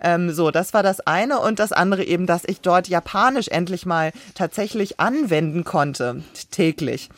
Ähm, 0.03 0.33
so, 0.33 0.51
das 0.51 0.75
war 0.75 0.83
das 0.83 0.99
eine 1.01 1.39
und 1.39 1.61
das 1.61 1.71
andere 1.71 2.03
eben, 2.03 2.27
dass 2.27 2.43
ich 2.45 2.61
dort 2.61 2.89
Japanisch 2.89 3.47
endlich 3.47 3.87
mal 3.87 4.11
tatsächlich 4.35 4.99
anwenden 4.99 5.63
konnte, 5.63 6.25
täglich 6.51 7.09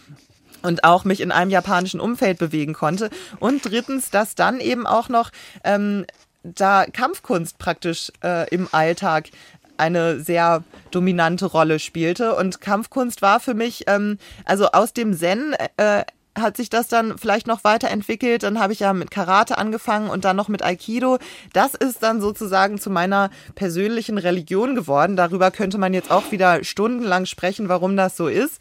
und 0.65 0.83
auch 0.83 1.05
mich 1.05 1.21
in 1.21 1.31
einem 1.31 1.51
japanischen 1.51 2.01
Umfeld 2.01 2.39
bewegen 2.39 2.73
konnte. 2.73 3.11
Und 3.39 3.65
drittens, 3.65 4.11
dass 4.11 4.35
dann 4.35 4.61
eben 4.61 4.87
auch 4.87 5.09
noch 5.09 5.31
ähm, 5.62 6.07
da 6.43 6.87
Kampfkunst 6.87 7.59
praktisch 7.59 8.11
äh, 8.23 8.49
im 8.49 8.69
Alltag 8.73 9.29
eine 9.77 10.21
sehr 10.21 10.62
dominante 10.91 11.47
Rolle 11.47 11.79
spielte. 11.79 12.35
Und 12.35 12.61
Kampfkunst 12.61 13.23
war 13.23 13.41
für 13.41 13.55
mich, 13.55 13.85
ähm, 13.87 14.19
also 14.45 14.69
aus 14.69 14.93
dem 14.93 15.15
Zen 15.15 15.55
äh, 15.77 16.05
hat 16.37 16.57
sich 16.57 16.68
das 16.68 16.89
dann 16.89 17.16
vielleicht 17.18 17.47
noch 17.47 17.64
weiterentwickelt. 17.64 18.43
Dann 18.43 18.59
habe 18.59 18.72
ich 18.72 18.80
ja 18.80 18.93
mit 18.93 19.11
Karate 19.11 19.59
angefangen 19.59 20.11
und 20.11 20.24
dann 20.24 20.37
noch 20.37 20.49
mit 20.49 20.64
Aikido. 20.64 21.18
Das 21.53 21.74
ist 21.74 22.03
dann 22.03 22.20
sozusagen 22.20 22.78
zu 22.78 22.91
meiner 22.91 23.30
persönlichen 23.55 24.18
Religion 24.18 24.74
geworden. 24.74 25.16
Darüber 25.16 25.51
könnte 25.51 25.78
man 25.78 25.95
jetzt 25.95 26.11
auch 26.11 26.32
wieder 26.32 26.64
stundenlang 26.64 27.26
sprechen, 27.26 27.68
warum 27.68 27.97
das 27.97 28.16
so 28.16 28.28
ist. 28.28 28.61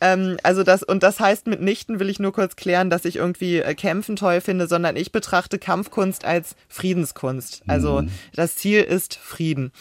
Ähm, 0.00 0.36
also 0.42 0.62
das, 0.62 0.82
und 0.82 1.02
das 1.02 1.20
heißt 1.20 1.46
mitnichten 1.46 1.98
will 1.98 2.08
ich 2.08 2.20
nur 2.20 2.32
kurz 2.32 2.56
klären, 2.56 2.90
dass 2.90 3.04
ich 3.04 3.16
irgendwie 3.16 3.58
äh, 3.58 3.74
Kämpfen 3.74 4.16
toll 4.16 4.40
finde, 4.40 4.68
sondern 4.68 4.96
ich 4.96 5.12
betrachte 5.12 5.58
Kampfkunst 5.58 6.24
als 6.24 6.54
Friedenskunst. 6.68 7.62
Also 7.66 8.02
mhm. 8.02 8.10
das 8.34 8.54
Ziel 8.54 8.82
ist 8.82 9.16
Frieden. 9.16 9.72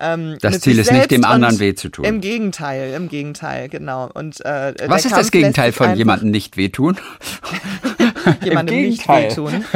Ähm, 0.00 0.38
das 0.40 0.60
Ziel 0.60 0.78
ist 0.78 0.90
nicht 0.90 1.10
dem 1.10 1.24
anderen 1.24 1.60
weh 1.60 1.74
zu 1.74 1.90
tun. 1.90 2.04
Im 2.04 2.20
Gegenteil, 2.20 2.94
im 2.94 3.08
Gegenteil, 3.08 3.68
genau. 3.68 4.10
Und 4.12 4.44
äh, 4.44 4.74
was 4.86 5.04
ist 5.04 5.12
Kampf 5.12 5.22
das 5.22 5.30
Gegenteil 5.30 5.72
von 5.72 5.94
jemandem 5.94 6.30
nicht 6.30 6.56
wehtun? 6.56 6.96
jemandem 8.42 8.82
nicht 8.82 9.08
wehtun. 9.08 9.64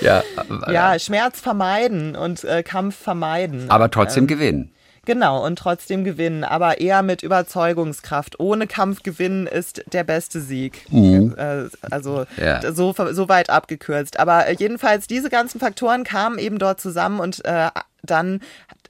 ja, 0.00 0.22
ja, 0.70 0.98
Schmerz 0.98 1.40
vermeiden 1.40 2.16
und 2.16 2.44
äh, 2.44 2.62
Kampf 2.62 2.96
vermeiden. 2.96 3.70
Aber 3.70 3.90
trotzdem 3.90 4.24
ähm, 4.24 4.28
gewinnen. 4.28 4.72
Genau, 5.06 5.44
und 5.44 5.58
trotzdem 5.58 6.04
gewinnen, 6.04 6.44
aber 6.44 6.80
eher 6.80 7.02
mit 7.02 7.22
Überzeugungskraft. 7.22 8.38
Ohne 8.38 8.66
Kampf 8.66 9.02
gewinnen 9.02 9.46
ist 9.46 9.82
der 9.92 10.04
beste 10.04 10.40
Sieg. 10.40 10.86
Mhm. 10.90 11.34
Äh, 11.38 11.68
also 11.90 12.26
ja. 12.36 12.72
so, 12.72 12.94
so 13.10 13.28
weit 13.28 13.48
abgekürzt. 13.48 14.18
Aber 14.20 14.50
jedenfalls, 14.50 15.06
diese 15.06 15.30
ganzen 15.30 15.58
Faktoren 15.58 16.04
kamen 16.04 16.38
eben 16.38 16.58
dort 16.58 16.80
zusammen 16.80 17.18
und 17.18 17.44
äh, 17.44 17.70
dann 18.02 18.40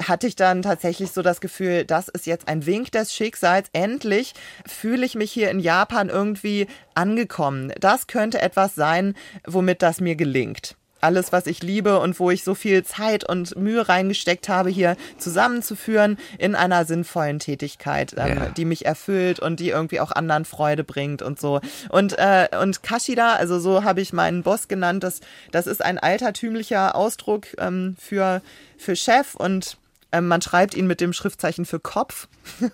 hatte 0.03 0.27
ich 0.27 0.37
dann 0.37 0.63
tatsächlich 0.63 1.11
so 1.11 1.23
das 1.23 1.41
Gefühl, 1.41 1.85
das 1.85 2.09
ist 2.09 2.27
jetzt 2.27 2.49
ein 2.49 2.67
Wink 2.67 2.93
des 2.93 3.15
Schicksals. 3.15 3.69
Endlich 3.73 4.35
fühle 4.67 5.05
ich 5.05 5.15
mich 5.15 5.33
hier 5.33 5.51
in 5.51 5.61
Japan 5.61 6.09
irgendwie 6.09 6.67
angekommen. 6.95 7.73
Das 7.81 8.07
könnte 8.07 8.41
etwas 8.41 8.75
sein, 8.75 9.15
womit 9.47 9.83
das 9.83 10.01
mir 10.01 10.17
gelingt 10.17 10.77
alles, 11.01 11.33
was 11.33 11.47
ich 11.47 11.63
liebe 11.63 11.99
und 11.99 12.19
wo 12.21 12.31
ich 12.31 12.45
so 12.45 12.55
viel 12.55 12.85
Zeit 12.85 13.29
und 13.29 13.57
Mühe 13.57 13.89
reingesteckt 13.89 14.49
habe, 14.49 14.71
hier 14.71 14.97
zusammenzuführen 15.19 16.19
in 16.39 16.55
einer 16.55 16.85
sinnvollen 16.85 17.39
Tätigkeit, 17.39 18.15
ähm, 18.17 18.39
yeah. 18.39 18.49
die 18.51 18.65
mich 18.65 18.87
erfüllt 18.87 19.41
und 19.41 19.61
die 19.61 19.71
irgendwie 19.71 20.01
auch 20.01 20.13
anderen 20.13 20.45
Freude 20.45 20.85
bringt 20.85 21.23
und 21.23 21.41
so. 21.41 21.61
Und, 21.89 22.19
äh, 22.19 22.49
und 22.61 22.83
Kashida, 22.83 23.35
also 23.35 23.59
so 23.59 23.85
habe 23.85 24.01
ich 24.01 24.13
meinen 24.13 24.43
Boss 24.43 24.69
genannt, 24.69 25.03
das, 25.03 25.21
das 25.51 25.67
ist 25.67 25.83
ein 25.85 25.99
altertümlicher 25.99 26.95
Ausdruck 26.95 27.47
ähm, 27.59 27.97
für, 27.99 28.43
für 28.77 28.97
Chef 28.97 29.35
und 29.35 29.77
Ähm, 30.13 30.29
man 30.29 30.43
schreibt 30.43 30.75
ihn 30.75 30.87
mit 30.87 31.01
dem 31.01 31.13
Schriftzeichen 31.13 31.65
für 31.65 31.81
Kopf. 31.81 32.29
mhm. 32.61 32.71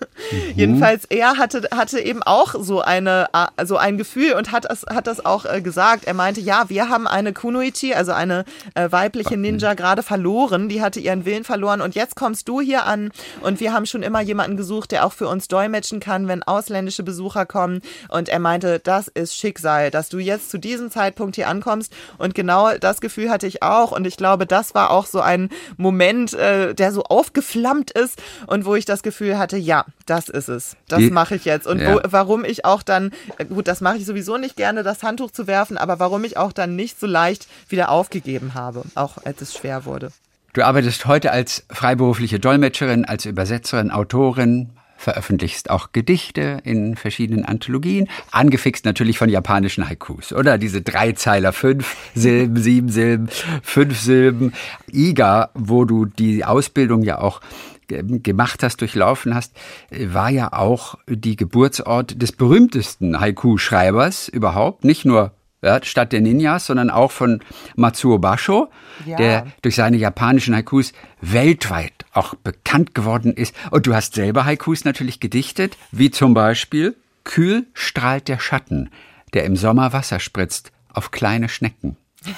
Jedenfalls, 0.55 1.05
er 1.05 1.37
hatte, 1.37 1.67
hatte 1.71 1.99
eben 1.99 2.23
auch 2.23 2.55
so 2.59 2.81
eine, 2.81 3.27
so 3.63 3.77
ein 3.77 3.97
Gefühl 3.97 4.33
und 4.33 4.51
hat 4.51 4.65
das, 4.65 4.85
hat 4.89 5.07
das 5.07 5.25
auch 5.25 5.45
äh, 5.45 5.61
gesagt. 5.61 6.05
Er 6.05 6.13
meinte, 6.13 6.41
ja, 6.41 6.65
wir 6.69 6.89
haben 6.89 7.07
eine 7.07 7.33
Kunoichi, 7.33 7.93
also 7.93 8.11
eine 8.11 8.45
äh, 8.73 8.91
weibliche 8.91 9.37
Ninja, 9.37 9.73
gerade 9.73 10.03
verloren. 10.03 10.69
Die 10.69 10.81
hatte 10.81 10.99
ihren 10.99 11.25
Willen 11.25 11.43
verloren 11.43 11.81
und 11.81 11.95
jetzt 11.95 12.15
kommst 12.15 12.47
du 12.47 12.61
hier 12.61 12.85
an 12.85 13.11
und 13.41 13.59
wir 13.59 13.73
haben 13.73 13.85
schon 13.85 14.03
immer 14.03 14.21
jemanden 14.21 14.57
gesucht, 14.57 14.91
der 14.91 15.05
auch 15.05 15.13
für 15.13 15.27
uns 15.27 15.47
dolmetschen 15.47 15.99
kann, 15.99 16.27
wenn 16.27 16.43
ausländische 16.43 17.03
Besucher 17.03 17.45
kommen. 17.45 17.81
Und 18.09 18.29
er 18.29 18.39
meinte, 18.39 18.79
das 18.79 19.07
ist 19.07 19.35
Schicksal, 19.35 19.91
dass 19.91 20.09
du 20.09 20.17
jetzt 20.19 20.49
zu 20.49 20.57
diesem 20.57 20.91
Zeitpunkt 20.91 21.35
hier 21.35 21.47
ankommst. 21.47 21.93
Und 22.17 22.35
genau 22.35 22.77
das 22.77 23.01
Gefühl 23.01 23.29
hatte 23.29 23.47
ich 23.47 23.63
auch. 23.63 23.91
Und 23.91 24.07
ich 24.07 24.17
glaube, 24.17 24.45
das 24.45 24.73
war 24.75 24.91
auch 24.91 25.05
so 25.05 25.21
ein 25.21 25.49
Moment, 25.77 26.33
äh, 26.33 26.73
der 26.73 26.91
so 26.91 27.03
aufgeflammt 27.27 27.91
ist 27.91 28.21
und 28.47 28.65
wo 28.65 28.75
ich 28.75 28.85
das 28.85 29.03
Gefühl 29.03 29.37
hatte, 29.37 29.57
ja, 29.57 29.85
das 30.05 30.29
ist 30.29 30.47
es. 30.47 30.77
Das 30.87 31.01
mache 31.11 31.35
ich 31.35 31.45
jetzt. 31.45 31.67
Und 31.67 31.79
ja. 31.79 31.95
wo, 31.95 31.99
warum 32.09 32.45
ich 32.45 32.63
auch 32.63 32.83
dann, 32.83 33.11
äh, 33.37 33.45
gut, 33.45 33.67
das 33.67 33.81
mache 33.81 33.97
ich 33.97 34.05
sowieso 34.05 34.37
nicht 34.37 34.55
gerne, 34.55 34.83
das 34.83 35.03
Handtuch 35.03 35.31
zu 35.31 35.47
werfen, 35.47 35.77
aber 35.77 35.99
warum 35.99 36.23
ich 36.23 36.37
auch 36.37 36.53
dann 36.53 36.75
nicht 36.75 36.99
so 36.99 37.07
leicht 37.07 37.47
wieder 37.69 37.89
aufgegeben 37.89 38.53
habe, 38.53 38.83
auch 38.95 39.17
als 39.25 39.41
es 39.41 39.53
schwer 39.53 39.85
wurde. 39.85 40.11
Du 40.53 40.63
arbeitest 40.63 41.05
heute 41.05 41.31
als 41.31 41.65
freiberufliche 41.69 42.39
Dolmetscherin, 42.39 43.05
als 43.05 43.25
Übersetzerin, 43.25 43.91
Autorin, 43.91 44.69
veröffentlichst 44.97 45.69
auch 45.69 45.91
Gedichte 45.93 46.59
in 46.63 46.95
verschiedenen 46.95 47.45
Anthologien, 47.45 48.09
angefixt 48.31 48.85
natürlich 48.85 49.17
von 49.17 49.29
japanischen 49.29 49.87
Haikus, 49.87 50.33
oder? 50.33 50.57
Diese 50.57 50.81
Dreizeiler, 50.81 51.53
fünf 51.53 51.95
Silben, 52.15 52.57
sieben 52.61 52.89
Silben, 52.89 53.29
fünf 53.61 53.99
Silben. 53.99 54.53
Iga, 54.91 55.51
wo 55.53 55.85
du 55.85 56.05
die 56.05 56.43
Ausbildung 56.43 57.03
ja 57.03 57.19
auch 57.19 57.41
gemacht 57.87 58.63
hast, 58.63 58.81
durchlaufen 58.81 59.33
hast, 59.33 59.55
war 59.91 60.29
ja 60.29 60.51
auch 60.51 60.95
die 61.07 61.37
Geburtsort 61.37 62.21
des 62.21 62.33
berühmtesten 62.33 63.19
Haiku-Schreibers 63.19 64.27
überhaupt, 64.27 64.83
nicht 64.83 65.05
nur 65.05 65.31
ja, 65.61 65.83
Stadt 65.83 66.13
der 66.13 66.21
Ninjas, 66.21 66.67
sondern 66.67 66.89
auch 66.89 67.11
von 67.11 67.41
Matsuo 67.75 68.19
Basho, 68.19 68.69
ja. 69.05 69.17
der 69.17 69.47
durch 69.61 69.75
seine 69.75 69.97
japanischen 69.97 70.55
Haikus 70.55 70.93
weltweit 71.21 72.05
auch 72.13 72.35
bekannt 72.35 72.93
geworden 72.93 73.33
ist. 73.33 73.55
Und 73.71 73.87
du 73.87 73.93
hast 73.93 74.13
selber 74.13 74.45
Haikus 74.45 74.85
natürlich 74.85 75.19
gedichtet, 75.19 75.77
wie 75.91 76.11
zum 76.11 76.33
Beispiel 76.33 76.95
Kühl 77.23 77.65
strahlt 77.73 78.27
der 78.27 78.39
Schatten, 78.39 78.89
der 79.33 79.45
im 79.45 79.55
Sommer 79.55 79.93
Wasser 79.93 80.19
spritzt 80.19 80.71
auf 80.93 81.11
kleine 81.11 81.49
Schnecken. 81.49 81.97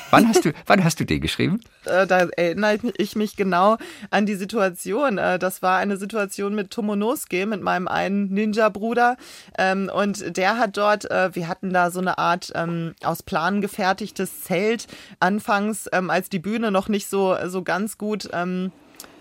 Wann 0.10 0.28
hast 0.28 0.46
du, 0.46 0.52
wann 0.66 0.84
hast 0.84 1.00
du 1.00 1.06
den 1.06 1.22
geschrieben? 1.22 1.62
Äh, 1.86 2.06
da 2.06 2.28
erinnere 2.36 2.80
ich 2.98 3.16
mich 3.16 3.36
genau 3.36 3.78
an 4.12 4.26
die 4.26 4.36
Situation. 4.36 5.18
Äh, 5.18 5.40
das 5.40 5.62
war 5.62 5.78
eine 5.78 5.98
Situation 5.98 6.54
mit 6.54 6.72
Tomonosuke, 6.72 7.46
mit 7.46 7.62
meinem 7.62 7.88
einen 7.88 8.30
Ninja-Bruder. 8.30 9.16
Ähm, 9.58 9.90
und 9.94 10.38
der 10.38 10.58
hat 10.58 10.78
dort, 10.78 11.10
äh, 11.10 11.34
wir 11.34 11.48
hatten 11.48 11.72
da 11.72 11.92
so 11.92 12.00
eine 12.00 12.18
Art 12.18 12.52
ähm, 12.56 12.94
aus 13.04 13.24
Planen 13.24 13.62
gefertigtes 13.62 14.44
Zelt. 14.44 14.88
Anfangs, 15.20 15.90
ähm, 15.94 16.10
als 16.10 16.30
die 16.30 16.40
Bühne 16.40 16.72
noch 16.72 16.90
nicht 16.90 17.10
so, 17.10 17.36
so 17.48 17.64
ganz 17.64 17.98
gut 17.98 18.30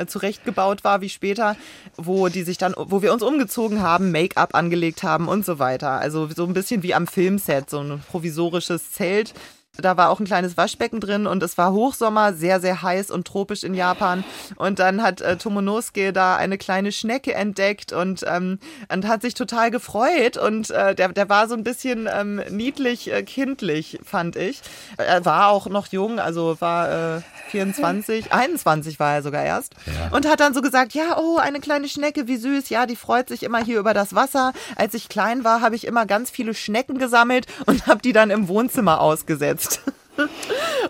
zurechtgebaut 0.07 0.85
war 0.85 1.01
wie 1.01 1.09
später, 1.09 1.57
wo 1.97 2.29
die 2.29 2.43
sich 2.43 2.59
dann, 2.59 2.75
wo 2.77 3.03
wir 3.03 3.13
uns 3.13 3.23
umgezogen 3.23 3.83
haben, 3.83 4.13
Make-up 4.13 4.55
angelegt 4.55 5.03
haben 5.03 5.29
und 5.29 5.45
so 5.45 5.59
weiter. 5.59 5.91
Also 5.91 6.29
so 6.29 6.45
ein 6.45 6.53
bisschen 6.53 6.83
wie 6.83 6.95
am 6.95 7.07
Filmset, 7.07 7.71
so 7.71 7.81
ein 7.81 8.03
provisorisches 8.09 8.93
Zelt 8.93 9.35
da 9.83 9.97
war 9.97 10.11
auch 10.11 10.21
ein 10.21 10.27
kleines 10.27 10.57
Waschbecken 10.57 11.01
drin 11.01 11.27
und 11.27 11.43
es 11.43 11.57
war 11.57 11.73
Hochsommer, 11.73 12.33
sehr, 12.33 12.61
sehr 12.61 12.83
heiß 12.83 13.11
und 13.11 13.27
tropisch 13.27 13.63
in 13.63 13.75
Japan. 13.75 14.25
Und 14.57 14.79
dann 14.79 15.03
hat 15.03 15.21
äh, 15.21 15.37
Tomonosuke 15.37 16.13
da 16.13 16.37
eine 16.37 16.59
kleine 16.59 16.93
Schnecke 16.93 17.35
entdeckt 17.35 17.93
und, 17.93 18.25
ähm, 18.27 18.59
und 18.93 19.07
hat 19.07 19.23
sich 19.23 19.35
total 19.35 19.71
gefreut. 19.71 20.37
Und 20.37 20.71
äh, 20.71 20.95
der, 20.95 21.09
der 21.09 21.29
war 21.29 21.49
so 21.49 21.55
ein 21.55 21.65
bisschen 21.65 22.09
ähm, 22.13 22.43
niedlich, 22.51 23.13
äh, 23.13 23.23
kindlich, 23.23 23.99
fand 24.05 24.37
ich. 24.37 24.63
Er 24.97 25.25
war 25.25 25.49
auch 25.49 25.69
noch 25.69 25.89
jung, 25.89 26.19
also 26.19 26.61
war 26.61 27.17
äh, 27.17 27.21
24, 27.51 28.33
21 28.33 28.99
war 28.99 29.15
er 29.15 29.23
sogar 29.23 29.45
erst. 29.45 29.75
Ja. 29.87 30.17
Und 30.17 30.29
hat 30.29 30.41
dann 30.41 30.55
so 30.55 30.61
gesagt, 30.61 30.95
ja, 30.95 31.19
oh, 31.19 31.37
eine 31.39 31.61
kleine 31.61 31.89
Schnecke, 31.89 32.27
wie 32.27 32.37
süß. 32.37 32.69
Ja, 32.71 32.87
die 32.87 32.97
freut 32.97 33.29
sich 33.29 33.43
immer 33.43 33.63
hier 33.65 33.79
über 33.79 33.95
das 33.95 34.15
Wasser. 34.15 34.53
Als 34.77 34.95
ich 34.95 35.09
klein 35.09 35.45
war, 35.45 35.61
habe 35.61 35.77
ich 35.77 35.87
immer 35.87 36.07
ganz 36.07 36.31
viele 36.31 36.55
Schnecken 36.55 36.99
gesammelt 36.99 37.47
und 37.67 37.87
habe 37.87 38.01
die 38.03 38.13
dann 38.13 38.31
im 38.31 38.49
Wohnzimmer 38.49 39.01
ausgesetzt. 39.01 39.68
podcast. 39.69 39.95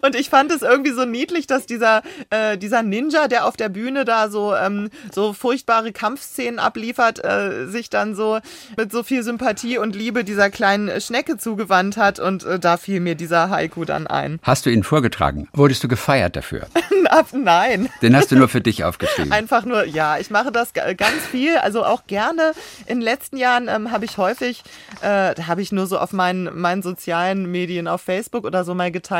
Und 0.02 0.14
ich 0.14 0.30
fand 0.30 0.52
es 0.52 0.62
irgendwie 0.62 0.92
so 0.92 1.04
niedlich, 1.04 1.46
dass 1.46 1.66
dieser, 1.66 2.02
äh, 2.30 2.56
dieser 2.56 2.82
Ninja, 2.82 3.28
der 3.28 3.46
auf 3.46 3.56
der 3.56 3.68
Bühne 3.68 4.04
da 4.04 4.30
so, 4.30 4.54
ähm, 4.54 4.90
so 5.12 5.32
furchtbare 5.32 5.92
Kampfszenen 5.92 6.58
abliefert, 6.58 7.24
äh, 7.24 7.66
sich 7.66 7.90
dann 7.90 8.14
so 8.14 8.38
mit 8.76 8.92
so 8.92 9.02
viel 9.02 9.22
Sympathie 9.22 9.78
und 9.78 9.94
Liebe 9.96 10.24
dieser 10.24 10.50
kleinen 10.50 11.00
Schnecke 11.00 11.36
zugewandt 11.36 11.96
hat. 11.96 12.20
Und 12.20 12.44
äh, 12.44 12.58
da 12.58 12.76
fiel 12.76 13.00
mir 13.00 13.14
dieser 13.14 13.50
Haiku 13.50 13.84
dann 13.84 14.06
ein. 14.06 14.38
Hast 14.42 14.66
du 14.66 14.70
ihn 14.70 14.82
vorgetragen? 14.82 15.48
Wurdest 15.52 15.82
du 15.84 15.88
gefeiert 15.88 16.36
dafür? 16.36 16.66
Nein. 17.32 17.88
Den 18.02 18.16
hast 18.16 18.30
du 18.30 18.36
nur 18.36 18.48
für 18.48 18.60
dich 18.60 18.84
aufgeschrieben. 18.84 19.32
Einfach 19.32 19.64
nur, 19.64 19.84
ja, 19.84 20.18
ich 20.18 20.30
mache 20.30 20.52
das 20.52 20.72
ganz 20.72 21.26
viel, 21.30 21.56
also 21.56 21.84
auch 21.84 22.06
gerne. 22.06 22.52
In 22.86 22.98
den 22.98 23.02
letzten 23.02 23.36
Jahren 23.36 23.68
ähm, 23.68 23.90
habe 23.92 24.04
ich 24.04 24.18
häufig, 24.18 24.62
äh, 25.00 25.34
habe 25.42 25.62
ich 25.62 25.72
nur 25.72 25.86
so 25.86 25.98
auf 25.98 26.12
meinen, 26.12 26.58
meinen 26.58 26.82
sozialen 26.82 27.50
Medien 27.50 27.88
auf 27.88 28.02
Facebook 28.02 28.44
oder 28.44 28.64
so 28.64 28.74
mal 28.74 28.90
geteilt, 28.90 29.17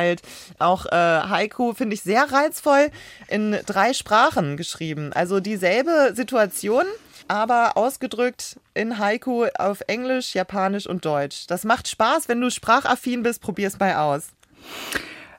auch 0.59 0.87
äh, 0.87 0.91
Haiku 0.91 1.75
finde 1.75 1.95
ich 1.95 2.03
sehr 2.03 2.31
reizvoll 2.31 2.91
in 3.29 3.59
drei 3.67 3.93
Sprachen 3.93 4.57
geschrieben. 4.57 5.13
Also 5.13 5.41
dieselbe 5.41 6.13
Situation, 6.15 6.85
aber 7.29 7.77
ausgedrückt 7.77 8.59
in 8.75 8.99
Haiku 8.99 9.47
auf 9.59 9.83
Englisch, 9.87 10.35
Japanisch 10.35 10.87
und 10.87 11.05
Deutsch. 11.05 11.47
Das 11.47 11.65
macht 11.65 11.89
Spaß, 11.89 12.29
wenn 12.29 12.41
du 12.41 12.51
sprachaffin 12.51 13.23
bist, 13.23 13.43
probier's 13.43 13.79
mal 13.79 13.95
aus. 13.95 14.29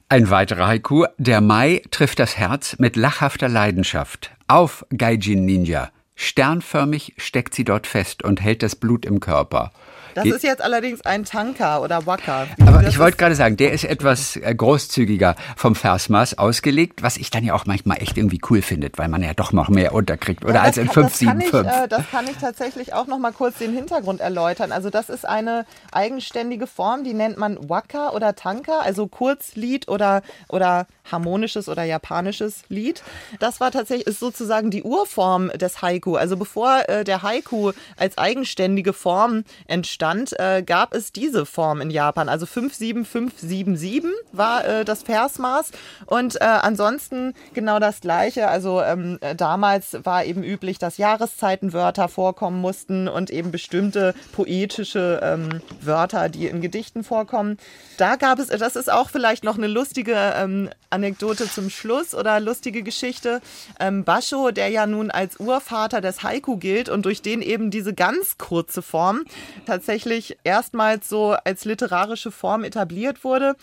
Ein 0.08 0.30
weiterer 0.32 0.68
Haiku. 0.68 1.06
Der 1.18 1.40
Mai 1.40 1.84
trifft 1.92 2.20
das 2.20 2.36
Herz 2.38 2.78
mit 2.80 2.96
lachhafter 2.96 3.48
Leidenschaft. 3.48 4.32
Auf, 4.48 4.86
Gaijin 4.90 5.46
Ninja. 5.46 5.92
Sternförmig 6.16 7.14
steckt 7.18 7.54
sie 7.54 7.64
dort 7.64 7.88
fest 7.88 8.24
und 8.24 8.42
hält 8.42 8.64
das 8.64 8.76
Blut 8.76 9.06
im 9.06 9.20
Körper. 9.20 9.72
Das 10.16 10.26
ist 10.26 10.44
jetzt 10.44 10.62
allerdings 10.62 11.02
ein 11.02 11.26
Tanka 11.26 11.80
oder 11.80 12.06
Waka. 12.06 12.48
Aber 12.66 12.88
ich 12.88 13.00
wollte 13.00 13.18
gerade 13.18 13.36
sagen, 13.36 13.58
der 13.58 13.72
ist 13.72 13.84
etwas 13.84 14.36
äh, 14.36 14.54
großzügiger 14.54 15.36
vom 15.56 15.76
Versmaß 15.76 16.38
ausgelegt, 16.38 17.04
was 17.04 17.18
ich 17.18 17.30
dann 17.30 17.44
ja 17.44 17.54
auch 17.54 17.66
manchmal 17.66 18.02
echt 18.02 18.18
irgendwie 18.18 18.42
cool 18.50 18.62
finde, 18.62 18.90
weil 18.96 19.08
man 19.08 19.24
ja 19.24 19.34
doch 19.34 19.52
noch 19.52 19.70
mehr 19.70 19.94
unterkriegt 19.94 20.44
oder 20.44 20.56
ja, 20.56 20.62
als 20.62 20.78
in 20.78 20.90
575. 20.90 21.52
Das, 21.52 21.86
äh, 21.86 21.88
das 21.88 22.10
kann 22.10 22.26
ich 22.26 22.38
tatsächlich 22.38 22.94
auch 22.94 23.08
noch 23.08 23.20
mal 23.20 23.32
kurz 23.32 23.58
den 23.58 23.74
Hintergrund 23.74 24.22
erläutern. 24.22 24.72
Also 24.72 24.90
das 24.90 25.10
ist 25.10 25.28
eine 25.28 25.66
eigenständige 25.92 26.68
Form, 26.68 27.04
die 27.04 27.14
nennt 27.14 27.38
man 27.38 27.58
Waka 27.70 28.10
oder 28.10 28.36
Tanka, 28.36 28.80
also 28.80 29.08
Kurzlied 29.08 29.88
oder, 29.88 30.22
oder 30.50 30.88
harmonisches 31.12 31.70
oder 31.70 31.84
japanisches 31.84 32.64
Lied. 32.70 33.04
Das 33.40 33.60
war 33.60 33.72
tatsächlich 33.72 34.08
ist 34.08 34.20
sozusagen 34.20 34.72
die 34.72 34.84
Urform 34.84 35.50
des 35.50 35.82
Haiku. 35.82 36.16
Also 36.16 36.38
bevor 36.38 36.88
äh, 36.88 37.04
der 37.04 37.24
Haiku 37.24 37.72
als 37.98 38.18
eigenständige 38.18 38.94
Form 38.94 39.44
entstand, 39.68 40.00
äh, 40.38 40.64
gab 40.66 40.94
es 40.94 41.12
diese 41.12 41.46
Form 41.46 41.82
in 41.82 41.90
Japan. 41.90 42.30
Also 42.30 42.46
57577 42.46 44.12
war 44.32 44.66
äh, 44.66 44.86
das 44.86 45.04
Versmaß 45.04 45.72
und 46.06 46.40
äh, 46.42 46.46
ansonsten 46.46 47.34
genau 47.54 47.80
das 47.80 48.02
gleiche. 48.02 48.48
Also 48.48 48.82
ähm, 48.82 49.18
äh, 49.22 49.36
damals 49.36 49.98
war 50.04 50.26
eben 50.26 50.44
üblich, 50.44 50.80
dass 50.80 50.98
Jahreszeitenwörter 50.98 52.08
vorkommen 52.08 52.62
mussten 52.62 53.08
und 53.08 53.30
eben 53.30 53.52
bestimmte 53.52 54.14
poetische 54.32 55.20
ähm, 55.24 55.62
Wörter, 55.82 56.30
die 56.30 56.48
in 56.48 56.62
Gedichten 56.62 57.04
vorkommen. 57.04 57.58
Da 58.00 58.16
gab 58.16 58.40
es, 58.40 58.48
das 58.48 58.78
ist 58.78 58.90
auch 58.90 59.10
vielleicht 59.10 59.44
noch 59.44 59.58
eine 59.58 59.68
lustige 59.68 60.16
ähm, 60.16 60.70
Anekdote 60.90 61.52
zum 61.52 61.70
Schluss 61.70 62.16
oder 62.16 62.40
lustige 62.40 62.82
Geschichte. 62.82 63.42
Ähm, 63.78 64.06
Basho, 64.06 64.52
der 64.52 64.70
ja 64.70 64.88
nun 64.88 65.12
als 65.12 65.38
Urvater 65.38 66.00
des 66.00 66.24
Haiku 66.24 66.56
gilt 66.56 66.88
und 66.88 67.04
durch 67.04 67.22
den 67.22 67.42
eben 67.42 67.72
diese 67.72 67.94
ganz 67.94 68.38
kurze 68.38 68.82
Form 68.82 69.26
tatsächlich 69.66 70.38
erstmals 70.46 71.10
so 71.10 71.36
als 71.44 71.66
literarische 71.66 72.32
Form 72.32 72.64
etabliert 72.64 73.26
wurde, 73.26 73.58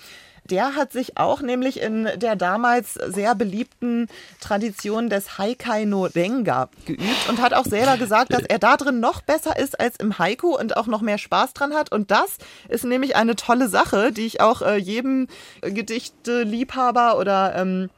der 0.50 0.74
hat 0.74 0.92
sich 0.92 1.18
auch 1.18 1.40
nämlich 1.40 1.80
in 1.80 2.08
der 2.16 2.36
damals 2.36 2.94
sehr 2.94 3.34
beliebten 3.34 4.08
Tradition 4.40 5.10
des 5.10 5.38
Haikai 5.38 5.84
no 5.84 6.04
Renga 6.04 6.68
geübt 6.84 7.28
und 7.28 7.40
hat 7.40 7.54
auch 7.54 7.64
selber 7.64 7.96
gesagt, 7.96 8.32
dass 8.32 8.42
er 8.42 8.58
da 8.58 8.76
drin 8.76 9.00
noch 9.00 9.22
besser 9.22 9.58
ist 9.58 9.78
als 9.78 9.96
im 9.96 10.18
Haiku 10.18 10.56
und 10.56 10.76
auch 10.76 10.86
noch 10.86 11.00
mehr 11.00 11.18
Spaß 11.18 11.52
dran 11.52 11.74
hat. 11.74 11.92
Und 11.92 12.10
das 12.10 12.38
ist 12.68 12.84
nämlich 12.84 13.16
eine 13.16 13.36
tolle 13.36 13.68
Sache, 13.68 14.12
die 14.12 14.26
ich 14.26 14.40
auch 14.40 14.62
äh, 14.62 14.76
jedem 14.76 15.28
Gedichte-Liebhaber 15.62 17.18
oder 17.18 17.54
ähm, 17.56 17.90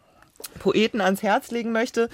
Poeten 0.58 1.00
ans 1.00 1.22
Herz 1.22 1.50
legen 1.50 1.72
möchte. 1.72 2.08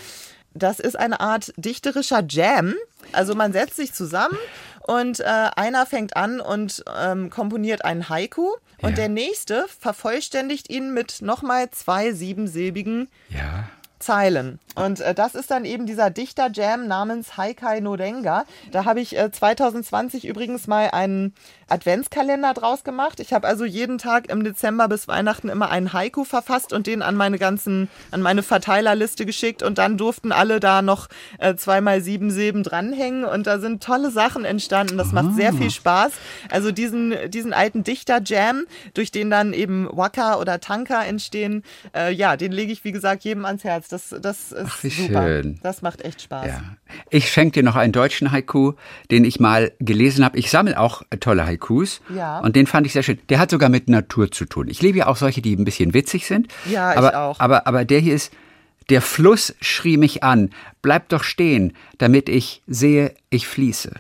Das 0.55 0.78
ist 0.78 0.97
eine 0.97 1.20
Art 1.20 1.53
dichterischer 1.57 2.22
Jam. 2.28 2.74
Also 3.12 3.35
man 3.35 3.53
setzt 3.53 3.76
sich 3.76 3.93
zusammen 3.93 4.39
und 4.87 5.20
äh, 5.20 5.24
einer 5.24 5.87
fängt 5.87 6.16
an 6.16 6.41
und 6.41 6.85
ähm, 6.97 7.30
komponiert 7.30 7.85
einen 7.85 8.09
Haiku 8.09 8.51
und 8.82 8.91
ja. 8.91 8.97
der 8.97 9.09
nächste 9.09 9.66
vervollständigt 9.80 10.68
ihn 10.70 10.93
mit 10.93 11.22
nochmal 11.22 11.70
zwei 11.70 12.12
siebensilbigen 12.12 13.09
ja. 13.30 13.68
Zeilen. 14.05 14.59
Und 14.74 15.00
äh, 15.00 15.14
das 15.14 15.34
ist 15.34 15.50
dann 15.50 15.64
eben 15.64 15.86
dieser 15.86 16.11
Dichter-Jam 16.11 16.86
namens 16.86 17.36
Haikai 17.36 17.80
no 17.80 17.94
Renga. 17.94 18.44
Da 18.72 18.84
habe 18.84 19.00
ich 19.00 19.16
äh, 19.16 19.30
2020 19.30 20.26
übrigens 20.26 20.66
mal 20.66 20.90
einen 20.90 21.32
Adventskalender 21.68 22.52
draus 22.55 22.84
gemacht. 22.84 23.20
Ich 23.20 23.32
habe 23.32 23.46
also 23.46 23.64
jeden 23.64 23.98
Tag 23.98 24.28
im 24.28 24.44
Dezember 24.44 24.88
bis 24.88 25.09
Weihnachten 25.09 25.48
immer 25.48 25.70
einen 25.70 25.92
Haiku 25.92 26.24
verfasst 26.24 26.72
und 26.72 26.86
den 26.86 27.02
an 27.02 27.16
meine 27.16 27.38
ganzen, 27.38 27.88
an 28.11 28.20
meine 28.20 28.42
Verteilerliste 28.42 29.24
geschickt 29.24 29.62
und 29.62 29.78
dann 29.78 29.96
durften 29.96 30.32
alle 30.32 30.61
da 30.61 30.82
noch 30.82 31.09
äh, 31.38 31.55
zweimal 31.55 32.00
sieben 32.00 32.30
Silben 32.30 32.62
dranhängen 32.62 33.24
und 33.24 33.46
da 33.46 33.59
sind 33.59 33.82
tolle 33.82 34.11
Sachen 34.11 34.44
entstanden. 34.44 34.98
Das 34.98 35.12
macht 35.12 35.34
sehr 35.36 35.52
viel 35.52 35.70
Spaß. 35.70 36.12
Also 36.50 36.72
diesen, 36.72 37.14
diesen 37.30 37.52
alten 37.52 37.84
Dichter-Jam, 37.84 38.64
durch 38.92 39.11
den 39.11 39.30
dann 39.30 39.52
eben 39.52 39.88
Waka 39.90 40.38
oder 40.38 40.61
Tanka 40.61 41.02
entstehen, 41.02 41.62
äh, 41.94 42.12
ja, 42.12 42.36
den 42.36 42.52
lege 42.52 42.72
ich 42.72 42.84
wie 42.84 42.92
gesagt 42.92 43.24
jedem 43.24 43.44
ans 43.44 43.64
Herz. 43.64 43.88
Das, 43.95 44.12
das 44.20 44.51
ist 44.51 44.66
Ach, 44.66 44.82
wie 44.82 44.88
super. 44.88 45.22
schön. 45.22 45.61
Das 45.62 45.80
macht 45.80 46.03
echt 46.05 46.22
Spaß. 46.22 46.49
Ja. 46.49 46.62
Ich 47.11 47.30
schenke 47.30 47.61
dir 47.61 47.62
noch 47.62 47.76
einen 47.76 47.92
deutschen 47.92 48.32
Haiku, 48.32 48.72
den 49.12 49.24
ich 49.24 49.38
mal 49.38 49.70
gelesen 49.78 50.24
habe. 50.24 50.36
Ich 50.36 50.51
sammle 50.51 50.80
auch 50.80 51.03
tolle 51.20 51.47
Haikus. 51.47 52.01
Ja. 52.12 52.40
Und 52.40 52.57
den 52.57 52.66
fand 52.66 52.88
ich 52.88 52.92
sehr 52.92 53.05
schön. 53.05 53.20
Der 53.28 53.38
hat 53.38 53.53
sogar 53.53 53.68
mit 53.68 53.88
Natur 53.88 54.32
zu 54.32 54.47
tun. 54.47 54.66
Ich 54.66 54.82
liebe 54.82 54.99
ja 54.99 55.07
auch 55.07 55.16
solche, 55.16 55.42
die 55.42 55.55
ein 55.55 55.64
bisschen 55.64 55.95
witzig 55.95 56.26
sind. 56.26 56.49
Ja, 56.68 56.90
ich 56.90 56.99
aber, 56.99 57.16
auch. 57.20 57.38
Aber, 57.38 57.68
aber 57.68 57.84
der 57.84 58.01
hier 58.01 58.16
ist, 58.16 58.32
der 58.90 59.01
Fluss 59.01 59.55
schrie 59.61 59.97
mich 59.97 60.24
an. 60.24 60.51
Bleib 60.82 61.09
doch 61.11 61.22
stehen, 61.22 61.72
damit 61.99 62.28
ich 62.28 62.62
sehe, 62.66 63.14
ich 63.30 63.47
fließe. 63.47 63.92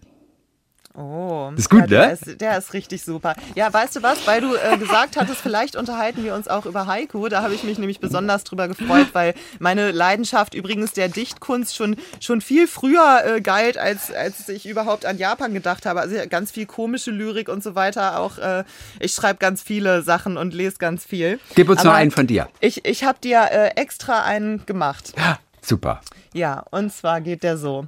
Oh, 0.96 1.50
Ist 1.56 1.70
gut, 1.70 1.80
ja, 1.80 1.86
der 1.88 2.06
ne? 2.06 2.12
Ist, 2.12 2.40
der 2.40 2.56
ist 2.56 2.72
richtig 2.72 3.02
super. 3.02 3.34
Ja, 3.56 3.72
weißt 3.72 3.96
du 3.96 4.02
was? 4.04 4.24
Weil 4.28 4.40
du 4.40 4.54
äh, 4.54 4.78
gesagt 4.78 5.16
hattest, 5.16 5.40
vielleicht 5.40 5.74
unterhalten 5.74 6.22
wir 6.22 6.36
uns 6.36 6.46
auch 6.46 6.66
über 6.66 6.86
Haiku. 6.86 7.28
Da 7.28 7.42
habe 7.42 7.52
ich 7.52 7.64
mich 7.64 7.78
nämlich 7.78 7.98
besonders 7.98 8.44
drüber 8.44 8.68
gefreut, 8.68 9.08
weil 9.12 9.34
meine 9.58 9.90
Leidenschaft 9.90 10.54
übrigens 10.54 10.92
der 10.92 11.08
Dichtkunst 11.08 11.74
schon, 11.74 11.96
schon 12.20 12.40
viel 12.40 12.68
früher 12.68 13.22
äh, 13.26 13.40
galt, 13.40 13.76
als, 13.76 14.12
als 14.12 14.48
ich 14.48 14.66
überhaupt 14.66 15.04
an 15.04 15.18
Japan 15.18 15.52
gedacht 15.52 15.84
habe. 15.84 16.00
Also 16.00 16.14
ganz 16.30 16.52
viel 16.52 16.66
komische 16.66 17.10
Lyrik 17.10 17.48
und 17.48 17.64
so 17.64 17.74
weiter. 17.74 18.20
Auch 18.20 18.38
äh, 18.38 18.62
ich 19.00 19.14
schreibe 19.14 19.40
ganz 19.40 19.62
viele 19.62 20.02
Sachen 20.02 20.36
und 20.36 20.54
lese 20.54 20.76
ganz 20.78 21.04
viel. 21.04 21.40
Gib 21.56 21.70
uns 21.70 21.82
noch 21.82 21.92
einen 21.92 22.12
von 22.12 22.28
dir. 22.28 22.48
Ich, 22.60 22.84
ich 22.84 23.02
habe 23.02 23.18
dir 23.20 23.48
äh, 23.50 23.70
extra 23.74 24.22
einen 24.22 24.64
gemacht. 24.64 25.12
Super. 25.60 26.02
Ja, 26.32 26.62
und 26.70 26.92
zwar 26.92 27.20
geht 27.20 27.42
der 27.42 27.56
so. 27.56 27.86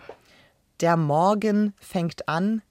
Der 0.81 0.97
Morgen 0.97 1.73
fängt 1.79 2.29
an 2.29 2.63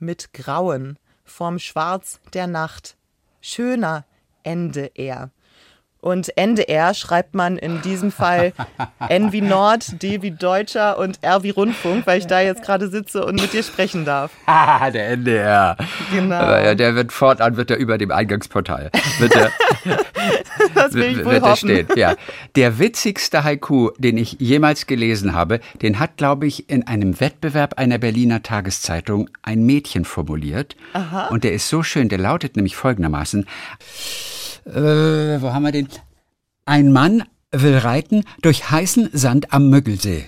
mit 0.00 0.32
Grauen 0.32 0.98
vorm 1.24 1.58
Schwarz 1.58 2.20
der 2.32 2.46
Nacht. 2.46 2.96
Schöner 3.40 4.04
Ende 4.42 4.90
er. 4.94 5.30
Und 6.00 6.36
Ende 6.36 6.62
er 6.62 6.94
schreibt 6.94 7.34
man 7.34 7.58
in 7.58 7.82
diesem 7.82 8.10
Fall 8.10 8.52
N 9.08 9.32
wie 9.32 9.42
Nord, 9.42 10.02
D 10.02 10.22
wie 10.22 10.30
Deutscher 10.30 10.98
und 10.98 11.18
R 11.22 11.42
wie 11.42 11.50
Rundfunk, 11.50 12.06
weil 12.06 12.18
ich 12.18 12.26
da 12.26 12.40
jetzt 12.40 12.62
gerade 12.62 12.88
sitze 12.88 13.24
und 13.24 13.40
mit 13.40 13.52
dir 13.52 13.62
sprechen 13.62 14.04
darf. 14.04 14.30
Ah, 14.46 14.90
der 14.90 15.10
NDR. 15.10 15.76
Genau. 16.12 16.34
Aber 16.36 16.62
ja, 16.62 16.74
der 16.74 16.94
wird 16.94 17.12
fortan 17.12 17.56
wird 17.56 17.70
er 17.70 17.76
über 17.76 17.98
dem 17.98 18.10
Eingangsportal. 18.10 18.90
Wird 19.18 19.34
er, 19.36 19.50
Das 20.74 20.92
will 20.94 21.04
ich 21.04 21.18
wohl 21.18 21.32
wird 21.32 21.42
er 21.44 21.50
hoffen. 21.50 21.68
stehen. 21.68 21.86
Ja. 21.96 22.14
Der 22.56 22.78
witzigste 22.78 23.44
Haiku, 23.44 23.90
den 23.98 24.16
ich 24.18 24.36
jemals 24.38 24.86
gelesen 24.86 25.34
habe, 25.34 25.60
den 25.82 25.98
hat, 25.98 26.16
glaube 26.16 26.46
ich, 26.46 26.68
in 26.68 26.86
einem 26.86 27.20
Wettbewerb 27.20 27.78
einer 27.78 27.98
Berliner 27.98 28.42
Tageszeitung 28.42 29.30
ein 29.42 29.64
Mädchen 29.64 30.04
formuliert. 30.04 30.76
Und 31.30 31.44
der 31.44 31.52
ist 31.52 31.68
so 31.68 31.82
schön, 31.82 32.08
der 32.08 32.18
lautet 32.18 32.56
nämlich 32.56 32.76
folgendermaßen. 32.76 33.46
Äh, 34.66 35.40
wo 35.40 35.52
haben 35.52 35.62
wir 35.62 35.72
den? 35.72 35.88
Ein 36.64 36.92
Mann 36.92 37.24
will 37.50 37.78
reiten 37.78 38.24
durch 38.42 38.70
heißen 38.70 39.10
Sand 39.12 39.52
am 39.52 39.70
Müggelsee. 39.70 40.26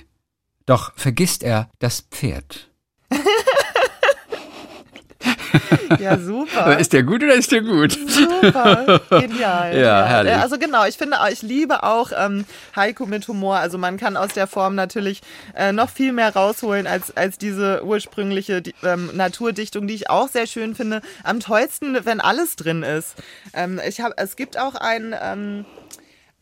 Doch 0.66 0.92
vergisst 0.96 1.42
er 1.42 1.70
das 1.78 2.02
Pferd. 2.02 2.70
Ja, 6.03 6.18
super. 6.18 6.78
Ist 6.80 6.92
der 6.92 7.03
gut 7.05 7.22
oder 7.22 7.34
ist 7.34 7.50
der 7.53 7.62
gut? 7.62 7.92
Super, 8.09 9.00
genial. 9.11 9.76
Ja, 9.78 10.05
herrlich. 10.05 10.34
Also 10.34 10.59
genau, 10.59 10.84
ich 10.84 10.96
finde, 10.98 11.20
auch- 11.20 11.28
ich 11.28 11.42
liebe 11.42 11.82
auch 11.82 12.11
ähm, 12.16 12.44
Haiku 12.74 13.07
mit 13.07 13.26
Humor. 13.28 13.57
Also 13.57 13.78
man 13.78 13.96
kann 13.96 14.16
aus 14.16 14.32
der 14.34 14.46
Form 14.46 14.74
natürlich 14.74 15.20
äh, 15.55 15.72
noch 15.72 15.88
viel 15.90 16.12
mehr 16.12 16.34
rausholen 16.34 16.86
als, 16.86 17.16
als 17.16 17.38
diese 17.38 17.84
ursprüngliche 17.84 18.62
die- 18.62 18.74
ähm, 18.82 19.11
Naturdichtung, 19.14 19.86
die 19.86 19.94
ich 19.94 20.11
auch 20.11 20.28
sehr 20.28 20.46
schön 20.46 20.74
finde. 20.74 21.00
Am 21.24 21.40
tollsten, 21.40 21.98
wenn 22.05 22.20
alles 22.20 22.57
drin 22.57 22.82
ist. 22.82 23.14
Ähm, 23.55 23.80
ich 23.86 24.00
hab, 24.00 24.12
es 24.20 24.36
gibt 24.36 24.59
auch 24.59 24.74
ein... 24.74 25.14
Ähm, 25.22 25.64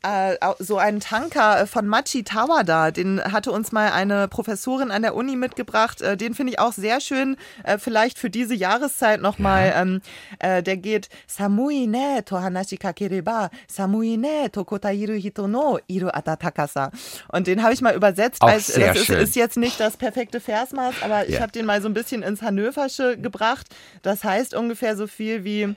äh, 0.02 0.36
so 0.58 0.78
einen 0.78 1.00
Tanker 1.00 1.60
äh, 1.62 1.66
von 1.66 1.86
Machi 1.86 2.22
Tawada, 2.24 2.90
den 2.90 3.22
hatte 3.22 3.52
uns 3.52 3.70
mal 3.72 3.92
eine 3.92 4.28
Professorin 4.28 4.90
an 4.90 5.02
der 5.02 5.14
Uni 5.14 5.36
mitgebracht. 5.36 6.00
Äh, 6.00 6.16
den 6.16 6.34
finde 6.34 6.52
ich 6.52 6.58
auch 6.58 6.72
sehr 6.72 7.00
schön, 7.00 7.36
äh, 7.64 7.78
vielleicht 7.78 8.18
für 8.18 8.30
diese 8.30 8.54
Jahreszeit 8.54 9.20
nochmal. 9.20 9.72
Ähm, 9.76 10.00
äh, 10.38 10.62
der 10.62 10.76
geht 10.78 11.08
Samui 11.26 11.86
ne 11.86 12.24
to 12.24 12.40
hanashi 12.40 12.76
kakereba, 12.76 13.50
Samui 13.68 14.16
ne 14.16 14.50
to 14.50 14.64
kotairu 14.64 15.12
hito 15.14 15.46
no 15.46 15.78
iru 15.86 16.08
atatakasa. 16.08 16.90
Und 17.28 17.46
den 17.46 17.62
habe 17.62 17.74
ich 17.74 17.80
mal 17.82 17.94
übersetzt. 17.94 18.42
Sehr 18.42 18.94
das 18.94 19.02
ist, 19.02 19.10
ist 19.10 19.36
jetzt 19.36 19.56
nicht 19.56 19.78
das 19.80 19.96
perfekte 19.96 20.40
Versmaß, 20.40 21.02
aber 21.02 21.26
ich 21.28 21.34
Ja. 21.34 21.40
habe 21.40 21.52
den 21.52 21.66
mal 21.66 21.82
so 21.82 21.88
ein 21.88 21.94
bisschen 21.94 22.22
ins 22.22 22.42
Hannöversche 22.42 23.18
gebracht. 23.18 23.66
Das 24.02 24.24
heißt 24.24 24.54
ungefähr 24.54 24.96
so 24.96 25.06
viel 25.06 25.44
wie 25.44 25.76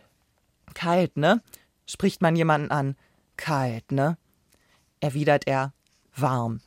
kalt, 0.74 1.18
ne? 1.18 1.42
Spricht 1.86 2.22
man 2.22 2.36
jemanden 2.36 2.72
an. 2.72 2.96
Kalt, 3.38 3.92
ne? 3.92 4.18
Erwidert 5.00 5.48
er, 5.48 5.74
warm. 6.16 6.62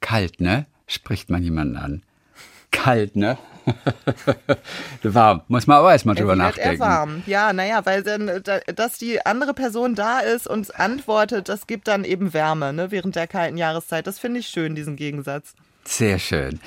Kalt, 0.00 0.40
ne? 0.40 0.66
Spricht 0.86 1.30
man 1.30 1.42
jemanden 1.42 1.76
an. 1.76 2.02
Kalt, 2.70 3.16
ne? 3.16 3.38
Warm. 5.02 5.42
Muss 5.48 5.66
man 5.66 5.78
aber 5.78 5.90
erstmal 5.90 6.14
drüber 6.14 6.36
nachdenken. 6.36 6.74
er 6.74 6.78
warm. 6.78 7.22
Ja, 7.26 7.52
naja, 7.52 7.84
weil 7.84 8.04
dann, 8.04 8.40
da- 8.44 8.60
dass 8.60 8.98
die 8.98 9.24
andere 9.26 9.54
Person 9.54 9.96
da 9.96 10.20
ist 10.20 10.46
und 10.46 10.78
antwortet, 10.78 11.48
das 11.48 11.66
gibt 11.66 11.88
dann 11.88 12.04
eben 12.04 12.32
Wärme, 12.32 12.72
ne? 12.72 12.92
Während 12.92 13.16
der 13.16 13.26
kalten 13.26 13.56
Jahreszeit. 13.56 14.06
Das 14.06 14.20
finde 14.20 14.38
ich 14.40 14.46
schön, 14.46 14.76
diesen 14.76 14.94
Gegensatz. 14.94 15.54
Sehr 15.84 16.20
schön. 16.20 16.60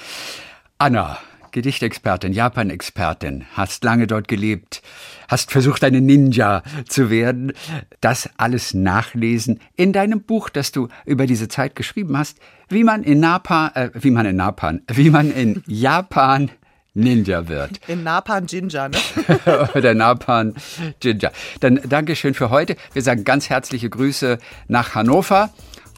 Anna, 0.77 1.19
Gedichtexpertin, 1.51 2.33
Japan-Expertin, 2.33 3.45
hast 3.53 3.83
lange 3.83 4.07
dort 4.07 4.27
gelebt, 4.27 4.81
hast 5.27 5.51
versucht, 5.51 5.83
eine 5.83 6.01
Ninja 6.01 6.63
zu 6.87 7.09
werden. 7.09 7.53
Das 8.01 8.29
alles 8.37 8.73
nachlesen 8.73 9.59
in 9.75 9.93
deinem 9.93 10.21
Buch, 10.21 10.49
das 10.49 10.71
du 10.71 10.87
über 11.05 11.25
diese 11.25 11.47
Zeit 11.47 11.75
geschrieben 11.75 12.17
hast, 12.17 12.37
wie 12.69 12.83
man 12.83 13.03
in 13.03 13.21
Japan, 13.21 13.71
äh, 13.75 13.89
wie 13.93 14.11
man 14.11 14.25
in 14.25 14.37
Japan, 14.37 14.81
wie 14.87 15.09
man 15.09 15.31
in 15.31 15.63
Japan 15.67 16.51
Ninja 16.93 17.47
wird. 17.47 17.79
In 17.87 18.03
Napan 18.03 18.45
Ginger, 18.45 18.89
ne? 18.89 18.97
Oder 19.75 19.93
Napan 19.93 20.55
Ginger. 20.99 21.31
Dann 21.59 21.79
Dankeschön 21.87 22.33
für 22.33 22.49
heute. 22.49 22.75
Wir 22.93 23.01
sagen 23.01 23.23
ganz 23.23 23.49
herzliche 23.49 23.89
Grüße 23.89 24.39
nach 24.67 24.95
Hannover. 24.95 25.51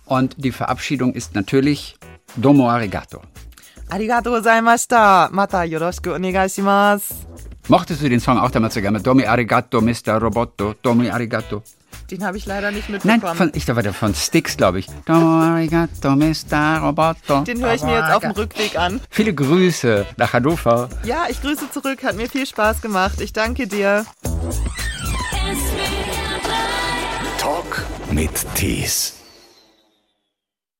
Und 0.06 0.36
die 0.38 0.52
Verabschiedung 0.52 1.14
ist 1.14 1.36
natürlich 1.36 1.95
Domo 2.36 2.70
Arigato. 2.70 3.22
Arigato 3.92 4.32
gozaimashita. 4.32 5.30
Mata 5.32 5.64
yoroshiku 5.66 6.12
onegai 6.18 6.50
shimasu. 6.50 7.14
Mochtest 7.68 8.02
du 8.02 8.10
den 8.10 8.20
Song 8.20 8.38
auch 8.39 8.52
damals 8.52 8.74
so 8.74 8.82
gerne? 8.82 9.00
Domi 9.02 9.26
Arigato, 9.26 9.82
Mr. 9.82 10.18
Roboto, 10.22 10.74
Domi 10.82 11.10
Arigato. 11.10 11.62
Den 12.10 12.26
habe 12.26 12.38
ich 12.38 12.46
leider 12.46 12.72
nicht 12.72 12.89
Nein, 12.89 13.02
mitbekommen. 13.06 13.38
von, 13.38 13.52
ich 13.54 13.68
war 13.68 13.82
der 13.84 13.94
von 13.94 14.14
Styx, 14.16 14.58
glaube 14.58 14.80
ich. 14.80 14.88
Domi 15.06 15.46
Arigato, 15.46 16.16
Mr. 16.16 16.80
Roboto. 16.82 17.42
Den 17.42 17.64
höre 17.64 17.74
ich 17.74 17.84
mir 17.84 17.96
jetzt 18.00 18.12
auf 18.14 18.22
dem 18.22 18.32
Rückweg 18.32 18.78
an. 18.78 19.00
Viele 19.10 19.34
Grüße 19.34 20.06
nach 20.18 20.34
Hannover. 20.34 20.89
Ja, 21.04 21.26
ich 21.30 21.42
grüße 21.42 21.70
zurück. 21.72 22.04
Hat 22.04 22.16
mir 22.16 22.30
viel 22.30 22.46
Spaß 22.46 22.82
gemacht. 22.82 23.22
Ich 23.22 23.34
danke 23.34 23.68
dir. 23.68 24.06
Talk 27.39 27.84
mit 28.12 28.32
Tees. 28.56 29.21